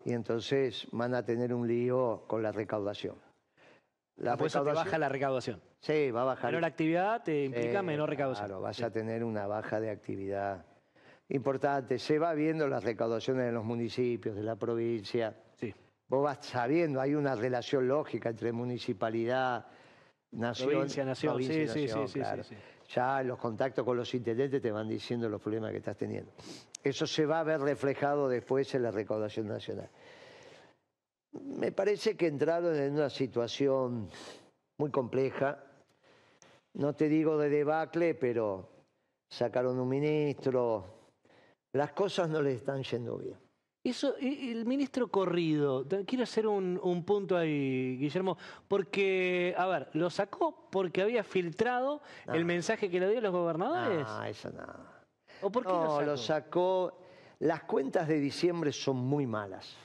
y 0.05 0.13
entonces 0.13 0.87
van 0.93 1.15
a 1.15 1.25
tener 1.25 1.55
un 1.55 1.67
lío 1.67 2.25
con 2.27 2.43
la 2.43 2.53
recaudación. 2.53 3.17
La 4.17 4.37
baja 4.37 4.99
la 4.99 5.09
recaudación. 5.09 5.61
Sí, 5.81 6.11
va 6.11 6.23
a 6.23 6.25
bajar. 6.25 6.53
Menor 6.53 6.65
actividad 6.67 7.23
te 7.23 7.45
implica 7.45 7.83
menor 7.83 8.09
recaudación. 8.09 8.47
Claro, 8.47 8.61
vas 8.61 8.81
a 8.83 8.91
tener 8.91 9.25
una 9.25 9.47
baja 9.47 9.81
de 9.81 9.91
actividad 9.91 10.65
importante. 11.29 11.99
Se 11.99 12.19
va 12.19 12.33
viendo 12.35 12.69
las 12.69 12.85
recaudaciones 12.85 13.47
de 13.47 13.53
los 13.53 13.65
municipios, 13.65 14.37
de 14.37 14.43
la 14.43 14.57
provincia. 14.57 15.35
Sí. 15.57 15.75
Vos 16.07 16.23
vas 16.23 16.47
sabiendo, 16.47 17.01
hay 17.01 17.15
una 17.15 17.35
relación 17.35 17.89
lógica 17.89 18.29
entre 18.29 18.53
municipalidad, 18.53 19.67
nación. 20.31 20.71
Provincia, 20.71 21.05
nación. 21.05 21.43
sí, 21.43 21.67
sí, 21.67 21.89
sí, 21.89 22.09
sí, 22.09 22.57
Ya 22.89 23.22
los 23.22 23.39
contactos 23.39 23.85
con 23.85 23.97
los 23.97 24.12
intendentes 24.14 24.61
te 24.61 24.70
van 24.70 24.89
diciendo 24.89 25.28
los 25.28 25.41
problemas 25.41 25.70
que 25.70 25.78
estás 25.78 25.97
teniendo. 25.97 26.32
Eso 26.82 27.07
se 27.07 27.24
va 27.24 27.41
a 27.41 27.45
ver 27.45 27.61
reflejado 27.61 28.28
después 28.28 28.74
en 28.74 28.82
la 28.82 28.91
recaudación 28.91 29.49
nacional. 29.49 29.89
Me 31.32 31.72
parece 31.72 32.16
que 32.16 32.26
entraron 32.26 32.76
en 32.76 32.93
una 32.93 33.11
situación 33.11 34.09
muy 34.78 34.91
compleja. 34.91 35.64
No 36.74 36.95
te 36.95 37.09
digo 37.09 37.39
de 37.39 37.49
debacle, 37.49 38.14
pero 38.14 38.68
sacaron 39.28 39.78
un 39.78 39.89
ministro. 39.89 40.85
Las 41.72 41.93
cosas 41.93 42.28
no 42.28 42.41
le 42.41 42.53
están 42.53 42.82
yendo 42.82 43.16
bien. 43.16 43.44
Eso, 43.85 44.16
el 44.18 44.64
ministro 44.64 45.09
Corrido, 45.09 45.87
quiero 46.07 46.24
hacer 46.24 46.47
un, 46.47 47.05
punto 47.05 47.37
ahí, 47.37 47.99
Guillermo, 47.99 48.39
porque, 48.66 49.55
a 49.59 49.66
ver, 49.66 49.91
¿lo 49.93 50.09
sacó 50.09 50.68
porque 50.70 51.03
había 51.03 51.22
filtrado 51.22 52.01
el 52.32 52.47
mensaje 52.47 52.89
que 52.89 52.99
le 52.99 53.11
dio 53.11 53.18
a 53.18 53.20
los 53.20 53.32
gobernadores? 53.32 54.09
No, 54.09 54.24
eso 54.24 54.51
no. 54.53 54.64
¿O 55.43 55.51
por 55.53 55.64
qué 55.66 55.72
no, 55.72 55.82
lo 55.85 55.91
sacó? 55.91 56.07
lo 56.07 56.16
sacó. 56.16 56.99
Las 57.41 57.64
cuentas 57.64 58.09
de 58.09 58.18
diciembre 58.20 58.72
son 58.72 58.97
muy 58.97 59.26
malas. 59.26 59.76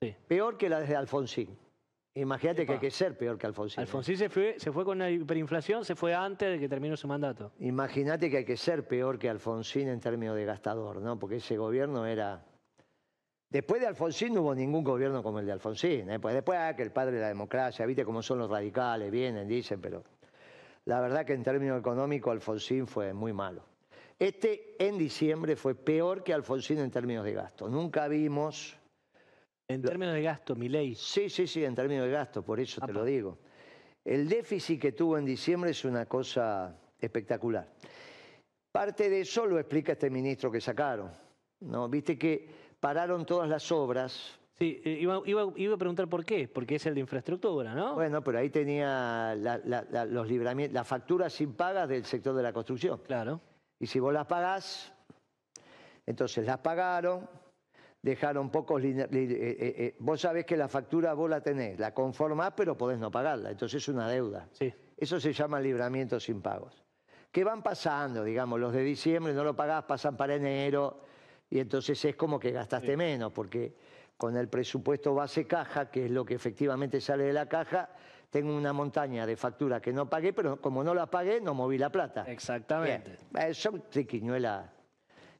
Sí. 0.00 0.16
Peor 0.26 0.56
que 0.56 0.70
las 0.70 0.88
de 0.88 0.96
Alfonsín. 0.96 1.58
Imagínate 2.14 2.64
que 2.64 2.72
hay 2.72 2.78
que 2.78 2.90
ser 2.90 3.18
peor 3.18 3.36
que 3.36 3.46
Alfonsín. 3.46 3.80
¿eh? 3.80 3.82
Alfonsín 3.82 4.16
se, 4.16 4.30
fue, 4.30 4.54
se 4.58 4.72
fue 4.72 4.82
con 4.82 4.98
la 4.98 5.10
hiperinflación, 5.10 5.84
se 5.84 5.94
fue 5.94 6.14
antes 6.14 6.48
de 6.48 6.58
que 6.58 6.70
terminó 6.70 6.96
su 6.96 7.06
mandato. 7.06 7.52
Imagínate 7.58 8.30
que 8.30 8.38
hay 8.38 8.44
que 8.46 8.56
ser 8.56 8.88
peor 8.88 9.18
que 9.18 9.28
Alfonsín 9.28 9.88
en 9.88 10.00
términos 10.00 10.36
de 10.36 10.46
gastador, 10.46 11.02
¿no? 11.02 11.18
Porque 11.18 11.36
ese 11.36 11.58
gobierno 11.58 12.06
era 12.06 12.42
Después 13.54 13.80
de 13.80 13.86
Alfonsín 13.86 14.34
no 14.34 14.40
hubo 14.40 14.52
ningún 14.52 14.82
gobierno 14.82 15.22
como 15.22 15.38
el 15.38 15.46
de 15.46 15.52
Alfonsín. 15.52 16.10
¿eh? 16.10 16.18
Pues 16.18 16.34
después 16.34 16.58
ah, 16.60 16.74
que 16.74 16.82
el 16.82 16.90
padre 16.90 17.14
de 17.14 17.20
la 17.20 17.28
democracia, 17.28 17.86
viste 17.86 18.04
cómo 18.04 18.20
son 18.20 18.40
los 18.40 18.50
radicales, 18.50 19.12
vienen, 19.12 19.46
dicen, 19.46 19.80
pero 19.80 20.02
la 20.86 21.00
verdad 21.00 21.24
que 21.24 21.34
en 21.34 21.44
términos 21.44 21.78
económicos 21.78 22.32
Alfonsín 22.32 22.88
fue 22.88 23.14
muy 23.14 23.32
malo. 23.32 23.62
Este 24.18 24.74
en 24.84 24.98
diciembre 24.98 25.54
fue 25.54 25.76
peor 25.76 26.24
que 26.24 26.34
Alfonsín 26.34 26.80
en 26.80 26.90
términos 26.90 27.24
de 27.24 27.32
gasto. 27.32 27.68
Nunca 27.68 28.08
vimos... 28.08 28.76
En 29.68 29.80
términos 29.80 30.14
de 30.14 30.22
gasto, 30.22 30.56
mi 30.56 30.68
ley. 30.68 30.96
Sí, 30.96 31.30
sí, 31.30 31.46
sí, 31.46 31.64
en 31.64 31.76
términos 31.76 32.06
de 32.06 32.10
gasto, 32.10 32.42
por 32.42 32.58
eso 32.58 32.80
te 32.84 32.92
lo 32.92 33.04
digo. 33.04 33.38
El 34.04 34.28
déficit 34.28 34.80
que 34.80 34.90
tuvo 34.90 35.16
en 35.16 35.24
diciembre 35.24 35.70
es 35.70 35.84
una 35.84 36.06
cosa 36.06 36.76
espectacular. 37.00 37.68
Parte 38.72 39.08
de 39.08 39.20
eso 39.20 39.46
lo 39.46 39.60
explica 39.60 39.92
este 39.92 40.10
ministro 40.10 40.50
que 40.50 40.60
sacaron. 40.60 41.12
¿no? 41.60 41.88
Viste 41.88 42.18
que 42.18 42.63
pararon 42.84 43.24
todas 43.24 43.48
las 43.48 43.72
obras. 43.72 44.38
Sí, 44.58 44.82
eh, 44.84 44.98
iba, 45.00 45.14
a 45.16 45.76
preguntar 45.78 46.06
por 46.06 46.22
qué, 46.22 46.48
porque 46.48 46.74
es 46.74 46.84
el 46.84 46.92
de 46.92 47.00
infraestructura, 47.00 47.74
¿no? 47.74 47.94
Bueno, 47.94 48.22
pero 48.22 48.38
ahí 48.38 48.50
tenía 48.50 49.34
los 49.34 50.28
libramientos, 50.28 50.74
las 50.74 50.86
facturas 50.86 51.32
sin 51.32 51.54
pagas 51.54 51.88
del 51.88 52.04
sector 52.04 52.36
de 52.36 52.42
la 52.42 52.52
construcción. 52.52 52.98
Claro. 52.98 53.40
Y 53.80 53.86
si 53.86 53.98
vos 54.00 54.12
las 54.12 54.26
pagás, 54.26 54.92
entonces 56.04 56.44
las 56.44 56.58
pagaron, 56.58 57.26
dejaron 58.02 58.50
pocos... 58.50 58.84
Eh, 58.84 59.08
eh, 59.10 59.96
vos 60.00 60.20
sabés 60.20 60.44
que 60.44 60.58
la 60.58 60.68
factura 60.68 61.14
vos 61.14 61.30
la 61.30 61.40
tenés, 61.40 61.78
la 61.78 61.94
conformás, 61.94 62.52
pero 62.54 62.76
podés 62.76 62.98
no 62.98 63.10
pagarla, 63.10 63.50
entonces 63.50 63.82
es 63.82 63.88
una 63.88 64.10
deuda. 64.10 64.46
Sí. 64.52 64.70
Eso 64.94 65.18
se 65.18 65.32
llama 65.32 65.58
libramiento 65.58 66.20
sin 66.20 66.42
pagos. 66.42 66.84
¿Qué 67.32 67.44
van 67.44 67.62
pasando? 67.62 68.22
Digamos, 68.22 68.60
los 68.60 68.74
de 68.74 68.82
diciembre 68.82 69.32
no 69.32 69.42
lo 69.42 69.56
pagás, 69.56 69.84
pasan 69.84 70.18
para 70.18 70.34
enero 70.34 71.13
y 71.50 71.60
entonces 71.60 72.04
es 72.04 72.16
como 72.16 72.38
que 72.38 72.50
gastaste 72.50 72.96
menos, 72.96 73.32
porque 73.32 73.74
con 74.16 74.36
el 74.36 74.48
presupuesto 74.48 75.14
base 75.14 75.46
caja, 75.46 75.90
que 75.90 76.06
es 76.06 76.10
lo 76.10 76.24
que 76.24 76.34
efectivamente 76.34 77.00
sale 77.00 77.24
de 77.24 77.32
la 77.32 77.48
caja, 77.48 77.90
tengo 78.30 78.56
una 78.56 78.72
montaña 78.72 79.26
de 79.26 79.36
facturas 79.36 79.80
que 79.80 79.92
no 79.92 80.08
pagué, 80.08 80.32
pero 80.32 80.60
como 80.60 80.82
no 80.82 80.94
las 80.94 81.08
pagué, 81.08 81.40
no 81.40 81.54
moví 81.54 81.78
la 81.78 81.90
plata. 81.90 82.24
Exactamente. 82.26 83.18
Eh, 83.38 83.54
son 83.54 83.84
triquiñuelas, 83.88 84.68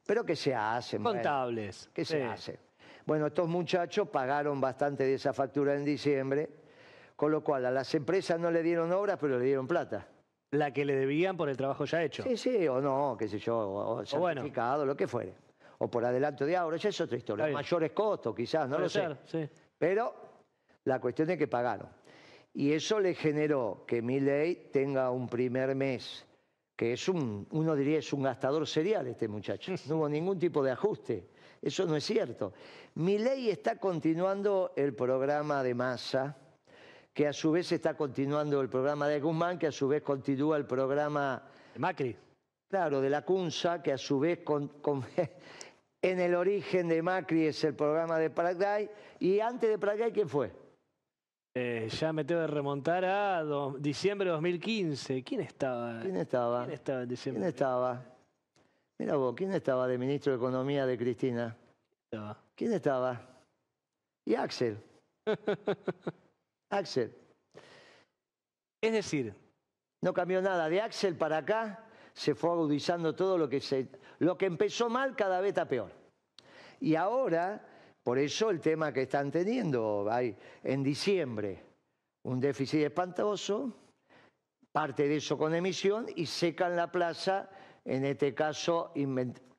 pero 0.07 0.25
que 0.25 0.37
se 0.37 0.55
hacen. 0.55 1.03
Contables. 1.03 1.91
¿Qué 1.93 2.05
se 2.05 2.23
hace? 2.23 2.61
Bueno, 3.07 3.27
estos 3.27 3.49
muchachos 3.49 4.09
pagaron 4.09 4.61
bastante 4.61 5.05
de 5.05 5.15
esa 5.15 5.33
factura 5.33 5.75
en 5.75 5.85
diciembre, 5.85 6.49
con 7.17 7.33
lo 7.33 7.43
cual 7.43 7.67
a 7.67 7.71
las 7.71 7.93
empresas 7.95 8.39
no 8.39 8.51
le 8.51 8.63
dieron 8.63 8.93
obras, 8.93 9.19
pero 9.21 9.39
le 9.39 9.47
dieron 9.47 9.67
plata. 9.67 10.07
La 10.53 10.73
que 10.73 10.85
le 10.85 10.95
debían 10.95 11.37
por 11.37 11.49
el 11.49 11.57
trabajo 11.57 11.85
ya 11.85 12.03
hecho. 12.03 12.23
Sí, 12.23 12.37
sí, 12.37 12.69
o 12.69 12.81
no, 12.81 13.17
qué 13.19 13.27
sé 13.27 13.39
yo, 13.41 13.59
o 13.59 14.07
certificado, 14.07 14.87
lo 14.87 14.97
que 14.97 15.09
fuere 15.09 15.35
o 15.79 15.91
por 15.91 16.05
adelanto 16.05 16.47
de 16.47 16.57
ahora, 16.57 16.77
ya 16.77 16.89
es 16.89 17.01
otra 17.01 17.17
historia. 17.17 17.49
Mayores 17.49 17.93
costos 17.93 18.35
quizás, 18.35 18.69
no 18.69 18.79
lo 18.79 18.89
sé. 18.89 19.51
Pero 19.79 20.15
la 20.85 21.01
cuestión 21.01 21.31
es 21.31 21.39
que 21.39 21.49
pagaron. 21.49 21.89
Y 22.53 22.73
eso 22.73 23.01
le 23.01 23.15
generó 23.15 23.85
que 23.87 24.01
mi 24.01 24.21
ley 24.21 24.71
tenga 24.73 25.11
un 25.11 25.29
primer 25.29 25.75
mes, 25.75 26.25
que 26.77 26.93
es 26.93 27.09
un, 27.09 27.47
uno 27.51 27.75
diría, 27.75 27.99
es 27.99 28.13
un 28.13 28.23
gastador 28.23 28.67
serial 28.67 29.07
este 29.09 29.29
muchacho. 29.29 29.73
No 29.89 29.97
hubo 29.97 30.09
ningún 30.09 30.39
tipo 30.39 30.63
de 30.63 30.71
ajuste. 30.71 31.29
Eso 31.61 31.87
no 31.87 31.97
es 31.97 32.05
cierto. 32.05 32.53
Mi 32.95 33.19
ley 33.19 33.51
está 33.51 33.77
continuando 33.77 34.73
el 34.77 34.95
programa 34.95 35.63
de 35.63 35.75
masa, 35.75 36.37
que 37.13 37.27
a 37.27 37.33
su 37.33 37.53
vez 37.53 37.73
está 37.73 37.97
continuando 37.97 38.61
el 38.61 38.69
programa 38.69 39.09
de 39.09 39.21
Guzmán, 39.21 39.59
que 39.59 39.69
a 39.69 39.73
su 39.73 39.89
vez 39.89 40.03
continúa 40.03 40.57
el 40.57 40.67
programa... 40.67 41.43
De 41.73 41.81
Macri. 41.81 42.17
Claro, 42.69 43.01
de 43.01 43.09
la 43.09 43.25
CUNSA, 43.25 43.83
que 43.83 43.93
a 43.93 43.99
su 43.99 44.19
vez 44.19 44.41
con, 44.41 44.71
en 46.11 46.21
el 46.21 46.35
origen 46.35 46.89
de 46.89 47.01
Macri 47.01 47.47
es 47.47 47.65
el 47.65 47.75
programa 47.75 48.19
de 48.19 48.29
Paraguay. 48.29 48.91
¿Y 49.21 49.41
antes 49.41 49.71
de 49.71 49.79
Paraguay 49.79 50.13
quién 50.13 50.29
fue? 50.29 50.53
Eh, 51.55 51.89
ya 51.91 52.13
me 52.13 52.25
tengo 52.25 52.43
que 52.43 52.49
remontar 52.49 53.07
a 53.07 53.43
diciembre 53.79 54.27
de 54.27 54.33
2015. 54.33 55.25
¿Quién 55.25 55.41
estaba? 55.41 56.01
¿Quién 56.03 56.17
estaba? 56.17 56.65
¿Quién 56.65 56.75
estaba 56.75 57.03
en 57.03 57.09
diciembre? 57.09 57.41
¿Quién 57.41 57.49
estaba? 57.49 58.05
Mira 58.99 59.17
vos, 59.17 59.35
¿quién 59.35 59.53
estaba 59.55 59.87
de 59.87 59.97
ministro 59.97 60.33
de 60.33 60.37
Economía 60.37 60.85
de 60.85 60.99
Cristina? 60.99 61.57
Estaba. 62.05 62.39
¿Quién 62.55 62.73
estaba? 62.75 63.21
Y 64.27 64.35
Axel. 64.35 64.77
Axel. 66.71 67.15
Es 68.83 68.93
decir... 68.93 69.35
No 70.03 70.13
cambió 70.13 70.43
nada. 70.43 70.69
De 70.69 70.83
Axel 70.83 71.17
para 71.17 71.39
acá 71.39 71.83
se 72.13 72.35
fue 72.35 72.51
agudizando 72.51 73.15
todo 73.15 73.39
lo 73.39 73.49
que 73.49 73.59
se... 73.59 73.89
Lo 74.19 74.37
que 74.39 74.47
empezó 74.47 74.89
mal 74.89 75.17
cada 75.17 75.41
vez 75.41 75.51
está 75.51 75.67
peor. 75.67 75.93
Y 76.81 76.97
ahora, 76.97 77.65
por 78.03 78.19
eso 78.19 78.51
el 78.51 78.61
tema 78.61 78.93
que 78.93 79.03
están 79.03 79.31
teniendo, 79.31 80.07
hay 80.11 80.37
en 80.63 80.83
diciembre 80.83 81.63
un 82.25 82.41
déficit 82.41 82.83
espantoso, 82.83 83.73
parte 84.73 85.09
de 85.09 85.17
eso 85.17 85.37
con 85.39 85.55
emisión, 85.55 86.07
y 86.15 86.27
secan 86.27 86.77
la 86.77 86.91
plaza, 86.91 87.51
en 87.85 88.05
este 88.05 88.35
caso 88.35 88.93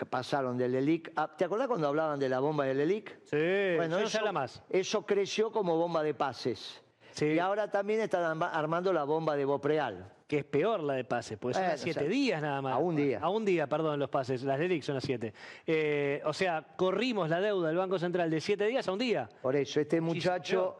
pasaron 0.09 0.57
del 0.57 0.75
ELIC. 0.75 1.13
¿Te 1.37 1.45
acordás 1.45 1.67
cuando 1.67 1.87
hablaban 1.87 2.19
de 2.19 2.29
la 2.29 2.39
bomba 2.39 2.65
del 2.65 2.81
ELIC? 2.81 3.19
Sí, 3.25 3.75
bueno, 3.75 3.99
eso, 3.99 4.33
más. 4.33 4.63
eso 4.69 5.05
creció 5.05 5.51
como 5.51 5.77
bomba 5.77 6.03
de 6.03 6.13
pases. 6.13 6.81
Y 7.21 7.39
ahora 7.39 7.69
también 7.71 8.01
están 8.01 8.43
armando 8.43 8.91
la 8.91 9.03
bomba 9.05 9.35
de 9.37 9.45
Bopreal 9.45 10.14
que 10.28 10.39
es 10.39 10.45
peor 10.45 10.82
la 10.82 10.95
de 10.95 11.03
pases, 11.03 11.38
pues 11.38 11.55
son 11.55 11.65
a 11.65 11.78
siete 11.78 12.07
días 12.07 12.41
nada 12.41 12.61
más. 12.61 12.73
A 12.73 12.78
un 12.78 12.95
día. 12.95 13.19
A 13.21 13.30
un 13.30 13.45
día, 13.45 13.67
perdón, 13.67 13.99
los 13.99 14.09
pases. 14.09 14.43
Las 14.43 14.57
de 14.57 14.82
son 14.82 14.97
a 14.97 15.01
siete. 15.01 15.34
Eh, 15.65 16.21
o 16.26 16.34
sea, 16.34 16.65
corrimos 16.76 17.30
la 17.30 17.39
deuda 17.39 17.67
del 17.67 17.78
Banco 17.78 17.99
Central 17.99 18.30
de 18.30 18.41
siete 18.41 18.65
días 18.65 18.88
a 18.88 18.91
un 18.91 18.99
día. 18.99 19.30
Por 19.41 19.55
eso, 19.55 19.80
este 19.80 20.01
muchacho, 20.01 20.78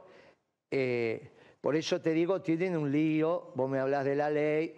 eh, 0.72 1.32
por 1.62 1.76
eso 1.76 2.02
te 2.02 2.12
digo, 2.12 2.41
tienen 2.41 2.76
un 2.76 2.91
lío. 2.91 3.52
Vos 3.54 3.70
me 3.70 3.80
hablas 3.80 4.04
de 4.06 4.16
la 4.16 4.32
ley. 4.32 4.76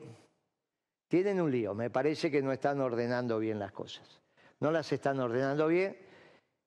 Tienen 1.07 1.39
un 1.39 1.49
lío. 1.49 1.73
Me 1.73 1.89
parece 1.89 2.29
que 2.29 2.41
no 2.41 2.51
están 2.51 2.81
ordenando 2.81 3.39
bien 3.39 3.59
las 3.59 3.71
cosas. 3.71 4.21
No 4.59 4.71
las 4.71 4.91
están 4.91 5.19
ordenando 5.21 5.67
bien. 5.67 5.97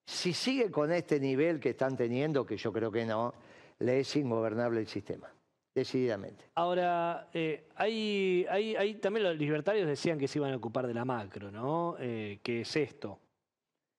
Si 0.06 0.32
sigue 0.32 0.70
con 0.70 0.90
este 0.90 1.20
nivel 1.20 1.60
que 1.60 1.70
están 1.70 1.98
teniendo, 1.98 2.46
que 2.46 2.56
yo 2.56 2.72
creo 2.72 2.90
que 2.90 3.04
no, 3.04 3.34
le 3.80 4.00
es 4.00 4.16
ingobernable 4.16 4.80
el 4.80 4.88
sistema 4.88 5.30
decididamente. 5.80 6.44
Ahora, 6.54 7.28
eh, 7.32 7.68
hay, 7.76 8.46
hay, 8.48 8.94
también 8.96 9.24
los 9.24 9.36
libertarios 9.36 9.86
decían 9.86 10.18
que 10.18 10.28
se 10.28 10.38
iban 10.38 10.52
a 10.52 10.56
ocupar 10.56 10.86
de 10.86 10.94
la 10.94 11.04
macro, 11.04 11.50
¿no? 11.50 11.96
Eh, 11.98 12.40
¿Qué 12.42 12.62
es 12.62 12.76
esto? 12.76 13.18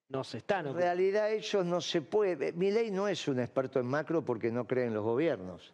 No 0.10 0.24
se 0.24 0.40
están 0.40 0.68
En 0.68 0.76
realidad 0.76 1.32
ellos 1.32 1.66
no 1.66 1.80
se 1.80 2.02
puede. 2.02 2.52
Mi 2.54 2.70
ley 2.70 2.92
no 2.92 3.08
es 3.08 3.28
un 3.28 3.40
experto 3.40 3.80
en 3.80 3.86
macro 3.86 4.24
porque 4.24 4.52
no 4.52 4.68
cree 4.68 4.86
en 4.86 4.94
los 4.94 5.04
gobiernos. 5.04 5.74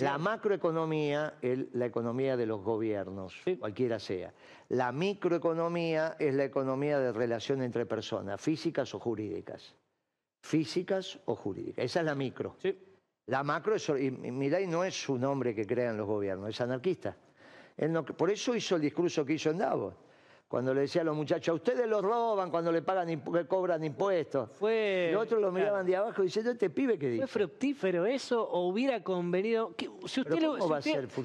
La 0.00 0.18
macroeconomía 0.18 1.38
es 1.40 1.60
la 1.72 1.86
economía 1.86 2.36
de 2.36 2.44
los 2.44 2.62
gobiernos, 2.62 3.34
cualquiera 3.58 3.98
sea. 3.98 4.34
La 4.68 4.92
microeconomía 4.92 6.14
es 6.18 6.34
la 6.34 6.44
economía 6.44 6.98
de 6.98 7.10
relación 7.10 7.62
entre 7.62 7.86
personas, 7.86 8.38
físicas 8.38 8.94
o 8.94 8.98
jurídicas. 8.98 9.74
Físicas 10.42 11.18
o 11.24 11.34
jurídicas. 11.34 11.86
Esa 11.86 12.00
es 12.00 12.06
la 12.06 12.14
micro. 12.14 12.56
La 13.28 13.42
macro 13.42 13.74
es... 13.74 13.88
Y 13.88 14.10
Milay 14.10 14.66
no 14.66 14.84
es 14.84 15.08
un 15.08 15.24
hombre 15.24 15.54
que 15.54 15.66
crea 15.66 15.90
en 15.90 15.96
los 15.96 16.06
gobiernos, 16.06 16.50
es 16.50 16.60
anarquista. 16.60 17.16
por 18.16 18.30
eso 18.30 18.54
hizo 18.54 18.76
el 18.76 18.82
discurso 18.82 19.24
que 19.24 19.34
hizo 19.34 19.50
en 19.50 19.58
Davos 19.58 19.94
cuando 20.48 20.72
le 20.72 20.82
decía 20.82 21.02
a 21.02 21.04
los 21.04 21.14
muchachos, 21.14 21.52
a 21.52 21.54
ustedes 21.54 21.86
los 21.86 22.02
roban 22.02 22.50
cuando 22.50 22.72
le 22.72 22.80
pagan 22.80 23.20
que 23.20 23.46
cobran 23.46 23.84
impuestos. 23.84 24.50
Fue, 24.58 25.10
los 25.12 25.24
otros 25.24 25.42
lo 25.42 25.52
miraban 25.52 25.84
de 25.84 25.94
abajo 25.94 26.22
diciendo, 26.22 26.50
este 26.50 26.70
pibe 26.70 26.98
que 26.98 27.10
dice. 27.10 27.26
¿Fue 27.26 27.42
fructífero 27.42 28.06
eso 28.06 28.48
o 28.48 28.66
hubiera 28.68 29.02
convenido? 29.02 29.74
si 30.06 30.20
usted, 30.20 30.38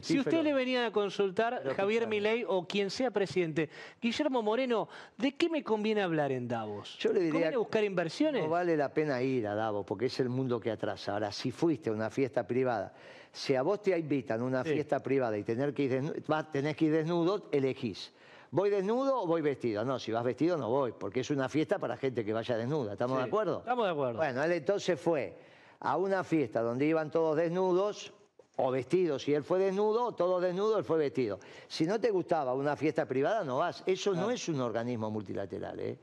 si 0.02 0.20
usted, 0.20 0.44
le 0.44 0.54
venía 0.54 0.88
a 0.88 0.92
consultar, 0.92 1.64
Javier 1.74 2.06
Milei 2.06 2.44
o 2.46 2.68
quien 2.68 2.90
sea 2.90 3.12
presidente, 3.12 3.70
Guillermo 4.02 4.42
Moreno, 4.42 4.90
¿de 5.18 5.36
qué 5.36 5.50
me 5.50 5.64
conviene 5.64 6.02
hablar 6.02 6.34
en 6.34 6.46
Davos? 6.46 6.98
Yo 7.00 7.14
le 7.14 7.22
diría. 7.22 7.32
¿Conviene 7.32 7.58
buscar 7.58 7.84
inversiones? 7.86 8.44
No 8.44 8.50
vale 8.50 8.76
la 8.76 8.94
pena 8.94 9.22
ir 9.22 9.48
a 9.48 9.56
Davos 9.56 9.86
porque 9.86 10.08
es 10.08 10.20
el 10.20 10.28
mundo 10.28 10.60
que 10.60 10.70
atrasa. 10.70 11.14
Ahora, 11.14 11.32
si 11.32 11.52
fuiste 11.52 11.90
a 11.90 11.94
una 11.94 12.10
fiesta 12.10 12.46
privada, 12.46 12.94
si 13.32 13.56
a 13.56 13.62
vos 13.62 13.82
te 13.82 13.98
invitan 13.98 14.42
a 14.42 14.44
una 14.44 14.66
fiesta 14.66 15.00
privada 15.00 15.38
y 15.38 15.44
tener 15.44 15.74
que 15.74 15.84
ir 15.84 16.24
tenés 16.52 16.76
que 16.76 16.86
ir 16.86 16.92
desnudo, 16.92 17.48
elegís. 17.54 18.12
¿Voy 18.54 18.70
desnudo 18.70 19.20
o 19.20 19.26
voy 19.26 19.42
vestido? 19.42 19.84
No, 19.84 19.98
si 19.98 20.12
vas 20.12 20.24
vestido 20.24 20.56
no 20.58 20.70
voy, 20.70 20.92
porque 20.92 21.22
es 21.22 21.32
una 21.32 21.50
fiesta 21.50 21.80
para 21.80 21.98
gente 21.98 22.24
que 22.24 22.32
vaya 22.34 22.56
desnuda. 22.56 22.92
¿Estamos 22.94 23.18
de 23.18 23.24
acuerdo? 23.24 23.58
Estamos 23.58 23.84
de 23.84 23.92
acuerdo. 23.92 24.18
Bueno, 24.18 24.44
él 24.44 24.52
entonces 24.52 25.00
fue 25.00 25.36
a 25.80 25.98
una 25.98 26.24
fiesta 26.24 26.62
donde 26.62 26.86
iban 26.86 27.10
todos 27.10 27.36
desnudos 27.36 28.14
o 28.58 28.70
vestidos. 28.70 29.24
Si 29.24 29.34
él 29.34 29.44
fue 29.44 29.58
desnudo, 29.58 30.12
todo 30.12 30.40
desnudo, 30.40 30.78
él 30.78 30.84
fue 30.84 31.00
vestido. 31.00 31.40
Si 31.68 31.88
no 31.88 32.00
te 32.00 32.12
gustaba 32.12 32.54
una 32.54 32.76
fiesta 32.76 33.08
privada, 33.08 33.44
no 33.44 33.58
vas. 33.58 33.82
Eso 33.88 34.14
no 34.14 34.30
es 34.30 34.48
un 34.48 34.62
organismo 34.62 35.10
multilateral, 35.10 35.80
¿eh? 35.80 35.98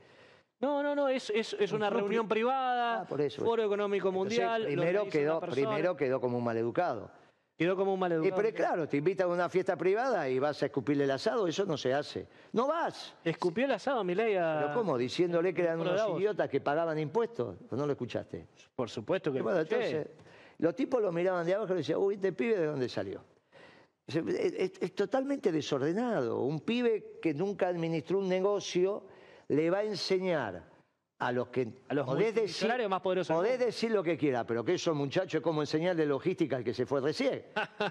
No, 0.59 0.83
no, 0.83 0.93
no, 0.93 1.07
es, 1.07 1.31
una 1.71 1.89
reunión 1.89 2.27
privada, 2.27 3.07
ah, 3.09 3.29
Foro 3.37 3.63
Económico 3.63 4.11
Mundial. 4.11 4.65
primero, 4.65 5.07
quedó, 5.07 5.39
primero 5.39 5.95
quedó 5.95 6.19
como 6.19 6.37
un 6.37 6.43
maleducado. 6.43 7.11
Quedó 7.61 7.75
como 7.75 7.93
un 7.93 7.99
maleducado. 7.99 8.41
pero 8.41 8.55
claro, 8.55 8.89
te 8.89 8.97
invitan 8.97 9.29
a 9.29 9.33
una 9.33 9.47
fiesta 9.47 9.75
privada 9.75 10.27
y 10.27 10.39
vas 10.39 10.63
a 10.63 10.65
escupirle 10.65 11.03
el 11.03 11.11
asado, 11.11 11.45
eso 11.45 11.63
no 11.63 11.77
se 11.77 11.93
hace. 11.93 12.27
No 12.53 12.65
vas. 12.65 13.13
Escupió 13.23 13.65
el 13.65 13.71
asado, 13.71 14.03
Milei, 14.03 14.35
a... 14.35 14.61
¿Pero 14.63 14.73
cómo? 14.73 14.97
Diciéndole 14.97 15.53
que 15.53 15.61
eran 15.61 15.79
unos 15.79 16.17
idiotas 16.17 16.49
que 16.49 16.59
pagaban 16.59 16.97
impuestos. 16.97 17.57
¿No 17.69 17.85
lo 17.85 17.91
escuchaste? 17.91 18.47
Por 18.75 18.89
supuesto 18.89 19.31
que 19.31 19.43
bueno, 19.43 19.59
entonces, 19.59 20.07
los 20.57 20.75
tipos 20.75 21.03
lo 21.03 21.11
miraban 21.11 21.45
de 21.45 21.53
abajo 21.53 21.75
y 21.75 21.77
decían, 21.77 21.99
uy, 21.99 22.15
este 22.15 22.33
pibe 22.33 22.57
de 22.57 22.65
dónde 22.65 22.89
salió. 22.89 23.23
es 24.07 24.95
totalmente 24.95 25.51
desordenado. 25.51 26.41
Un 26.41 26.61
pibe 26.61 27.19
que 27.21 27.35
nunca 27.35 27.67
administró 27.67 28.17
un 28.17 28.27
negocio 28.27 29.03
le 29.49 29.69
va 29.69 29.77
a 29.77 29.83
enseñar 29.83 30.70
a 31.21 31.31
los 31.31 31.49
que 31.49 31.67
a 31.87 31.93
los 31.93 32.07
podés 32.07 32.33
decir, 32.33 32.67
más 32.89 32.99
poderosos. 32.99 33.35
Podés 33.35 33.59
decir 33.59 33.91
lo 33.91 34.01
que 34.01 34.17
quiera, 34.17 34.43
pero 34.43 34.65
que 34.65 34.73
esos 34.73 34.95
muchachos 34.95 35.35
es 35.35 35.41
como 35.41 35.61
enseñarle 35.61 36.03
logística 36.03 36.55
al 36.55 36.63
que 36.63 36.73
se 36.73 36.87
fue 36.87 36.99
recién. 36.99 37.43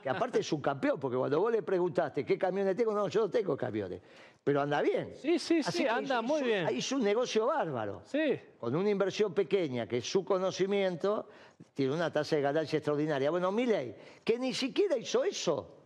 que 0.02 0.10
aparte 0.10 0.40
es 0.40 0.52
un 0.52 0.60
campeón, 0.60 0.98
porque 0.98 1.16
cuando 1.16 1.38
vos 1.38 1.52
le 1.52 1.62
preguntaste 1.62 2.26
qué 2.26 2.36
camiones 2.36 2.76
tengo, 2.76 2.92
no, 2.92 3.06
yo 3.06 3.20
no 3.20 3.30
tengo 3.30 3.56
camiones. 3.56 4.02
Pero 4.42 4.60
anda 4.60 4.82
bien. 4.82 5.14
Sí, 5.14 5.38
sí, 5.38 5.62
sí, 5.62 5.86
anda 5.86 6.20
muy 6.22 6.42
bien. 6.42 6.68
Hizo 6.74 6.96
un 6.96 7.04
negocio 7.04 7.46
bárbaro. 7.46 8.02
Sí. 8.04 8.36
Con 8.58 8.74
una 8.74 8.90
inversión 8.90 9.32
pequeña, 9.32 9.86
que 9.86 9.98
es 9.98 10.10
su 10.10 10.24
conocimiento, 10.24 11.28
tiene 11.72 11.94
una 11.94 12.12
tasa 12.12 12.34
de 12.34 12.42
ganancia 12.42 12.78
extraordinaria. 12.78 13.30
Bueno, 13.30 13.52
Miley, 13.52 13.94
que 14.24 14.40
ni 14.40 14.52
siquiera 14.52 14.96
hizo 14.96 15.22
eso 15.22 15.79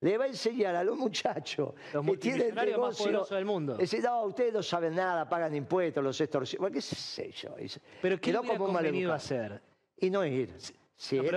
le 0.00 0.16
va 0.16 0.24
a 0.24 0.28
enseñar 0.28 0.76
a 0.76 0.84
los 0.84 0.96
muchachos 0.96 1.74
los 1.92 2.06
que 2.06 2.16
tienen 2.16 2.54
negocio, 2.54 3.20
más 3.20 3.30
del 3.30 3.44
mundo. 3.44 3.76
Decir, 3.76 4.02
no, 4.02 4.22
ustedes 4.24 4.52
no 4.52 4.62
saben 4.62 4.94
nada, 4.94 5.28
pagan 5.28 5.54
impuestos, 5.54 6.02
los 6.02 6.20
extorsionan. 6.20 6.72
¿Qué 6.72 6.80
sé 6.80 7.30
yo? 7.32 7.54
Pero 8.00 8.20
¿qué 8.20 8.30
hubiera 8.30 8.56
convenido 8.56 9.12
hacer? 9.12 9.60
Y 9.96 10.10
no 10.10 10.24
ir. 10.24 10.54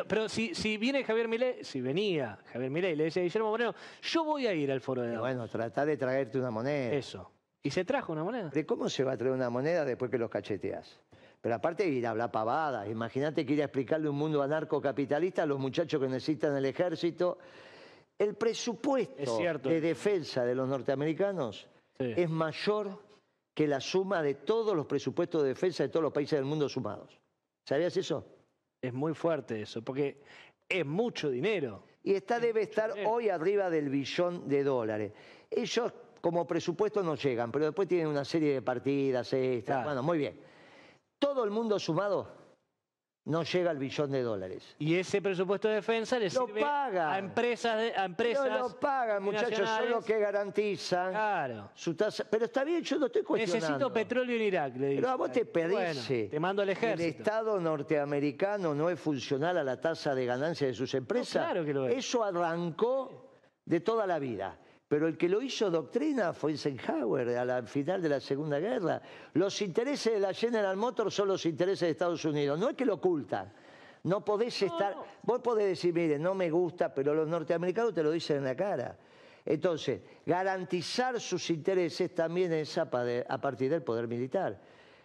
pero, 0.08 0.30
si, 0.30 0.54
si, 0.54 0.78
viene 0.78 1.04
Javier 1.04 1.28
Milei, 1.28 1.64
si 1.64 1.82
venía 1.82 2.38
Javier 2.52 2.70
Milei 2.70 2.94
y 2.94 2.96
le 2.96 3.04
decía 3.06 3.22
a 3.22 3.26
Guillermo 3.26 3.50
Moreno, 3.50 3.74
yo 4.02 4.24
voy 4.24 4.46
a 4.46 4.54
ir 4.54 4.72
al 4.72 4.82
foro 4.82 5.02
de 5.02 5.10
Davos. 5.10 5.22
Bueno, 5.22 5.48
tratar 5.48 5.88
de 5.88 5.98
traerte 5.98 6.38
una 6.38 6.52
moneda. 6.52 6.94
Eso. 6.94 7.32
¿Y 7.64 7.72
se 7.72 7.86
trajo 7.86 8.14
una 8.14 8.24
moneda? 8.24 8.50
¿De 8.50 8.66
cómo 8.66 8.90
se 8.90 9.04
va 9.04 9.14
a 9.14 9.18
traer 9.18 9.34
una 9.34 9.50
moneda 9.50 9.86
después 9.86 10.10
que 10.10 10.18
los 10.18 10.30
cacheteas? 10.30 11.00
Pero 11.42 11.56
aparte 11.56 11.84
de 11.84 11.90
ir 11.90 12.06
a 12.06 12.12
hablar 12.12 12.32
pavadas, 12.32 12.88
imagínate 12.88 13.46
que 13.46 13.54
ir 13.54 13.62
a 13.62 13.66
explicarle 13.66 14.08
un 14.08 14.16
mundo 14.16 14.44
anarcocapitalista 14.44 15.44
a 15.44 15.46
los 15.48 15.60
muchachos 15.60 16.00
que 16.00 16.08
necesitan 16.08 16.56
el 16.56 16.66
ejército 16.66 17.40
el 18.22 18.36
presupuesto 18.36 19.40
de 19.64 19.82
defensa 19.82 20.46
de 20.46 20.54
los 20.54 20.70
norteamericanos 20.70 21.68
es 21.98 22.30
mayor 22.30 23.00
que 23.52 23.68
la 23.68 23.80
suma 23.80 24.22
de 24.22 24.36
todos 24.36 24.76
los 24.76 24.86
presupuestos 24.86 25.42
de 25.42 25.50
defensa 25.50 25.82
de 25.82 25.90
todos 25.90 26.04
los 26.04 26.14
países 26.14 26.38
del 26.38 26.46
mundo 26.46 26.70
sumados. 26.70 27.20
¿Sabías 27.68 27.98
eso? 27.98 28.24
Es 28.80 28.94
muy 28.94 29.16
fuerte 29.16 29.64
eso, 29.64 29.82
porque 29.82 30.22
es 30.70 30.86
mucho 30.86 31.32
dinero. 31.32 31.84
Y 32.04 32.14
está 32.14 32.40
debe 32.40 32.62
estar 32.62 32.94
hoy 33.08 33.30
arriba 33.30 33.72
del 33.72 33.90
billón 33.90 34.48
de 34.48 34.64
dólares. 34.64 35.14
Ellos 35.50 35.92
como 36.22 36.46
presupuesto 36.46 37.02
no 37.02 37.16
llegan, 37.16 37.52
pero 37.52 37.66
después 37.66 37.88
tienen 37.88 38.06
una 38.06 38.24
serie 38.24 38.54
de 38.54 38.62
partidas 38.62 39.34
extras. 39.34 39.84
Bueno, 39.84 40.04
muy 40.04 40.20
bien. 40.20 40.40
Todo 41.18 41.44
el 41.44 41.50
mundo 41.50 41.80
sumado 41.80 42.41
no 43.26 43.44
llega 43.44 43.70
al 43.70 43.78
billón 43.78 44.12
de 44.12 44.24
dólares. 44.24 44.76
Y 44.80 44.96
ese 44.96 45.22
presupuesto 45.22 45.68
de 45.68 45.76
defensa 45.76 46.18
le 46.18 46.30
sirve 46.30 46.64
a 46.64 47.20
empresas, 47.20 47.94
a 47.96 48.06
empresas 48.06 48.50
No 48.50 48.70
lo 48.70 48.80
pagan, 48.80 49.24
muchachos, 49.24 49.70
son 49.70 49.90
los 49.92 50.04
que 50.06 50.20
garantizan 50.20 51.12
claro. 51.12 51.70
su 51.76 51.96
tasa. 51.96 52.26
Pero 52.30 52.46
está 52.46 52.64
bien, 52.64 52.82
yo 52.82 52.98
no 52.98 53.06
estoy 53.06 53.22
cuestionando. 53.22 53.68
Necesito 53.68 53.94
petróleo 53.94 54.36
en 54.36 54.42
Irak, 54.42 54.76
le 54.76 54.96
Pero 54.96 55.10
a 55.10 55.16
vos 55.16 55.32
te 55.32 55.46
pedís. 55.46 56.30
te 56.30 56.40
mando 56.40 56.64
al 56.64 56.70
ejército. 56.70 57.04
El 57.04 57.10
Estado 57.10 57.60
norteamericano 57.60 58.74
no 58.74 58.90
es 58.90 59.00
funcional 59.00 59.58
a 59.58 59.64
la 59.64 59.80
tasa 59.80 60.16
de 60.16 60.26
ganancia 60.26 60.66
de 60.68 60.74
sus 60.74 60.94
empresas. 60.96 61.44
claro 61.44 61.64
que 61.64 61.74
lo 61.74 61.88
es. 61.88 61.98
Eso 61.98 62.24
arrancó 62.24 63.30
de 63.66 63.80
toda 63.82 64.08
la 64.08 64.18
vida. 64.18 64.58
Pero 64.92 65.08
el 65.08 65.18
que 65.18 65.30
lo 65.30 65.42
hizo 65.42 65.72
doctrina 65.72 66.34
fue 66.34 66.52
Eisenhower 66.52 67.38
al 67.38 67.66
final 67.66 68.02
de 68.02 68.10
la 68.10 68.20
Segunda 68.20 68.60
Guerra. 68.60 69.02
Los 69.36 69.62
intereses 69.62 70.16
de 70.16 70.20
la 70.20 70.34
General 70.34 70.76
Motors 70.76 71.14
son 71.14 71.30
los 71.30 71.46
intereses 71.46 71.80
de 71.88 71.92
Estados 71.92 72.26
Unidos. 72.26 72.60
No 72.60 72.68
es 72.68 72.76
que 72.76 72.84
lo 72.84 72.96
ocultan. 72.96 73.54
No 74.04 74.26
podés 74.26 74.62
estar... 74.62 74.98
Vos 75.24 75.40
podés 75.40 75.68
decir, 75.68 75.94
mire, 75.94 76.20
no 76.20 76.36
me 76.36 76.50
gusta, 76.50 76.94
pero 76.94 77.14
los 77.14 77.26
norteamericanos 77.26 77.94
te 77.94 78.04
lo 78.04 78.12
dicen 78.12 78.40
en 78.40 78.44
la 78.44 78.56
cara. 78.58 78.98
Entonces, 79.46 80.02
garantizar 80.26 81.22
sus 81.22 81.50
intereses 81.52 82.14
también 82.14 82.52
es 82.52 82.78
a 82.78 82.90
partir 82.90 83.72
del 83.72 83.84
poder 83.84 84.10
militar. 84.10 84.60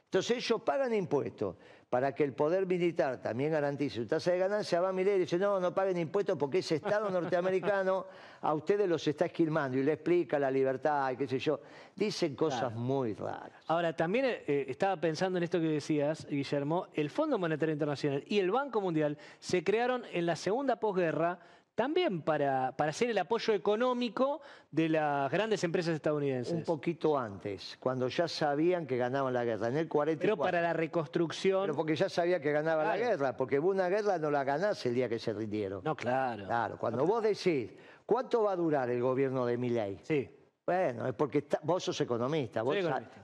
Entonces 0.06 0.38
ellos 0.38 0.62
pagan 0.62 0.94
impuestos 0.94 1.56
para 1.90 2.14
que 2.14 2.24
el 2.24 2.32
poder 2.32 2.66
militar 2.66 3.22
también 3.22 3.52
garantice 3.52 3.96
su 3.96 4.06
tasa 4.06 4.32
de 4.32 4.38
ganancia, 4.38 4.80
va 4.80 4.88
a 4.88 4.92
mirar 4.92 5.16
y 5.16 5.20
dice, 5.20 5.38
no, 5.38 5.60
no 5.60 5.72
paguen 5.72 5.96
impuestos 5.98 6.36
porque 6.36 6.58
ese 6.58 6.76
Estado 6.76 7.10
norteamericano 7.10 8.06
a 8.40 8.54
ustedes 8.54 8.88
los 8.88 9.06
está 9.06 9.26
esquilmando 9.26 9.78
y 9.78 9.82
le 9.82 9.92
explica 9.92 10.38
la 10.38 10.50
libertad 10.50 11.10
y 11.12 11.16
qué 11.16 11.26
sé 11.26 11.38
yo. 11.38 11.60
Dicen 11.94 12.34
cosas 12.34 12.74
muy 12.74 13.14
raras. 13.14 13.62
Ahora, 13.68 13.94
también 13.94 14.26
eh, 14.26 14.66
estaba 14.68 15.00
pensando 15.00 15.38
en 15.38 15.44
esto 15.44 15.60
que 15.60 15.68
decías, 15.68 16.26
Guillermo, 16.28 16.88
el 16.94 17.08
Fondo 17.08 17.38
Monetario 17.38 17.72
Internacional 17.72 18.24
y 18.26 18.38
el 18.40 18.50
Banco 18.50 18.80
Mundial 18.80 19.16
se 19.38 19.62
crearon 19.62 20.04
en 20.12 20.26
la 20.26 20.36
segunda 20.36 20.76
posguerra 20.76 21.38
también 21.76 22.22
para, 22.22 22.72
para 22.72 22.90
hacer 22.90 23.10
el 23.10 23.18
apoyo 23.18 23.52
económico 23.54 24.40
de 24.72 24.88
las 24.88 25.30
grandes 25.30 25.62
empresas 25.62 25.94
estadounidenses. 25.94 26.54
Un 26.54 26.64
poquito 26.64 27.16
antes, 27.18 27.76
cuando 27.78 28.08
ya 28.08 28.26
sabían 28.26 28.86
que 28.86 28.96
ganaban 28.96 29.34
la 29.34 29.44
guerra, 29.44 29.68
en 29.68 29.76
el 29.76 29.86
44. 29.86 30.18
Pero 30.20 30.42
para 30.42 30.62
la 30.62 30.72
reconstrucción... 30.72 31.62
Pero 31.62 31.76
porque 31.76 31.94
ya 31.94 32.08
sabía 32.08 32.40
que 32.40 32.50
ganaba 32.50 32.82
la 32.82 32.96
guerra, 32.96 33.36
porque 33.36 33.58
una 33.58 33.88
guerra 33.88 34.18
no 34.18 34.30
la 34.30 34.42
ganás 34.42 34.84
el 34.86 34.94
día 34.94 35.08
que 35.08 35.18
se 35.18 35.32
rindieron. 35.34 35.82
No, 35.84 35.94
claro. 35.94 36.46
Claro, 36.46 36.78
cuando 36.78 37.06
vos 37.06 37.22
decís, 37.22 37.70
¿cuánto 38.06 38.44
va 38.44 38.52
a 38.52 38.56
durar 38.56 38.88
el 38.88 39.02
gobierno 39.02 39.44
de 39.44 39.58
Milei? 39.58 39.98
Sí. 40.02 40.30
Bueno, 40.66 41.06
es 41.06 41.14
porque 41.14 41.46
vos 41.62 41.84
sos 41.84 42.00
economista. 42.00 42.62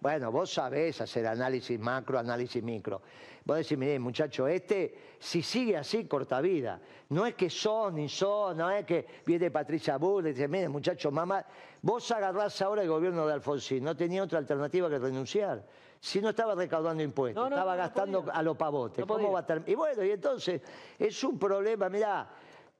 bueno, 0.00 0.30
vos 0.30 0.52
sabés 0.52 1.00
hacer 1.00 1.26
análisis 1.26 1.76
macro, 1.76 2.16
análisis 2.16 2.62
micro. 2.62 3.02
Vos 3.44 3.56
decís, 3.56 3.76
mire, 3.76 3.98
muchacho, 3.98 4.46
este, 4.46 5.16
si 5.18 5.42
sigue 5.42 5.76
así, 5.76 6.04
corta 6.04 6.40
vida. 6.40 6.80
No 7.08 7.26
es 7.26 7.34
que 7.34 7.50
son 7.50 7.96
ni 7.96 8.08
son, 8.08 8.58
no 8.58 8.70
es 8.70 8.86
que 8.86 9.04
viene 9.26 9.50
Patricia 9.50 9.96
Bull 9.96 10.28
y 10.28 10.30
dice, 10.30 10.46
mire, 10.46 10.68
muchacho, 10.68 11.10
mamá, 11.10 11.44
vos 11.80 12.08
agarrás 12.12 12.62
ahora 12.62 12.82
el 12.82 12.88
gobierno 12.88 13.26
de 13.26 13.32
Alfonsín, 13.32 13.82
no 13.82 13.96
tenía 13.96 14.22
otra 14.22 14.38
alternativa 14.38 14.88
que 14.88 15.00
renunciar. 15.00 15.66
Si 15.98 16.20
no 16.20 16.28
estaba 16.28 16.54
recaudando 16.54 17.02
impuestos, 17.02 17.44
estaba 17.44 17.74
gastando 17.74 18.24
a 18.32 18.40
los 18.44 18.56
pavotes. 18.56 19.04
¿Cómo 19.04 19.32
va 19.32 19.40
a 19.40 19.62
Y 19.66 19.74
bueno, 19.74 20.04
y 20.04 20.12
entonces 20.12 20.62
es 20.96 21.24
un 21.24 21.40
problema, 21.40 21.88
mirá, 21.88 22.28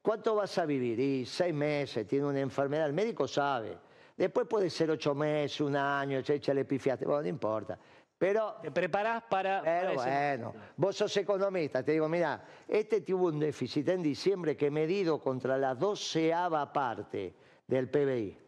¿cuánto 0.00 0.36
vas 0.36 0.56
a 0.58 0.66
vivir? 0.66 1.00
Y 1.00 1.26
seis 1.26 1.52
meses, 1.52 2.06
tiene 2.06 2.26
una 2.26 2.38
enfermedad, 2.38 2.86
el 2.86 2.92
médico 2.92 3.26
sabe. 3.26 3.82
Después 4.16 4.46
puede 4.46 4.70
ser 4.70 4.90
ocho 4.90 5.14
meses, 5.14 5.60
un 5.60 5.76
año, 5.76 6.18
échale 6.18 6.64
pifiaste, 6.64 7.06
bueno, 7.06 7.22
no 7.22 7.28
importa. 7.28 7.78
Pero, 8.18 8.56
te 8.62 8.70
preparás 8.70 9.24
para... 9.24 9.62
Pero 9.62 9.94
bueno, 9.94 10.54
vos 10.76 10.94
sos 10.94 11.16
economista, 11.16 11.82
te 11.82 11.92
digo, 11.92 12.08
mira, 12.08 12.44
este 12.68 13.00
tuvo 13.00 13.26
un 13.26 13.40
déficit 13.40 13.88
en 13.88 14.02
diciembre 14.02 14.56
que 14.56 14.70
medido 14.70 15.20
contra 15.20 15.58
la 15.58 15.74
doceava 15.74 16.72
parte 16.72 17.34
del 17.66 17.88
PBI. 17.88 18.38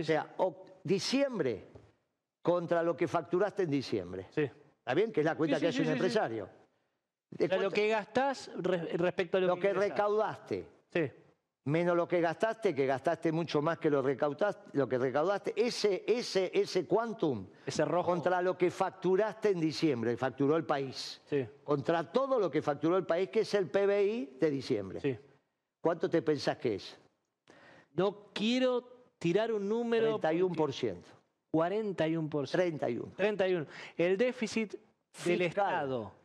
O 0.00 0.02
sea, 0.02 0.34
diciembre 0.82 1.68
contra 2.42 2.82
lo 2.82 2.96
que 2.96 3.06
facturaste 3.06 3.62
en 3.62 3.70
diciembre. 3.70 4.26
Sí. 4.30 4.42
¿Está 4.42 4.94
bien? 4.94 5.12
Que 5.12 5.20
es 5.20 5.26
la 5.26 5.36
cuenta 5.36 5.60
que 5.60 5.68
hace 5.68 5.82
un 5.82 5.88
empresario. 5.88 6.48
lo 7.38 7.70
que 7.70 7.88
gastás 7.88 8.50
respecto 8.56 9.36
a 9.36 9.40
lo, 9.40 9.46
lo 9.46 9.54
que, 9.54 9.68
que 9.68 9.72
recaudaste. 9.74 10.68
Sí 10.92 11.10
menos 11.64 11.96
lo 11.96 12.08
que 12.08 12.20
gastaste, 12.20 12.74
que 12.74 12.86
gastaste 12.86 13.32
mucho 13.32 13.60
más 13.60 13.78
que 13.78 13.90
lo, 13.90 14.02
recaudaste, 14.02 14.70
lo 14.72 14.88
que 14.88 14.98
recaudaste, 14.98 15.52
ese, 15.56 16.04
ese, 16.06 16.50
ese 16.54 16.86
quantum 16.86 17.46
ese 17.66 17.84
rojo. 17.84 18.10
contra 18.10 18.40
lo 18.40 18.56
que 18.56 18.70
facturaste 18.70 19.50
en 19.50 19.60
diciembre, 19.60 20.16
facturó 20.16 20.56
el 20.56 20.64
país, 20.64 21.20
contra 21.64 22.10
todo 22.10 22.38
lo 22.38 22.50
que 22.50 22.62
facturó 22.62 22.96
el 22.96 23.04
país, 23.04 23.28
que 23.28 23.40
es 23.40 23.54
el 23.54 23.68
PBI 23.68 24.38
de 24.40 24.50
diciembre. 24.50 25.20
¿Cuánto 25.80 26.08
te 26.08 26.22
pensás 26.22 26.58
que 26.58 26.74
es? 26.76 26.98
No 27.94 28.30
quiero 28.32 29.12
tirar 29.18 29.52
un 29.52 29.68
número... 29.68 30.20
31%. 30.20 30.96
41%. 31.52 32.50
31. 32.50 33.12
31. 33.16 33.66
El 33.96 34.16
déficit 34.16 34.76
del 35.24 35.42
Estado 35.42 36.19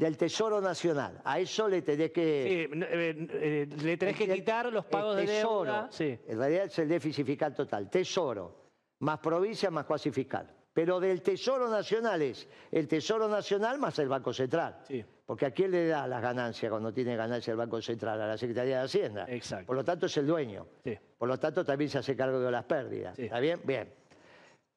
del 0.00 0.16
Tesoro 0.16 0.62
Nacional. 0.62 1.20
A 1.24 1.38
eso 1.38 1.68
le 1.68 1.82
tenés 1.82 2.10
que... 2.10 2.68
Sí, 2.70 2.78
eh, 2.82 3.28
eh, 3.32 3.68
le 3.82 3.96
tenés 3.98 4.16
que 4.16 4.32
quitar 4.32 4.72
los 4.72 4.86
pagos 4.86 5.16
de 5.16 5.26
deuda. 5.26 5.88
Sí. 5.90 6.18
En 6.26 6.38
realidad 6.38 6.64
es 6.64 6.78
el 6.78 6.88
déficit 6.88 7.26
fiscal 7.26 7.54
total. 7.54 7.90
Tesoro, 7.90 8.70
más 9.00 9.18
provincia, 9.18 9.70
más 9.70 9.84
cuasi 9.84 10.10
fiscal. 10.10 10.50
Pero 10.72 11.00
del 11.00 11.20
Tesoro 11.20 11.68
Nacional 11.68 12.22
es 12.22 12.48
el 12.70 12.88
Tesoro 12.88 13.28
Nacional 13.28 13.78
más 13.78 13.98
el 13.98 14.08
Banco 14.08 14.32
Central. 14.32 14.78
Sí. 14.88 15.04
Porque 15.26 15.44
a 15.44 15.50
quién 15.50 15.70
le 15.70 15.86
da 15.86 16.06
las 16.06 16.22
ganancias 16.22 16.70
cuando 16.70 16.94
tiene 16.94 17.14
ganancias 17.14 17.48
el 17.48 17.56
Banco 17.56 17.82
Central, 17.82 18.22
a 18.22 18.26
la 18.26 18.38
Secretaría 18.38 18.78
de 18.78 18.84
Hacienda. 18.84 19.26
Exacto. 19.28 19.66
Por 19.66 19.76
lo 19.76 19.84
tanto 19.84 20.06
es 20.06 20.16
el 20.16 20.26
dueño. 20.26 20.66
Sí. 20.82 20.98
Por 21.18 21.28
lo 21.28 21.38
tanto 21.38 21.62
también 21.62 21.90
se 21.90 21.98
hace 21.98 22.16
cargo 22.16 22.40
de 22.40 22.50
las 22.50 22.64
pérdidas. 22.64 23.18
¿Está 23.18 23.38
bien? 23.38 23.60
Bien. 23.64 23.92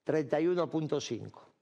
31.5. 0.06 1.53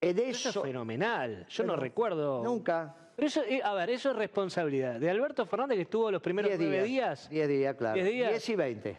Eso, 0.00 0.48
es 0.60 0.66
fenomenal. 0.66 1.46
Yo 1.48 1.64
no 1.64 1.76
recuerdo. 1.76 2.42
Nunca. 2.42 2.94
Pero 3.16 3.28
eso, 3.28 3.42
eh, 3.44 3.62
a 3.62 3.72
ver, 3.74 3.90
eso 3.90 4.10
es 4.10 4.16
responsabilidad. 4.16 5.00
De 5.00 5.08
Alberto 5.08 5.46
Fernández 5.46 5.76
que 5.76 5.82
estuvo 5.82 6.10
los 6.10 6.20
primeros 6.20 6.52
nueve 6.58 6.82
días. 6.84 7.28
Diez 7.30 7.48
días, 7.48 7.74
claro. 7.76 7.94
Diez, 7.94 8.06
días. 8.06 8.30
diez 8.30 8.48
y 8.50 8.56
veinte. 8.56 8.98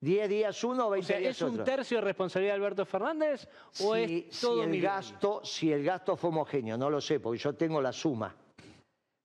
Diez 0.00 0.28
días 0.28 0.64
uno, 0.64 0.90
veinte 0.90 1.14
o 1.14 1.18
sea, 1.20 1.30
¿Es 1.30 1.40
un 1.42 1.62
tercio 1.62 1.98
de 1.98 2.00
responsabilidad 2.00 2.54
de 2.54 2.56
Alberto 2.56 2.84
Fernández 2.84 3.48
o 3.84 3.94
es 3.94 4.40
todo 4.40 4.64
si 4.64 4.68
el 4.68 4.82
gasto, 4.82 5.40
Si 5.44 5.72
el 5.72 5.84
gasto 5.84 6.16
fue 6.16 6.30
homogéneo, 6.30 6.76
no 6.76 6.90
lo 6.90 7.00
sé, 7.00 7.20
porque 7.20 7.38
yo 7.38 7.54
tengo 7.54 7.80
la 7.80 7.92
suma. 7.92 8.34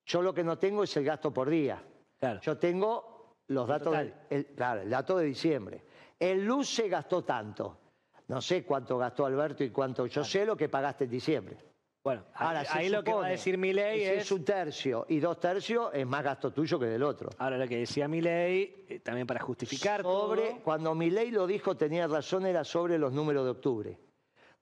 Yo 0.06 0.22
lo 0.22 0.34
que 0.36 0.44
no 0.44 0.60
tengo 0.60 0.84
es 0.84 0.96
el 0.96 1.04
gasto 1.04 1.34
por 1.34 1.50
día. 1.50 1.84
Claro. 2.20 2.40
Yo 2.42 2.58
tengo 2.60 3.38
los 3.48 3.68
datos, 3.68 3.96
el, 4.30 4.46
claro, 4.56 4.82
el 4.82 4.90
dato 4.90 5.18
de 5.18 5.26
diciembre. 5.26 5.84
El 6.20 6.46
luz 6.46 6.70
se 6.70 6.88
gastó 6.88 7.24
tanto. 7.24 7.80
No 8.28 8.42
sé 8.42 8.64
cuánto 8.64 8.98
gastó 8.98 9.26
Alberto 9.26 9.64
y 9.64 9.70
cuánto. 9.70 10.06
Yo 10.06 10.24
sé 10.24 10.46
lo 10.46 10.58
que 10.58 10.68
pagaste 10.68 11.06
en 11.06 11.10
diciembre. 11.10 11.58
Bueno, 12.04 12.24
ahora 12.36 12.64
ahí 12.72 12.88
lo 12.88 13.04
que 13.04 13.14
va 13.14 13.26
a 13.26 13.30
decir 13.30 13.58
mi 13.58 13.74
ley 13.74 14.04
es... 14.04 14.24
es 14.24 14.32
un 14.32 14.46
tercio 14.46 15.06
y 15.10 15.20
dos 15.20 15.42
tercios 15.42 15.90
es 15.94 16.08
más 16.08 16.24
gasto 16.24 16.52
tuyo 16.52 16.80
que 16.80 16.86
del 16.86 17.04
otro. 17.04 17.30
Ahora 17.38 17.58
lo 17.58 17.68
que 17.68 17.80
decía 17.80 18.08
mi 18.08 18.22
ley, 18.22 18.86
eh, 18.88 19.00
también 19.00 19.28
para 19.28 19.42
justificar 19.42 20.04
sobre, 20.04 20.62
Cuando 20.64 20.96
mi 20.96 21.10
ley 21.10 21.32
lo 21.32 21.46
dijo 21.46 21.76
tenía 21.76 22.08
razón, 22.08 22.46
era 22.46 22.64
sobre 22.64 22.98
los 22.98 23.12
números 23.12 23.44
de 23.44 23.52
octubre. 23.52 24.00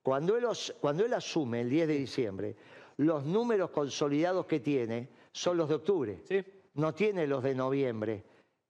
Cuando 0.01 0.35
él, 0.37 0.47
cuando 0.79 1.05
él 1.05 1.13
asume 1.13 1.61
el 1.61 1.69
10 1.69 1.87
de 1.87 1.97
diciembre, 1.97 2.55
los 2.97 3.25
números 3.25 3.69
consolidados 3.69 4.47
que 4.47 4.59
tiene 4.59 5.09
son 5.31 5.57
los 5.57 5.69
de 5.69 5.75
octubre. 5.75 6.21
¿Sí? 6.27 6.43
No 6.73 6.95
tiene 6.95 7.27
los 7.27 7.43
de 7.43 7.53
noviembre 7.53 8.23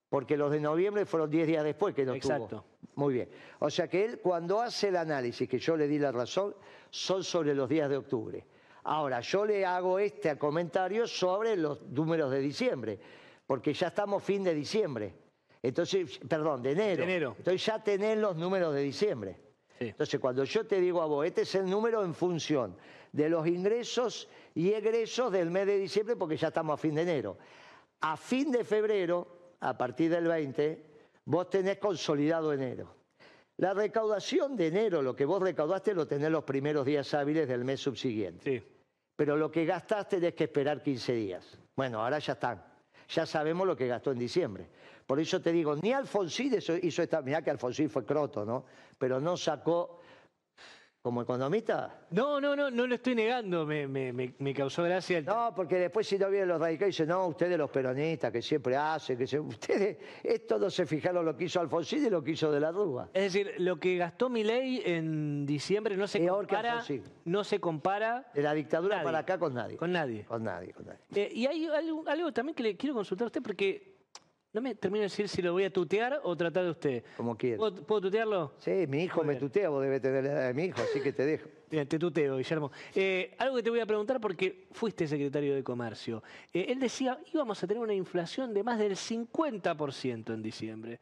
porque 0.08 0.36
los 0.36 0.50
de 0.50 0.60
noviembre 0.60 1.04
fueron 1.04 1.30
10 1.30 1.46
días 1.46 1.64
después 1.64 1.94
que 1.94 2.04
no 2.04 2.14
Exacto. 2.14 2.64
Muy 2.94 3.14
bien. 3.14 3.28
O 3.58 3.70
sea 3.70 3.88
que 3.88 4.04
él 4.04 4.20
cuando 4.20 4.60
hace 4.60 4.88
el 4.88 4.96
análisis, 4.96 5.48
que 5.48 5.58
yo 5.58 5.76
le 5.76 5.86
di 5.86 5.98
la 5.98 6.12
razón, 6.12 6.54
son 6.90 7.22
sobre 7.24 7.54
los 7.54 7.68
días 7.68 7.90
de 7.90 7.96
octubre. 7.96 8.46
Ahora, 8.84 9.20
yo 9.20 9.44
le 9.44 9.66
hago 9.66 9.98
este 9.98 10.38
comentario 10.38 11.06
sobre 11.06 11.56
los 11.56 11.82
números 11.82 12.30
de 12.30 12.38
diciembre, 12.38 12.98
porque 13.46 13.74
ya 13.74 13.88
estamos 13.88 14.22
fin 14.22 14.44
de 14.44 14.54
diciembre. 14.54 15.14
Entonces, 15.60 16.20
perdón, 16.28 16.62
de 16.62 16.72
enero. 16.72 17.02
enero. 17.02 17.34
Entonces 17.36 17.66
ya 17.66 17.82
tenés 17.82 18.16
los 18.16 18.36
números 18.36 18.72
de 18.72 18.82
diciembre. 18.82 19.40
Entonces, 19.78 20.20
cuando 20.20 20.44
yo 20.44 20.66
te 20.66 20.80
digo 20.80 21.02
a 21.02 21.06
vos, 21.06 21.26
este 21.26 21.42
es 21.42 21.54
el 21.56 21.68
número 21.68 22.04
en 22.04 22.14
función 22.14 22.76
de 23.12 23.28
los 23.28 23.46
ingresos 23.46 24.28
y 24.54 24.72
egresos 24.72 25.32
del 25.32 25.50
mes 25.50 25.66
de 25.66 25.78
diciembre, 25.78 26.16
porque 26.16 26.36
ya 26.36 26.48
estamos 26.48 26.74
a 26.74 26.76
fin 26.76 26.94
de 26.94 27.02
enero. 27.02 27.36
A 28.00 28.16
fin 28.16 28.50
de 28.52 28.62
febrero, 28.62 29.54
a 29.60 29.76
partir 29.76 30.10
del 30.10 30.28
20, 30.28 30.86
vos 31.26 31.50
tenés 31.50 31.78
consolidado 31.78 32.52
enero. 32.52 32.94
La 33.58 33.72
recaudación 33.72 34.56
de 34.56 34.68
enero, 34.68 35.02
lo 35.02 35.14
que 35.14 35.24
vos 35.24 35.40
recaudaste, 35.40 35.94
lo 35.94 36.06
tenés 36.06 36.30
los 36.30 36.44
primeros 36.44 36.84
días 36.84 37.12
hábiles 37.14 37.48
del 37.48 37.64
mes 37.64 37.80
subsiguiente. 37.80 38.58
Sí. 38.58 38.66
Pero 39.14 39.36
lo 39.36 39.50
que 39.50 39.64
gastaste 39.64 40.16
tenés 40.16 40.34
que 40.34 40.44
esperar 40.44 40.82
15 40.82 41.12
días. 41.14 41.58
Bueno, 41.74 42.02
ahora 42.02 42.18
ya 42.18 42.34
están. 42.34 42.62
Ya 43.08 43.24
sabemos 43.24 43.66
lo 43.66 43.76
que 43.76 43.86
gastó 43.86 44.12
en 44.12 44.18
diciembre. 44.18 44.68
Por 45.06 45.20
eso 45.20 45.40
te 45.40 45.52
digo, 45.52 45.76
ni 45.76 45.92
Alfonsín 45.92 46.54
hizo 46.82 47.02
esta. 47.02 47.22
Mirá 47.22 47.40
que 47.40 47.50
Alfonsín 47.50 47.88
fue 47.88 48.04
croto, 48.04 48.44
¿no? 48.44 48.64
Pero 48.98 49.20
no 49.20 49.36
sacó 49.36 50.00
como 51.06 51.22
economista? 51.22 52.00
No, 52.10 52.40
no, 52.40 52.56
no, 52.56 52.68
no 52.68 52.84
lo 52.84 52.96
estoy 52.96 53.14
negando, 53.14 53.64
me, 53.64 53.86
me, 53.86 54.54
causó 54.54 54.82
gracia. 54.82 55.20
No, 55.20 55.52
porque 55.54 55.76
después 55.76 56.04
si 56.04 56.18
no 56.18 56.28
vienen 56.28 56.48
los 56.48 56.60
radicales 56.60 56.96
dicen, 56.96 57.10
no, 57.10 57.28
ustedes 57.28 57.56
los 57.56 57.70
peronistas 57.70 58.32
que 58.32 58.42
siempre 58.42 58.76
hacen, 58.76 59.16
que 59.16 59.24
se... 59.24 59.38
ustedes, 59.40 59.98
esto 60.24 60.58
no 60.58 60.68
se 60.68 60.84
fijaron 60.84 61.24
lo 61.24 61.36
que 61.36 61.44
hizo 61.44 61.60
Alfonsín 61.60 62.04
y 62.04 62.10
lo 62.10 62.24
que 62.24 62.32
hizo 62.32 62.50
de 62.50 62.58
la 62.58 62.72
Rúa. 62.72 63.08
Es 63.14 63.32
decir, 63.32 63.54
lo 63.58 63.78
que 63.78 63.96
gastó 63.96 64.28
Milei 64.28 64.82
en 64.84 65.46
diciembre 65.46 65.96
no 65.96 66.08
se 66.08 66.26
compara, 66.26 66.82
no 67.24 67.44
se 67.44 67.60
compara... 67.60 68.28
De 68.34 68.42
la 68.42 68.52
dictadura 68.52 69.04
para 69.04 69.18
acá 69.18 69.38
con 69.38 69.54
nadie. 69.54 69.76
Con 69.76 69.92
nadie. 69.92 70.24
Con 70.24 70.42
nadie, 70.42 70.72
con 70.72 70.86
nadie. 70.86 70.98
Eh, 71.14 71.30
y 71.32 71.46
hay 71.46 71.66
algo, 71.66 72.02
algo 72.08 72.32
también 72.32 72.56
que 72.56 72.64
le 72.64 72.76
quiero 72.76 72.96
consultar 72.96 73.26
a 73.26 73.28
usted 73.28 73.42
porque 73.42 73.95
no 74.56 74.62
me 74.62 74.74
termino 74.74 75.00
de 75.00 75.08
decir 75.10 75.28
si 75.28 75.42
lo 75.42 75.52
voy 75.52 75.64
a 75.64 75.70
tutear 75.70 76.18
o 76.24 76.34
tratar 76.34 76.64
de 76.64 76.70
usted. 76.70 77.04
Como 77.14 77.36
quieras. 77.36 77.58
¿Puedo, 77.86 78.00
tutearlo? 78.00 78.54
Sí, 78.56 78.86
mi 78.88 79.02
hijo 79.02 79.22
me 79.22 79.36
tutea, 79.36 79.68
vos 79.68 79.82
debes 79.82 80.00
tener 80.00 80.24
la 80.24 80.32
edad 80.32 80.46
de 80.46 80.54
mi 80.54 80.64
hijo, 80.64 80.80
así 80.80 80.98
que 81.02 81.12
te 81.12 81.26
dejo. 81.26 81.46
Bien, 81.70 81.86
te 81.86 81.98
tuteo, 81.98 82.38
Guillermo. 82.38 82.72
Eh, 82.94 83.34
algo 83.36 83.56
que 83.56 83.62
te 83.62 83.68
voy 83.68 83.80
a 83.80 83.86
preguntar 83.86 84.18
porque 84.18 84.68
fuiste 84.72 85.06
secretario 85.06 85.54
de 85.54 85.62
Comercio. 85.62 86.22
Eh, 86.54 86.66
él 86.70 86.80
decía, 86.80 87.18
íbamos 87.34 87.62
a 87.62 87.66
tener 87.66 87.82
una 87.82 87.92
inflación 87.92 88.54
de 88.54 88.62
más 88.62 88.78
del 88.78 88.96
50% 88.96 90.32
en 90.32 90.42
diciembre. 90.42 91.00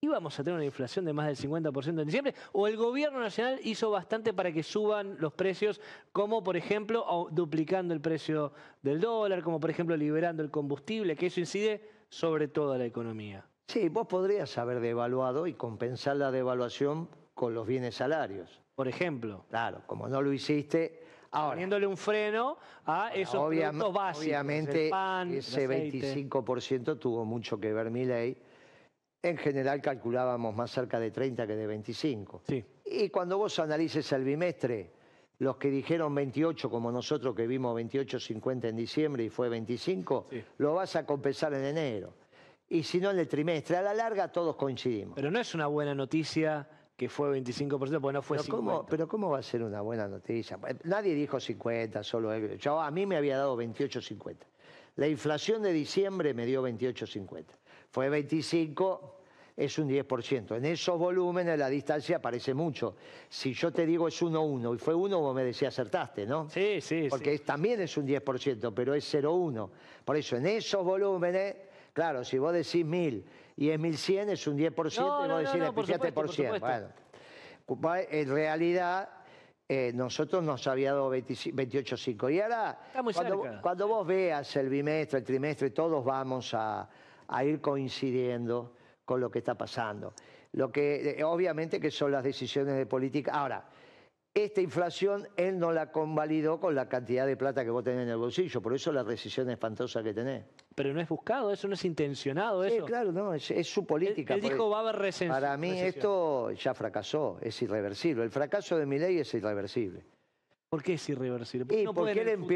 ¿Íbamos 0.00 0.38
a 0.38 0.44
tener 0.44 0.56
una 0.56 0.64
inflación 0.64 1.04
de 1.04 1.12
más 1.12 1.26
del 1.26 1.36
50% 1.36 2.00
en 2.00 2.06
diciembre? 2.06 2.34
¿O 2.52 2.68
el 2.68 2.76
gobierno 2.76 3.18
nacional 3.18 3.58
hizo 3.64 3.90
bastante 3.90 4.32
para 4.32 4.52
que 4.52 4.62
suban 4.62 5.16
los 5.18 5.32
precios, 5.32 5.80
como 6.12 6.44
por 6.44 6.56
ejemplo 6.56 7.28
duplicando 7.32 7.92
el 7.94 8.00
precio 8.00 8.52
del 8.80 9.00
dólar, 9.00 9.42
como 9.42 9.58
por 9.58 9.70
ejemplo 9.70 9.96
liberando 9.96 10.42
el 10.44 10.52
combustible, 10.52 11.16
que 11.16 11.26
eso 11.26 11.40
incide 11.40 12.01
sobre 12.12 12.46
toda 12.46 12.76
la 12.76 12.84
economía. 12.84 13.42
Sí, 13.68 13.88
vos 13.88 14.06
podrías 14.06 14.58
haber 14.58 14.80
devaluado 14.80 15.46
y 15.46 15.54
compensar 15.54 16.16
la 16.16 16.30
devaluación 16.30 17.08
con 17.32 17.54
los 17.54 17.66
bienes 17.66 17.94
salarios. 17.94 18.60
Por 18.74 18.86
ejemplo. 18.86 19.46
Claro, 19.48 19.80
como 19.86 20.08
no 20.08 20.20
lo 20.20 20.30
hiciste, 20.30 21.02
Ahora, 21.30 21.52
poniéndole 21.52 21.86
un 21.86 21.96
freno 21.96 22.58
a 22.84 23.14
esos 23.14 23.48
productos 23.48 23.94
básicos. 23.94 24.26
Obviamente, 24.26 24.88
ese 24.88 25.66
25% 25.66 26.98
tuvo 26.98 27.24
mucho 27.24 27.58
que 27.58 27.72
ver 27.72 27.90
mi 27.90 28.04
ley. 28.04 28.36
En 29.22 29.38
general 29.38 29.80
calculábamos 29.80 30.54
más 30.54 30.70
cerca 30.70 31.00
de 31.00 31.10
30 31.10 31.46
que 31.46 31.56
de 31.56 31.66
25. 31.66 32.42
Sí. 32.46 32.62
Y 32.84 33.08
cuando 33.08 33.38
vos 33.38 33.58
analices 33.58 34.12
el 34.12 34.24
bimestre, 34.24 34.92
los 35.42 35.56
que 35.56 35.70
dijeron 35.70 36.14
28, 36.14 36.70
como 36.70 36.92
nosotros 36.92 37.34
que 37.34 37.48
vimos 37.48 37.76
28.50 37.76 38.68
en 38.68 38.76
diciembre 38.76 39.24
y 39.24 39.28
fue 39.28 39.48
25, 39.48 40.26
lo 40.58 40.74
vas 40.74 40.94
a 40.94 41.04
compensar 41.04 41.52
en 41.54 41.64
enero. 41.64 42.14
Y 42.68 42.84
si 42.84 43.00
no 43.00 43.10
en 43.10 43.18
el 43.18 43.26
trimestre, 43.26 43.76
a 43.76 43.82
la 43.82 43.92
larga 43.92 44.30
todos 44.30 44.54
coincidimos. 44.54 45.16
Pero 45.16 45.32
no 45.32 45.40
es 45.40 45.52
una 45.56 45.66
buena 45.66 45.96
noticia 45.96 46.68
que 46.96 47.08
fue 47.08 47.42
25%, 47.42 47.68
porque 48.00 48.12
no 48.12 48.22
fue 48.22 48.36
pero 48.36 48.48
50%. 48.48 48.50
¿cómo, 48.50 48.86
pero 48.86 49.08
¿cómo 49.08 49.30
va 49.30 49.40
a 49.40 49.42
ser 49.42 49.64
una 49.64 49.80
buena 49.80 50.06
noticia? 50.06 50.60
Nadie 50.84 51.12
dijo 51.12 51.40
50, 51.40 52.04
solo 52.04 52.32
él. 52.32 52.56
Yo, 52.58 52.80
a 52.80 52.92
mí 52.92 53.04
me 53.04 53.16
había 53.16 53.36
dado 53.36 53.56
28.50. 53.56 54.36
La 54.94 55.08
inflación 55.08 55.60
de 55.62 55.72
diciembre 55.72 56.34
me 56.34 56.46
dio 56.46 56.62
28.50. 56.62 57.46
Fue 57.90 58.08
25 58.08 59.21
es 59.56 59.78
un 59.78 59.88
10%. 59.88 60.56
En 60.56 60.64
esos 60.64 60.98
volúmenes 60.98 61.58
la 61.58 61.68
distancia 61.68 62.20
parece 62.20 62.54
mucho. 62.54 62.96
Si 63.28 63.52
yo 63.52 63.72
te 63.72 63.86
digo 63.86 64.08
es 64.08 64.22
1-1 64.22 64.74
y 64.74 64.78
fue 64.78 64.94
1, 64.94 65.20
vos 65.20 65.34
me 65.34 65.44
decís 65.44 65.64
acertaste, 65.64 66.26
¿no? 66.26 66.48
Sí, 66.48 66.80
sí, 66.80 67.06
Porque 67.10 67.38
también 67.40 67.80
es 67.80 67.96
un 67.96 68.06
10%, 68.06 68.72
pero 68.74 68.94
es 68.94 69.14
0-1. 69.14 69.70
Por 70.04 70.16
eso, 70.16 70.36
en 70.36 70.46
esos 70.46 70.84
volúmenes, 70.84 71.56
claro, 71.92 72.24
si 72.24 72.38
vos 72.38 72.52
decís 72.52 72.84
1000 72.84 73.24
y 73.56 73.70
es 73.70 73.78
1100, 73.78 74.30
es 74.30 74.46
un 74.46 74.58
10% 74.58 74.64
y 74.64 75.28
vos 75.28 75.44
decís 75.44 75.60
no, 75.60 75.74
por 76.14 76.30
100. 76.30 76.60
Bueno, 77.66 78.06
en 78.10 78.28
realidad 78.28 79.08
eh, 79.68 79.92
nosotros 79.94 80.42
nos 80.42 80.66
había 80.66 80.92
dado 80.92 81.10
28,5. 81.10 82.34
Y 82.34 82.40
ahora, 82.40 82.78
cuando, 83.62 83.88
vos 83.88 84.06
veas 84.06 84.54
el 84.56 84.68
bimestre, 84.68 85.20
el 85.20 85.24
trimestre, 85.24 85.70
todos 85.70 86.04
vamos 86.04 86.52
a, 86.52 86.88
ir 87.42 87.60
coincidiendo 87.62 88.74
con 89.12 89.20
lo 89.20 89.30
que 89.30 89.40
está 89.40 89.54
pasando. 89.54 90.14
Lo 90.52 90.72
que, 90.72 91.18
eh, 91.18 91.22
obviamente 91.22 91.78
que 91.78 91.90
son 91.90 92.12
las 92.12 92.24
decisiones 92.24 92.76
de 92.76 92.86
política. 92.86 93.32
Ahora, 93.32 93.68
esta 94.32 94.62
inflación 94.62 95.28
él 95.36 95.58
no 95.58 95.70
la 95.70 95.92
convalidó 95.92 96.58
con 96.58 96.74
la 96.74 96.88
cantidad 96.88 97.26
de 97.26 97.36
plata 97.36 97.62
que 97.62 97.68
vos 97.68 97.84
tenés 97.84 98.04
en 98.04 98.08
el 98.08 98.16
bolsillo, 98.16 98.62
por 98.62 98.72
eso 98.72 98.90
la 98.90 99.02
recesión 99.02 99.50
espantosa 99.50 100.02
que 100.02 100.14
tenés. 100.14 100.46
Pero 100.74 100.94
no 100.94 101.00
es 101.02 101.10
buscado, 101.10 101.52
eso 101.52 101.68
no 101.68 101.74
es 101.74 101.84
intencionado, 101.84 102.64
eso. 102.64 102.76
Sí, 102.76 102.82
claro, 102.86 103.12
no, 103.12 103.34
es, 103.34 103.52
su 103.66 103.84
política. 103.84 104.32
Él, 104.32 104.40
dijo 104.40 104.70
va 104.70 104.78
a 104.78 104.80
haber 104.80 104.96
recesión. 104.96 105.28
Para 105.28 105.54
mí 105.58 105.78
esto 105.78 106.50
ya 106.52 106.72
fracasó, 106.72 107.36
es 107.42 107.60
irreversible. 107.60 108.22
El 108.22 108.30
fracaso 108.30 108.78
de 108.78 108.86
mi 108.86 108.98
ley 108.98 109.18
es 109.18 109.34
irreversible. 109.34 110.06
¿Por 110.70 110.82
qué 110.82 110.94
es 110.94 111.06
irreversible? 111.10 111.66
Porque, 111.66 111.84
no 111.84 111.92
porque 111.92 112.22
él 112.22 112.46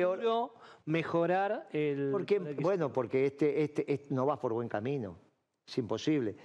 mejorar 0.87 1.69
el... 1.71 2.09
Porque, 2.11 2.39
bueno, 2.39 2.91
porque 2.91 3.27
este, 3.27 3.63
este, 3.63 3.93
este, 3.93 4.15
no 4.15 4.25
va 4.25 4.41
por 4.41 4.55
buen 4.55 4.71
camino, 4.71 5.19
es 5.67 5.79
imposible. 5.79 6.37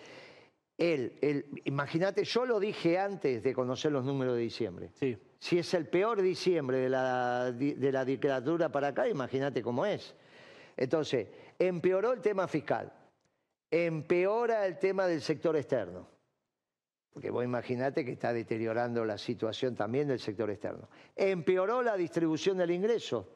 Él, 0.77 1.17
él 1.21 1.45
imagínate, 1.65 2.23
yo 2.23 2.45
lo 2.45 2.59
dije 2.59 2.97
antes 2.97 3.43
de 3.43 3.53
conocer 3.53 3.91
los 3.91 4.03
números 4.03 4.35
de 4.35 4.41
diciembre. 4.41 4.89
Sí. 4.95 5.17
Si 5.37 5.57
es 5.57 5.73
el 5.73 5.87
peor 5.87 6.21
diciembre 6.21 6.77
de 6.77 6.89
la, 6.89 7.51
de 7.51 7.91
la 7.91 8.05
dictadura 8.05 8.71
para 8.71 8.89
acá, 8.89 9.07
imagínate 9.07 9.61
cómo 9.61 9.85
es. 9.85 10.15
Entonces, 10.77 11.27
empeoró 11.57 12.13
el 12.13 12.21
tema 12.21 12.47
fiscal, 12.47 12.91
empeora 13.69 14.65
el 14.65 14.79
tema 14.79 15.07
del 15.07 15.21
sector 15.21 15.55
externo, 15.55 16.07
porque 17.13 17.29
vos 17.29 17.43
imaginate 17.43 18.05
que 18.05 18.13
está 18.13 18.33
deteriorando 18.33 19.03
la 19.03 19.17
situación 19.17 19.75
también 19.75 20.07
del 20.07 20.19
sector 20.19 20.49
externo. 20.49 20.87
Empeoró 21.15 21.81
la 21.81 21.97
distribución 21.97 22.57
del 22.57 22.71
ingreso, 22.71 23.33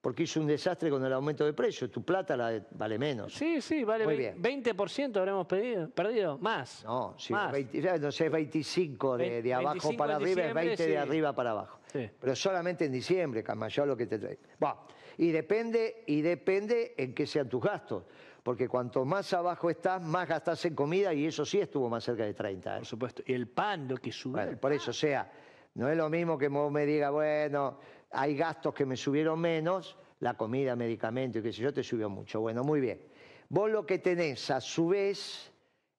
porque 0.00 0.22
hizo 0.22 0.40
un 0.40 0.46
desastre 0.46 0.90
con 0.90 1.04
el 1.04 1.12
aumento 1.12 1.44
de 1.44 1.52
precios. 1.52 1.90
Tu 1.90 2.04
plata 2.04 2.36
la, 2.36 2.62
vale 2.72 2.98
menos. 2.98 3.34
Sí, 3.34 3.60
sí, 3.60 3.82
vale 3.82 4.04
Muy 4.04 4.16
bien. 4.16 4.40
20% 4.40 5.16
habremos 5.16 5.46
perdido, 5.46 6.38
más. 6.38 6.84
No, 6.84 7.14
si 7.18 7.32
no 7.32 8.12
sé, 8.12 8.26
es 8.26 8.32
25 8.32 9.16
de, 9.18 9.54
abajo 9.54 9.96
para 9.96 10.16
arriba, 10.16 10.44
es 10.44 10.54
20 10.54 10.86
de 10.86 10.98
arriba 10.98 11.32
para 11.32 11.50
abajo. 11.50 11.80
Pero 11.92 12.36
solamente 12.36 12.84
en 12.84 12.92
diciembre, 12.92 13.42
Camayo, 13.42 13.86
lo 13.86 13.96
que 13.96 14.06
te 14.06 14.18
trae. 14.18 14.38
Bueno, 14.58 14.78
y 15.16 15.32
depende, 15.32 16.04
y 16.06 16.20
depende 16.20 16.94
en 16.96 17.14
qué 17.14 17.26
sean 17.26 17.48
tus 17.48 17.62
gastos. 17.62 18.04
Porque 18.42 18.68
cuanto 18.68 19.04
más 19.04 19.32
abajo 19.34 19.68
estás, 19.68 20.00
más 20.00 20.26
gastas 20.28 20.64
en 20.64 20.74
comida 20.74 21.12
y 21.12 21.26
eso 21.26 21.44
sí 21.44 21.58
estuvo 21.58 21.88
más 21.88 22.04
cerca 22.04 22.24
de 22.24 22.32
30. 22.34 22.76
¿eh? 22.76 22.78
Por 22.78 22.86
supuesto. 22.86 23.22
Y 23.26 23.34
el 23.34 23.48
pan, 23.48 23.88
lo 23.88 23.96
que 23.96 24.12
sube. 24.12 24.56
por 24.56 24.72
eso, 24.72 24.90
o 24.90 24.94
sea, 24.94 25.30
no 25.74 25.88
es 25.88 25.96
lo 25.96 26.08
mismo 26.08 26.38
que 26.38 26.48
vos 26.48 26.72
me 26.72 26.86
diga, 26.86 27.10
bueno, 27.10 27.78
hay 28.10 28.36
gastos 28.36 28.74
que 28.74 28.86
me 28.86 28.96
subieron 28.96 29.40
menos, 29.40 29.96
la 30.20 30.34
comida, 30.34 30.74
medicamentos 30.76 31.40
y 31.40 31.42
qué 31.42 31.52
sé 31.52 31.62
yo, 31.62 31.72
te 31.72 31.82
subió 31.82 32.08
mucho. 32.08 32.40
Bueno, 32.40 32.64
muy 32.64 32.80
bien. 32.80 33.00
Vos 33.48 33.70
lo 33.70 33.86
que 33.86 33.98
tenés 33.98 34.50
a 34.50 34.60
su 34.60 34.88
vez 34.88 35.52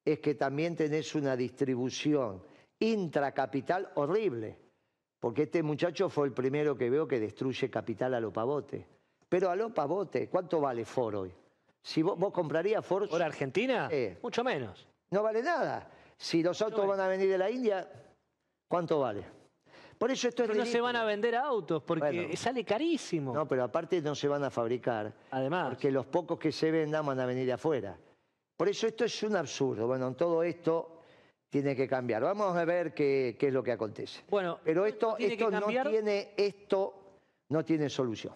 es 0.03 0.20
que 0.20 0.36
también 0.36 0.76
tenés 0.76 1.16
una 1.16 1.36
distribución 1.36 2.43
intracapital 2.80 3.91
horrible. 3.95 4.57
Porque 5.20 5.43
este 5.43 5.64
muchacho 5.64 6.10
fue 6.10 6.28
el 6.28 6.34
primero 6.34 6.78
que 6.78 6.89
veo 6.89 7.07
que 7.07 7.20
destruye 7.20 7.70
capital 7.70 8.14
a 8.14 8.20
lo 8.20 8.32
pavote. 8.32 8.88
Pero 9.28 9.49
a 9.49 9.55
lo 9.55 9.74
pavote, 9.74 10.30
¿cuánto 10.30 10.62
vale 10.62 10.86
Ford 10.86 11.16
hoy? 11.16 11.34
Si 11.82 12.01
vos, 12.01 12.18
comprarías 12.34 12.86
Ford... 12.86 13.10
¿Por 13.10 13.22
Argentina? 13.22 13.89
Mucho 14.22 14.43
menos. 14.43 14.88
No 15.12 15.24
vale 15.24 15.41
nada. 15.43 15.91
Si 16.18 16.43
los 16.43 16.62
autos 16.62 16.86
van 16.88 16.99
a 16.99 17.07
venir 17.07 17.30
de 17.30 17.38
la 17.38 17.49
India, 17.49 17.89
¿cuánto 18.68 18.99
vale? 18.99 19.39
Por 20.00 20.12
eso 20.12 20.30
esto 20.30 20.43
pero 20.43 20.56
no 20.56 20.66
se 20.66 20.80
van 20.80 20.95
a 20.95 21.04
vender 21.04 21.36
autos 21.36 21.84
porque 21.84 22.36
sale 22.38 22.64
carísimo. 22.64 23.34
No, 23.34 23.45
pero 23.45 23.66
aparte 23.66 24.02
no 24.02 24.16
se 24.16 24.30
van 24.30 24.41
a 24.45 24.50
fabricar. 24.50 25.14
Además. 25.32 25.68
Porque 25.68 25.91
los 25.91 26.06
pocos 26.06 26.39
que 26.39 26.54
se 26.54 26.72
vendan 26.72 27.06
van 27.06 27.20
a 27.20 27.26
venir 27.26 27.45
de 27.45 27.52
afuera. 27.52 27.97
Por 28.56 28.70
eso 28.70 28.88
esto 28.88 29.04
es 29.04 29.24
un 29.24 29.36
absurdo. 29.36 29.88
Bueno, 29.88 30.14
todo 30.16 30.41
esto 30.41 31.02
tiene 31.50 31.76
que 31.76 31.86
cambiar. 31.86 32.24
Vamos 32.24 32.56
a 32.56 32.64
ver 32.64 32.93
qué, 32.93 33.36
es 33.38 33.54
lo 33.54 33.62
que 33.62 33.74
acontece. 33.74 34.22
Bueno, 34.30 34.60
pero 34.64 34.86
esto, 34.86 35.18
esto 35.18 35.52
no 35.52 35.68
tiene, 35.68 36.32
esto 36.38 36.93
no 37.50 37.66
tiene 37.66 37.89
solución. 37.89 38.36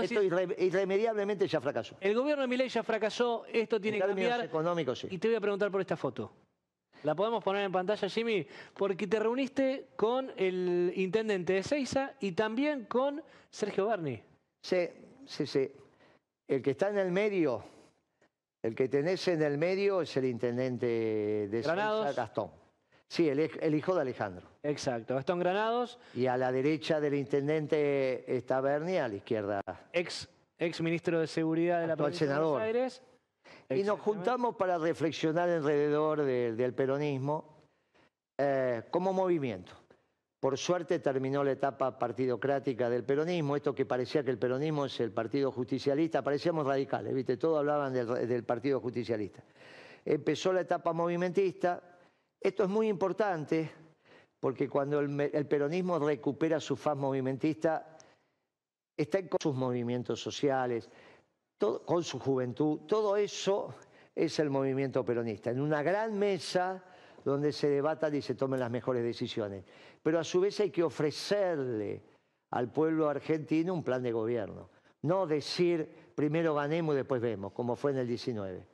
Esto 0.00 0.22
irremediablemente 0.22 1.48
ya 1.48 1.60
fracasó. 1.60 1.96
El 2.00 2.14
gobierno 2.14 2.42
de 2.42 2.48
Milei 2.48 2.68
ya 2.68 2.84
fracasó, 2.84 3.44
esto 3.52 3.80
tiene 3.80 3.98
que 3.98 4.06
cambiar. 4.06 4.44
económicos, 4.44 5.00
sí. 5.00 5.08
Y 5.10 5.18
te 5.18 5.26
voy 5.26 5.36
a 5.36 5.40
preguntar 5.40 5.70
por 5.70 5.80
esta 5.80 5.96
foto. 5.96 6.32
¿La 7.02 7.14
podemos 7.14 7.42
poner 7.42 7.64
en 7.64 7.72
pantalla, 7.72 8.08
Jimmy? 8.08 8.46
Porque 8.74 9.06
te 9.06 9.18
reuniste 9.18 9.88
con 9.96 10.30
el 10.36 10.92
intendente 10.96 11.54
de 11.54 11.62
Seiza 11.62 12.14
y 12.20 12.32
también 12.32 12.84
con 12.84 13.22
Sergio 13.50 13.88
Berni. 13.88 14.22
Sí, 14.62 14.88
sí, 15.26 15.46
sí. 15.46 15.70
El 16.46 16.62
que 16.62 16.70
está 16.72 16.90
en 16.90 16.98
el 16.98 17.10
medio, 17.10 17.64
el 18.62 18.74
que 18.74 18.88
tenés 18.88 19.26
en 19.28 19.42
el 19.42 19.58
medio 19.58 20.02
es 20.02 20.16
el 20.16 20.26
intendente 20.26 20.86
de 20.86 21.62
Seiza, 21.62 22.12
Gastón. 22.12 22.50
Sí, 23.08 23.28
el, 23.28 23.74
hijo 23.74 23.94
de 23.94 24.00
Alejandro. 24.00 24.48
Exacto, 24.62 25.16
Gastón 25.16 25.38
Granados. 25.38 25.98
Y 26.14 26.28
a 26.28 26.36
la 26.38 26.50
derecha 26.50 26.98
del 26.98 27.14
intendente 27.14 28.24
está 28.34 28.60
Berni, 28.62 28.96
a 28.96 29.08
la 29.08 29.16
izquierda. 29.16 29.60
Ex, 29.92 30.30
ex 30.56 30.80
ministro 30.80 31.20
de 31.20 31.26
Seguridad 31.26 31.82
de 31.82 31.88
la 31.88 31.96
provincia 31.96 32.26
de 32.26 32.32
Buenos 32.32 32.60
Aires. 32.62 33.02
Y 33.76 33.82
nos 33.82 34.00
juntamos 34.00 34.56
para 34.56 34.78
reflexionar 34.78 35.48
alrededor 35.48 36.22
del 36.22 36.74
peronismo 36.74 37.64
eh, 38.38 38.82
como 38.90 39.12
movimiento. 39.12 39.72
Por 40.40 40.58
suerte 40.58 40.98
terminó 40.98 41.44
la 41.44 41.52
etapa 41.52 41.96
partidocrática 41.98 42.90
del 42.90 43.04
peronismo, 43.04 43.54
esto 43.54 43.74
que 43.74 43.86
parecía 43.86 44.24
que 44.24 44.30
el 44.30 44.38
peronismo 44.38 44.86
es 44.86 44.98
el 45.00 45.12
partido 45.12 45.52
justicialista, 45.52 46.22
parecíamos 46.22 46.66
radicales, 46.66 47.14
¿viste? 47.14 47.36
Todos 47.36 47.60
hablaban 47.60 47.92
del, 47.92 48.26
del 48.26 48.44
partido 48.44 48.80
justicialista. 48.80 49.44
Empezó 50.04 50.52
la 50.52 50.62
etapa 50.62 50.92
movimentista, 50.92 51.80
esto 52.40 52.64
es 52.64 52.68
muy 52.68 52.88
importante 52.88 53.70
porque 54.42 54.68
cuando 54.68 54.98
el, 54.98 55.46
peronismo 55.46 56.00
recupera 56.00 56.58
su 56.58 56.74
faz 56.74 56.96
movimentista, 56.96 57.96
está 58.96 59.24
con 59.28 59.38
sus 59.40 59.54
movimientos 59.54 60.20
sociales, 60.20 60.90
con 61.84 62.02
su 62.02 62.18
juventud, 62.18 62.80
todo 62.86 63.16
eso 63.16 63.74
es 64.14 64.38
el 64.38 64.50
movimiento 64.50 65.04
peronista, 65.04 65.50
en 65.50 65.60
una 65.60 65.82
gran 65.82 66.18
mesa 66.18 66.82
donde 67.24 67.52
se 67.52 67.68
debatan 67.68 68.14
y 68.14 68.22
se 68.22 68.34
tomen 68.34 68.60
las 68.60 68.70
mejores 68.70 69.04
decisiones. 69.04 69.64
Pero 70.02 70.18
a 70.18 70.24
su 70.24 70.40
vez 70.40 70.58
hay 70.60 70.70
que 70.70 70.82
ofrecerle 70.82 72.02
al 72.50 72.70
pueblo 72.72 73.08
argentino 73.08 73.72
un 73.72 73.84
plan 73.84 74.02
de 74.02 74.12
gobierno, 74.12 74.70
no 75.02 75.26
decir 75.26 75.88
primero 76.14 76.54
ganemos 76.54 76.94
y 76.94 76.96
después 76.96 77.20
vemos, 77.20 77.52
como 77.52 77.76
fue 77.76 77.92
en 77.92 77.98
el 77.98 78.08
19. 78.08 78.66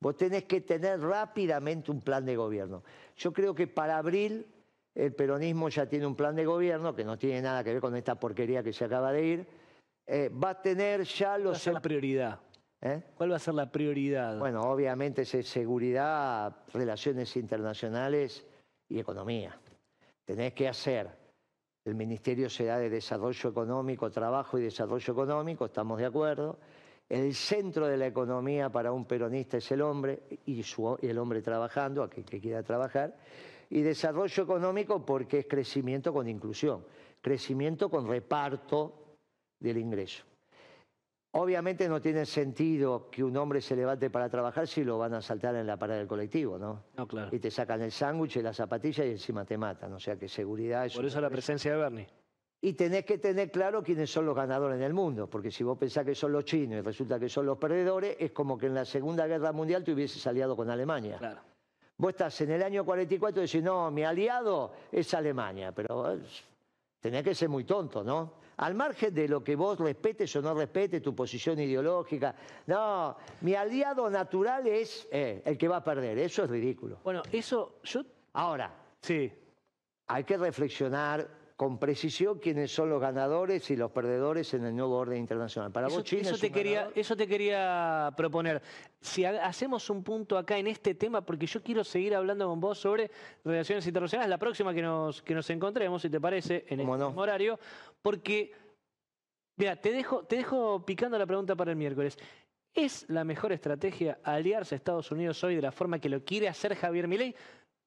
Vos 0.00 0.16
tenés 0.16 0.44
que 0.44 0.60
tener 0.60 1.00
rápidamente 1.00 1.90
un 1.90 2.02
plan 2.02 2.26
de 2.26 2.36
gobierno. 2.36 2.82
Yo 3.16 3.32
creo 3.32 3.54
que 3.54 3.66
para 3.66 3.96
abril 3.96 4.46
el 4.94 5.14
peronismo 5.14 5.70
ya 5.70 5.86
tiene 5.86 6.06
un 6.06 6.14
plan 6.14 6.36
de 6.36 6.44
gobierno 6.44 6.94
que 6.94 7.04
no 7.04 7.18
tiene 7.18 7.40
nada 7.40 7.64
que 7.64 7.72
ver 7.72 7.80
con 7.80 7.96
esta 7.96 8.14
porquería 8.14 8.62
que 8.62 8.72
se 8.72 8.84
acaba 8.84 9.12
de 9.12 9.24
ir. 9.24 9.46
Eh, 10.06 10.28
va 10.28 10.50
a 10.50 10.60
tener 10.60 11.04
ya 11.04 11.38
los... 11.38 11.44
¿Cuál 11.44 11.52
va 11.52 11.56
a 11.56 11.60
ser 11.60 11.74
la 11.74 11.80
prioridad? 11.80 12.40
¿Eh? 12.80 13.02
¿Cuál 13.16 13.32
va 13.32 13.36
a 13.36 13.38
ser 13.38 13.54
la 13.54 13.72
prioridad? 13.72 14.38
Bueno, 14.38 14.60
obviamente 14.62 15.22
es 15.22 15.48
seguridad, 15.48 16.54
relaciones 16.72 17.34
internacionales 17.36 18.46
y 18.88 18.98
economía. 18.98 19.58
Tenés 20.24 20.52
que 20.52 20.68
hacer. 20.68 21.08
El 21.84 21.94
Ministerio 21.94 22.50
será 22.50 22.78
de 22.78 22.90
Desarrollo 22.90 23.50
Económico, 23.50 24.10
Trabajo 24.10 24.58
y 24.58 24.62
Desarrollo 24.62 25.12
Económico, 25.12 25.66
estamos 25.66 25.98
de 25.98 26.06
acuerdo. 26.06 26.58
El 27.08 27.34
centro 27.34 27.86
de 27.86 27.96
la 27.98 28.06
economía 28.06 28.70
para 28.70 28.92
un 28.92 29.04
peronista 29.04 29.58
es 29.58 29.70
el 29.72 29.82
hombre 29.82 30.22
y, 30.46 30.62
el 31.02 31.18
hombre 31.18 31.42
trabajando, 31.42 32.02
aquel 32.02 32.24
que 32.24 32.40
quiera 32.40 32.62
trabajar. 32.62 33.16
Y 33.70 33.82
desarrollo 33.82 34.42
económico 34.42 35.04
porque 35.04 35.40
es 35.40 35.46
crecimiento 35.46 36.12
con 36.12 36.28
inclusión, 36.28 36.84
crecimiento 37.20 37.90
con 37.90 38.06
reparto 38.06 39.03
del 39.58 39.78
ingreso. 39.78 40.24
Obviamente 41.36 41.88
no 41.88 42.00
tiene 42.00 42.26
sentido 42.26 43.10
que 43.10 43.24
un 43.24 43.36
hombre 43.36 43.60
se 43.60 43.74
levante 43.74 44.08
para 44.08 44.28
trabajar 44.28 44.68
si 44.68 44.84
lo 44.84 44.98
van 44.98 45.14
a 45.14 45.20
saltar 45.20 45.56
en 45.56 45.66
la 45.66 45.76
parada 45.76 45.98
del 45.98 46.06
colectivo, 46.06 46.58
¿no? 46.58 46.84
No, 46.96 47.08
claro. 47.08 47.34
Y 47.34 47.40
te 47.40 47.50
sacan 47.50 47.82
el 47.82 47.90
sándwich 47.90 48.36
y 48.36 48.42
la 48.42 48.52
zapatilla 48.52 49.04
y 49.04 49.10
encima 49.10 49.44
te 49.44 49.58
matan. 49.58 49.92
O 49.92 49.98
sea 49.98 50.16
que 50.16 50.28
seguridad 50.28 50.86
es... 50.86 50.94
Por 50.94 51.04
eso 51.04 51.20
la 51.20 51.30
presencia 51.30 51.72
de 51.72 51.78
Bernie. 51.78 52.06
Y 52.60 52.74
tenés 52.74 53.04
que 53.04 53.18
tener 53.18 53.50
claro 53.50 53.82
quiénes 53.82 54.10
son 54.10 54.26
los 54.26 54.36
ganadores 54.36 54.78
en 54.78 54.84
el 54.84 54.94
mundo, 54.94 55.28
porque 55.28 55.50
si 55.50 55.64
vos 55.64 55.76
pensás 55.76 56.04
que 56.04 56.14
son 56.14 56.30
los 56.30 56.44
chinos 56.44 56.78
y 56.78 56.80
resulta 56.82 57.18
que 57.18 57.28
son 57.28 57.46
los 57.46 57.58
perdedores, 57.58 58.16
es 58.20 58.30
como 58.30 58.56
que 58.56 58.66
en 58.66 58.74
la 58.74 58.84
Segunda 58.84 59.26
Guerra 59.26 59.52
Mundial 59.52 59.82
te 59.82 59.92
hubieses 59.92 60.24
aliado 60.28 60.54
con 60.54 60.70
Alemania. 60.70 61.18
Claro. 61.18 61.40
Vos 61.96 62.10
estás 62.10 62.40
en 62.42 62.52
el 62.52 62.62
año 62.62 62.84
44 62.84 63.42
y 63.42 63.46
decís, 63.46 63.62
no, 63.62 63.90
mi 63.90 64.04
aliado 64.04 64.72
es 64.90 65.12
Alemania, 65.14 65.72
pero 65.72 66.16
tenés 67.00 67.22
que 67.24 67.34
ser 67.34 67.48
muy 67.48 67.64
tonto, 67.64 68.04
¿no? 68.04 68.43
Al 68.56 68.74
margen 68.74 69.14
de 69.14 69.28
lo 69.28 69.42
que 69.42 69.56
vos 69.56 69.78
respetes 69.78 70.34
o 70.36 70.42
no 70.42 70.54
respetes, 70.54 71.02
tu 71.02 71.14
posición 71.14 71.58
ideológica, 71.58 72.34
no, 72.66 73.16
mi 73.40 73.54
aliado 73.54 74.08
natural 74.08 74.66
es 74.66 75.08
eh, 75.10 75.42
el 75.44 75.58
que 75.58 75.68
va 75.68 75.78
a 75.78 75.84
perder, 75.84 76.18
eso 76.18 76.44
es 76.44 76.50
ridículo. 76.50 76.98
Bueno, 77.02 77.22
eso 77.32 77.80
yo... 77.82 78.02
Ahora, 78.34 78.72
sí. 79.00 79.30
hay 80.08 80.24
que 80.24 80.36
reflexionar 80.36 81.43
con 81.56 81.78
precisión 81.78 82.38
quiénes 82.40 82.72
son 82.72 82.90
los 82.90 83.00
ganadores 83.00 83.70
y 83.70 83.76
los 83.76 83.92
perdedores 83.92 84.52
en 84.54 84.64
el 84.64 84.74
nuevo 84.74 84.96
orden 84.96 85.18
internacional. 85.18 85.70
Para 85.70 85.86
eso, 85.86 85.96
vos, 85.96 86.04
China 86.04 86.22
eso 86.22 86.36
te 86.36 86.50
quería, 86.50 86.90
Eso 86.94 87.16
te 87.16 87.28
quería 87.28 88.12
proponer. 88.16 88.60
Si 89.00 89.24
hacemos 89.24 89.88
un 89.88 90.02
punto 90.02 90.36
acá 90.36 90.58
en 90.58 90.66
este 90.66 90.94
tema, 90.94 91.24
porque 91.24 91.46
yo 91.46 91.62
quiero 91.62 91.84
seguir 91.84 92.16
hablando 92.16 92.48
con 92.48 92.58
vos 92.58 92.78
sobre 92.78 93.10
relaciones 93.44 93.86
internacionales, 93.86 94.30
la 94.30 94.38
próxima 94.38 94.74
que 94.74 94.82
nos, 94.82 95.22
que 95.22 95.34
nos 95.34 95.48
encontremos, 95.50 96.02
si 96.02 96.10
te 96.10 96.20
parece, 96.20 96.64
en 96.68 96.80
el 96.80 96.88
este 96.88 97.04
mismo 97.04 97.20
horario, 97.20 97.58
porque, 98.02 98.52
mira, 99.56 99.76
te 99.76 99.92
dejo, 99.92 100.24
te 100.24 100.36
dejo 100.36 100.84
picando 100.84 101.16
la 101.18 101.26
pregunta 101.26 101.54
para 101.54 101.70
el 101.70 101.76
miércoles. 101.76 102.18
¿Es 102.74 103.08
la 103.08 103.22
mejor 103.22 103.52
estrategia 103.52 104.18
aliarse 104.24 104.74
a 104.74 104.76
Estados 104.76 105.12
Unidos 105.12 105.44
hoy 105.44 105.54
de 105.54 105.62
la 105.62 105.70
forma 105.70 106.00
que 106.00 106.08
lo 106.08 106.24
quiere 106.24 106.48
hacer 106.48 106.74
Javier 106.74 107.06
Milei? 107.06 107.36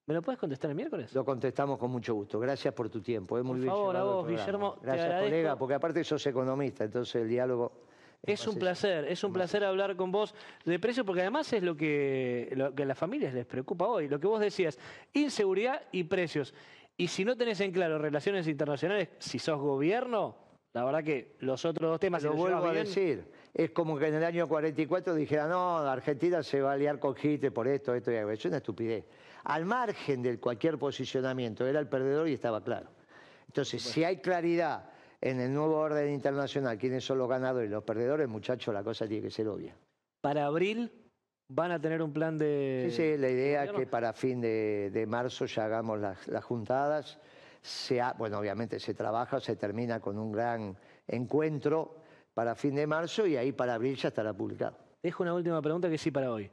¿Me 0.08 0.14
lo 0.14 0.22
puedes 0.22 0.39
contestar 0.39 0.72
el 0.72 0.76
miércoles? 0.76 1.14
Lo 1.14 1.26
contestamos 1.26 1.78
con 1.78 1.91
mucho 1.91 2.14
gusto. 2.14 2.39
Gracias 2.39 2.74
por 2.74 2.89
tu 2.89 3.01
tiempo. 3.01 3.38
Es 3.38 3.43
muy 3.43 3.60
por 3.60 3.68
favor, 3.68 3.97
a 3.97 4.03
vos, 4.03 4.28
Guillermo. 4.28 4.78
Gracias, 4.82 5.22
colega, 5.22 5.58
porque 5.58 5.74
aparte 5.76 6.01
sos 6.05 6.26
economista, 6.26 6.86
entonces 6.86 7.16
el 7.22 7.28
diálogo... 7.28 7.74
Es, 8.24 8.47
un 8.47 8.58
placer, 8.58 9.05
es 9.05 9.24
un 9.24 9.34
placer 9.34 9.64
hablar 9.66 9.95
con 9.97 10.12
vos 10.12 10.34
de 10.66 10.80
precio, 10.80 11.05
porque 11.05 11.22
además 11.22 11.51
es 11.51 11.62
lo 11.62 11.76
que, 11.76 12.51
lo 12.55 12.74
que 12.74 12.84
a 12.84 12.86
las 12.86 12.97
familias 12.97 13.34
les 13.34 13.45
preocupa 13.45 13.86
hoy. 13.86 14.08
Lo 14.08 14.20
que 14.20 14.28
vos 14.28 14.39
decías, 14.39 14.80
inseguridad 15.14 15.84
y 15.91 16.05
precios. 16.05 16.53
Y 16.95 17.10
si 17.10 17.26
no 17.26 17.36
tenés 17.36 17.60
en 17.60 17.74
claro 17.74 17.99
relaciones 17.99 18.47
internacionales, 18.47 19.10
si 19.20 19.39
sos 19.39 19.60
gobierno, 19.60 20.38
la 20.74 20.86
verdad 20.86 21.03
que 21.03 21.36
los 21.39 21.66
otros 21.66 21.91
dos 21.91 21.99
temas... 21.99 22.24
Lo 22.24 22.34
vuelvo 22.34 22.66
a 22.66 22.74
decir, 22.74 23.30
es 23.58 23.72
como 23.72 23.97
que 23.97 24.08
en 24.08 24.14
el 24.14 24.24
año 24.24 24.47
44 24.47 25.16
dijera, 25.16 25.47
no, 25.47 25.80
Argentina 25.80 26.43
se 26.43 26.62
va 26.62 26.72
a 26.72 26.74
aliar 26.74 26.99
con 26.99 27.16
Hitler 27.20 27.51
por 27.51 27.68
esto, 27.68 27.95
esto 27.95 28.12
y 28.12 28.16
aquello. 28.16 28.32
Es 28.32 28.45
una 28.45 28.58
estupidez 28.58 29.03
al 29.45 29.66
margen 29.66 30.22
de 30.22 30.39
cualquier 30.39 30.78
posicionamiento, 30.78 31.66
era 31.66 31.80
el 31.80 31.88
perdedor 31.88 32.28
y 32.28 32.34
estaba 32.34 32.64
claro. 32.64 32.89
Entonces, 33.47 33.82
si 33.82 34.03
hay 34.03 34.18
claridad 34.18 34.89
en 35.22 35.39
el 35.39 35.51
nuevo 35.51 35.78
orden 35.78 36.14
internacional 36.14 36.78
quiénes 36.78 37.03
son 37.03 37.18
los 37.18 37.28
ganadores 37.28 37.68
y 37.68 37.72
los 37.72 37.84
perdedores, 37.84 38.28
muchachos, 38.28 38.74
la 38.74 38.84
cosa 38.84 39.08
tiene 39.08 39.24
que 39.24 39.32
ser 39.32 39.47
obvia. 39.47 39.74
Para 40.22 40.45
abril 40.45 40.91
van 41.47 41.72
a 41.72 41.80
tener 41.80 42.03
un 42.03 42.14
plan 42.14 42.38
de... 42.38 42.89
Sí, 42.91 42.95
sí, 42.97 43.18
la 43.18 43.30
idea 43.30 43.64
es 43.64 43.72
que 43.72 43.88
para 43.88 44.14
fin 44.14 44.39
de, 44.39 45.05
marzo 45.08 45.45
ya 45.45 45.66
hagamos 45.66 45.99
las, 45.99 46.43
juntadas. 46.43 47.18
bueno, 48.20 48.38
obviamente 48.38 48.80
se 48.80 48.93
trabaja, 48.93 49.39
se 49.39 49.55
termina 49.55 49.99
con 49.99 50.20
un 50.20 50.32
gran 50.32 50.78
encuentro 51.08 52.03
para 52.38 52.54
fin 52.54 52.76
de 52.76 52.86
marzo 52.86 53.26
y 53.26 53.36
ahí 53.36 53.52
para 53.52 53.74
abril 53.74 53.96
ya 53.96 54.10
estará 54.10 54.32
publicado. 54.32 54.78
Dejo 55.02 55.24
una 55.24 55.34
última 55.34 55.60
pregunta 55.60 55.90
que 55.90 55.98
sí 55.98 56.12
para 56.12 56.32
hoy. 56.32 56.48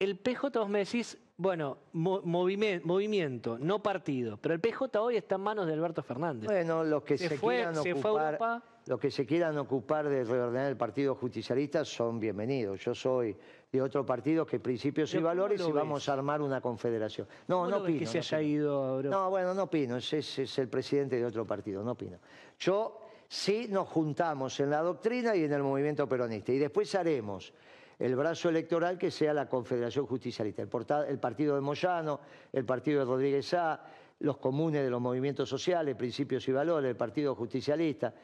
El 0.00 0.18
PJ, 0.18 0.58
vos 0.58 0.68
me 0.68 0.80
decís, 0.80 1.16
bueno, 1.36 1.78
movimiento, 1.92 3.56
no 3.56 3.80
partido, 3.80 4.38
pero 4.38 4.56
el 4.56 4.60
PJ 4.60 5.00
hoy 5.00 5.16
está 5.16 5.36
en 5.36 5.42
manos 5.42 5.68
de 5.68 5.72
Alberto 5.72 6.02
Fernández. 6.02 6.46
Bueno, 6.46 6.82
los 6.82 7.04
que 7.04 7.16
se, 7.16 7.38
quieran 7.38 7.78
ocupar, 7.78 8.62
los 8.86 8.98
que 8.98 9.12
se 9.12 9.24
quieran 9.24 9.56
ocupar 9.56 10.08
de 10.08 10.24
reordenar 10.24 10.68
el 10.68 10.76
Partido 10.76 11.14
Justicialista 11.14 11.84
son 11.84 12.18
bienvenidos. 12.18 12.84
Yo 12.84 12.92
soy 12.92 13.36
de 13.70 13.82
otro 13.82 14.04
partido 14.04 14.44
que 14.44 14.58
principios 14.58 15.14
y 15.14 15.18
valores 15.18 15.64
y 15.64 15.70
vamos 15.70 16.08
a 16.08 16.14
armar 16.14 16.42
una 16.42 16.60
confederación. 16.60 17.28
No, 17.46 17.68
no 17.68 17.76
opino. 17.76 18.00
que 18.00 18.06
se 18.06 18.18
haya 18.18 18.42
ido 18.42 19.00
No, 19.00 19.30
bueno, 19.30 19.54
no 19.54 19.62
opino, 19.62 19.96
ese 19.96 20.18
es 20.18 20.58
el 20.58 20.66
presidente 20.66 21.14
de 21.14 21.24
otro 21.24 21.46
partido, 21.46 21.84
no 21.84 21.92
opino. 21.92 22.18
Yo 22.58 23.03
sí 23.28 23.66
nos 23.70 23.88
juntamos 23.88 24.58
en 24.60 24.70
la 24.70 24.80
doctrina 24.80 25.34
y 25.34 25.44
en 25.44 25.52
el 25.52 25.62
movimiento 25.62 26.08
peronista 26.08 26.52
y 26.52 26.58
después 26.58 26.94
haremos 26.94 27.52
el 27.98 28.16
brazo 28.16 28.48
electoral 28.48 28.98
que 28.98 29.10
sea 29.10 29.32
la 29.32 29.48
Confederación 29.48 30.06
Justicialista, 30.06 30.62
el, 30.62 31.18
partido 31.18 31.54
de 31.54 31.60
Moyano, 31.60 32.20
el 32.52 32.64
partido 32.64 33.00
de 33.00 33.04
Rodríguez 33.04 33.46
Sá, 33.46 33.80
los 34.20 34.38
comunes 34.38 34.82
de 34.82 34.90
los 34.90 35.00
movimientos 35.00 35.48
sociales, 35.48 35.94
principios 35.96 36.46
y 36.48 36.52
valores, 36.52 36.90
el 36.90 36.96
partido 36.96 37.34
justicialista, 37.34 38.14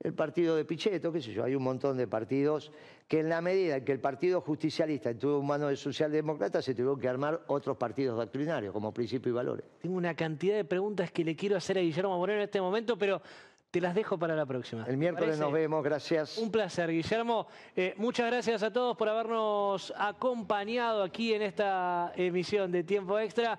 el 0.00 0.12
partido 0.12 0.56
de 0.56 0.64
Pichetto, 0.64 1.10
qué 1.10 1.22
sé 1.22 1.32
yo, 1.32 1.44
hay 1.44 1.54
un 1.54 1.62
montón 1.62 1.96
de 1.96 2.06
partidos 2.06 2.70
que 3.08 3.20
en 3.20 3.30
la 3.30 3.40
medida 3.40 3.76
en 3.76 3.84
que 3.84 3.92
el 3.92 4.00
partido 4.00 4.42
justicialista 4.42 5.10
estuvo 5.10 5.40
en 5.40 5.46
manos 5.46 5.70
de 5.70 5.76
socialdemócratas 5.76 6.64
se 6.64 6.74
tuvo 6.74 6.98
que 6.98 7.08
armar 7.08 7.42
otros 7.46 7.76
partidos 7.78 8.18
doctrinarios 8.18 8.72
como 8.72 8.92
principios 8.92 9.32
y 9.32 9.34
valores. 9.34 9.64
Tengo 9.80 9.96
una 9.96 10.14
cantidad 10.14 10.56
de 10.56 10.64
preguntas 10.64 11.10
que 11.10 11.24
le 11.24 11.34
quiero 11.34 11.56
hacer 11.56 11.78
a 11.78 11.80
Guillermo 11.80 12.18
Moreno 12.18 12.40
en 12.40 12.44
este 12.44 12.60
momento, 12.60 12.98
pero 12.98 13.22
te 13.76 13.80
las 13.82 13.94
dejo 13.94 14.16
para 14.16 14.34
la 14.34 14.46
próxima. 14.46 14.86
El 14.88 14.96
miércoles 14.96 15.38
nos 15.38 15.52
vemos, 15.52 15.84
gracias. 15.84 16.38
Un 16.38 16.50
placer, 16.50 16.90
Guillermo. 16.90 17.46
Eh, 17.76 17.92
muchas 17.98 18.30
gracias 18.30 18.62
a 18.62 18.72
todos 18.72 18.96
por 18.96 19.06
habernos 19.06 19.92
acompañado 19.98 21.02
aquí 21.02 21.34
en 21.34 21.42
esta 21.42 22.10
emisión 22.16 22.72
de 22.72 22.84
Tiempo 22.84 23.18
Extra. 23.18 23.58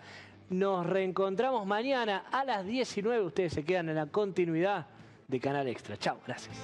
Nos 0.49 0.87
reencontramos 0.87 1.67
mañana 1.67 2.25
a 2.31 2.43
las 2.45 2.65
19. 2.65 3.25
Ustedes 3.25 3.53
se 3.53 3.63
quedan 3.63 3.89
en 3.89 3.95
la 3.95 4.07
continuidad 4.07 4.87
de 5.27 5.39
Canal 5.39 5.67
Extra. 5.67 5.97
Chao, 5.97 6.17
gracias. 6.25 6.57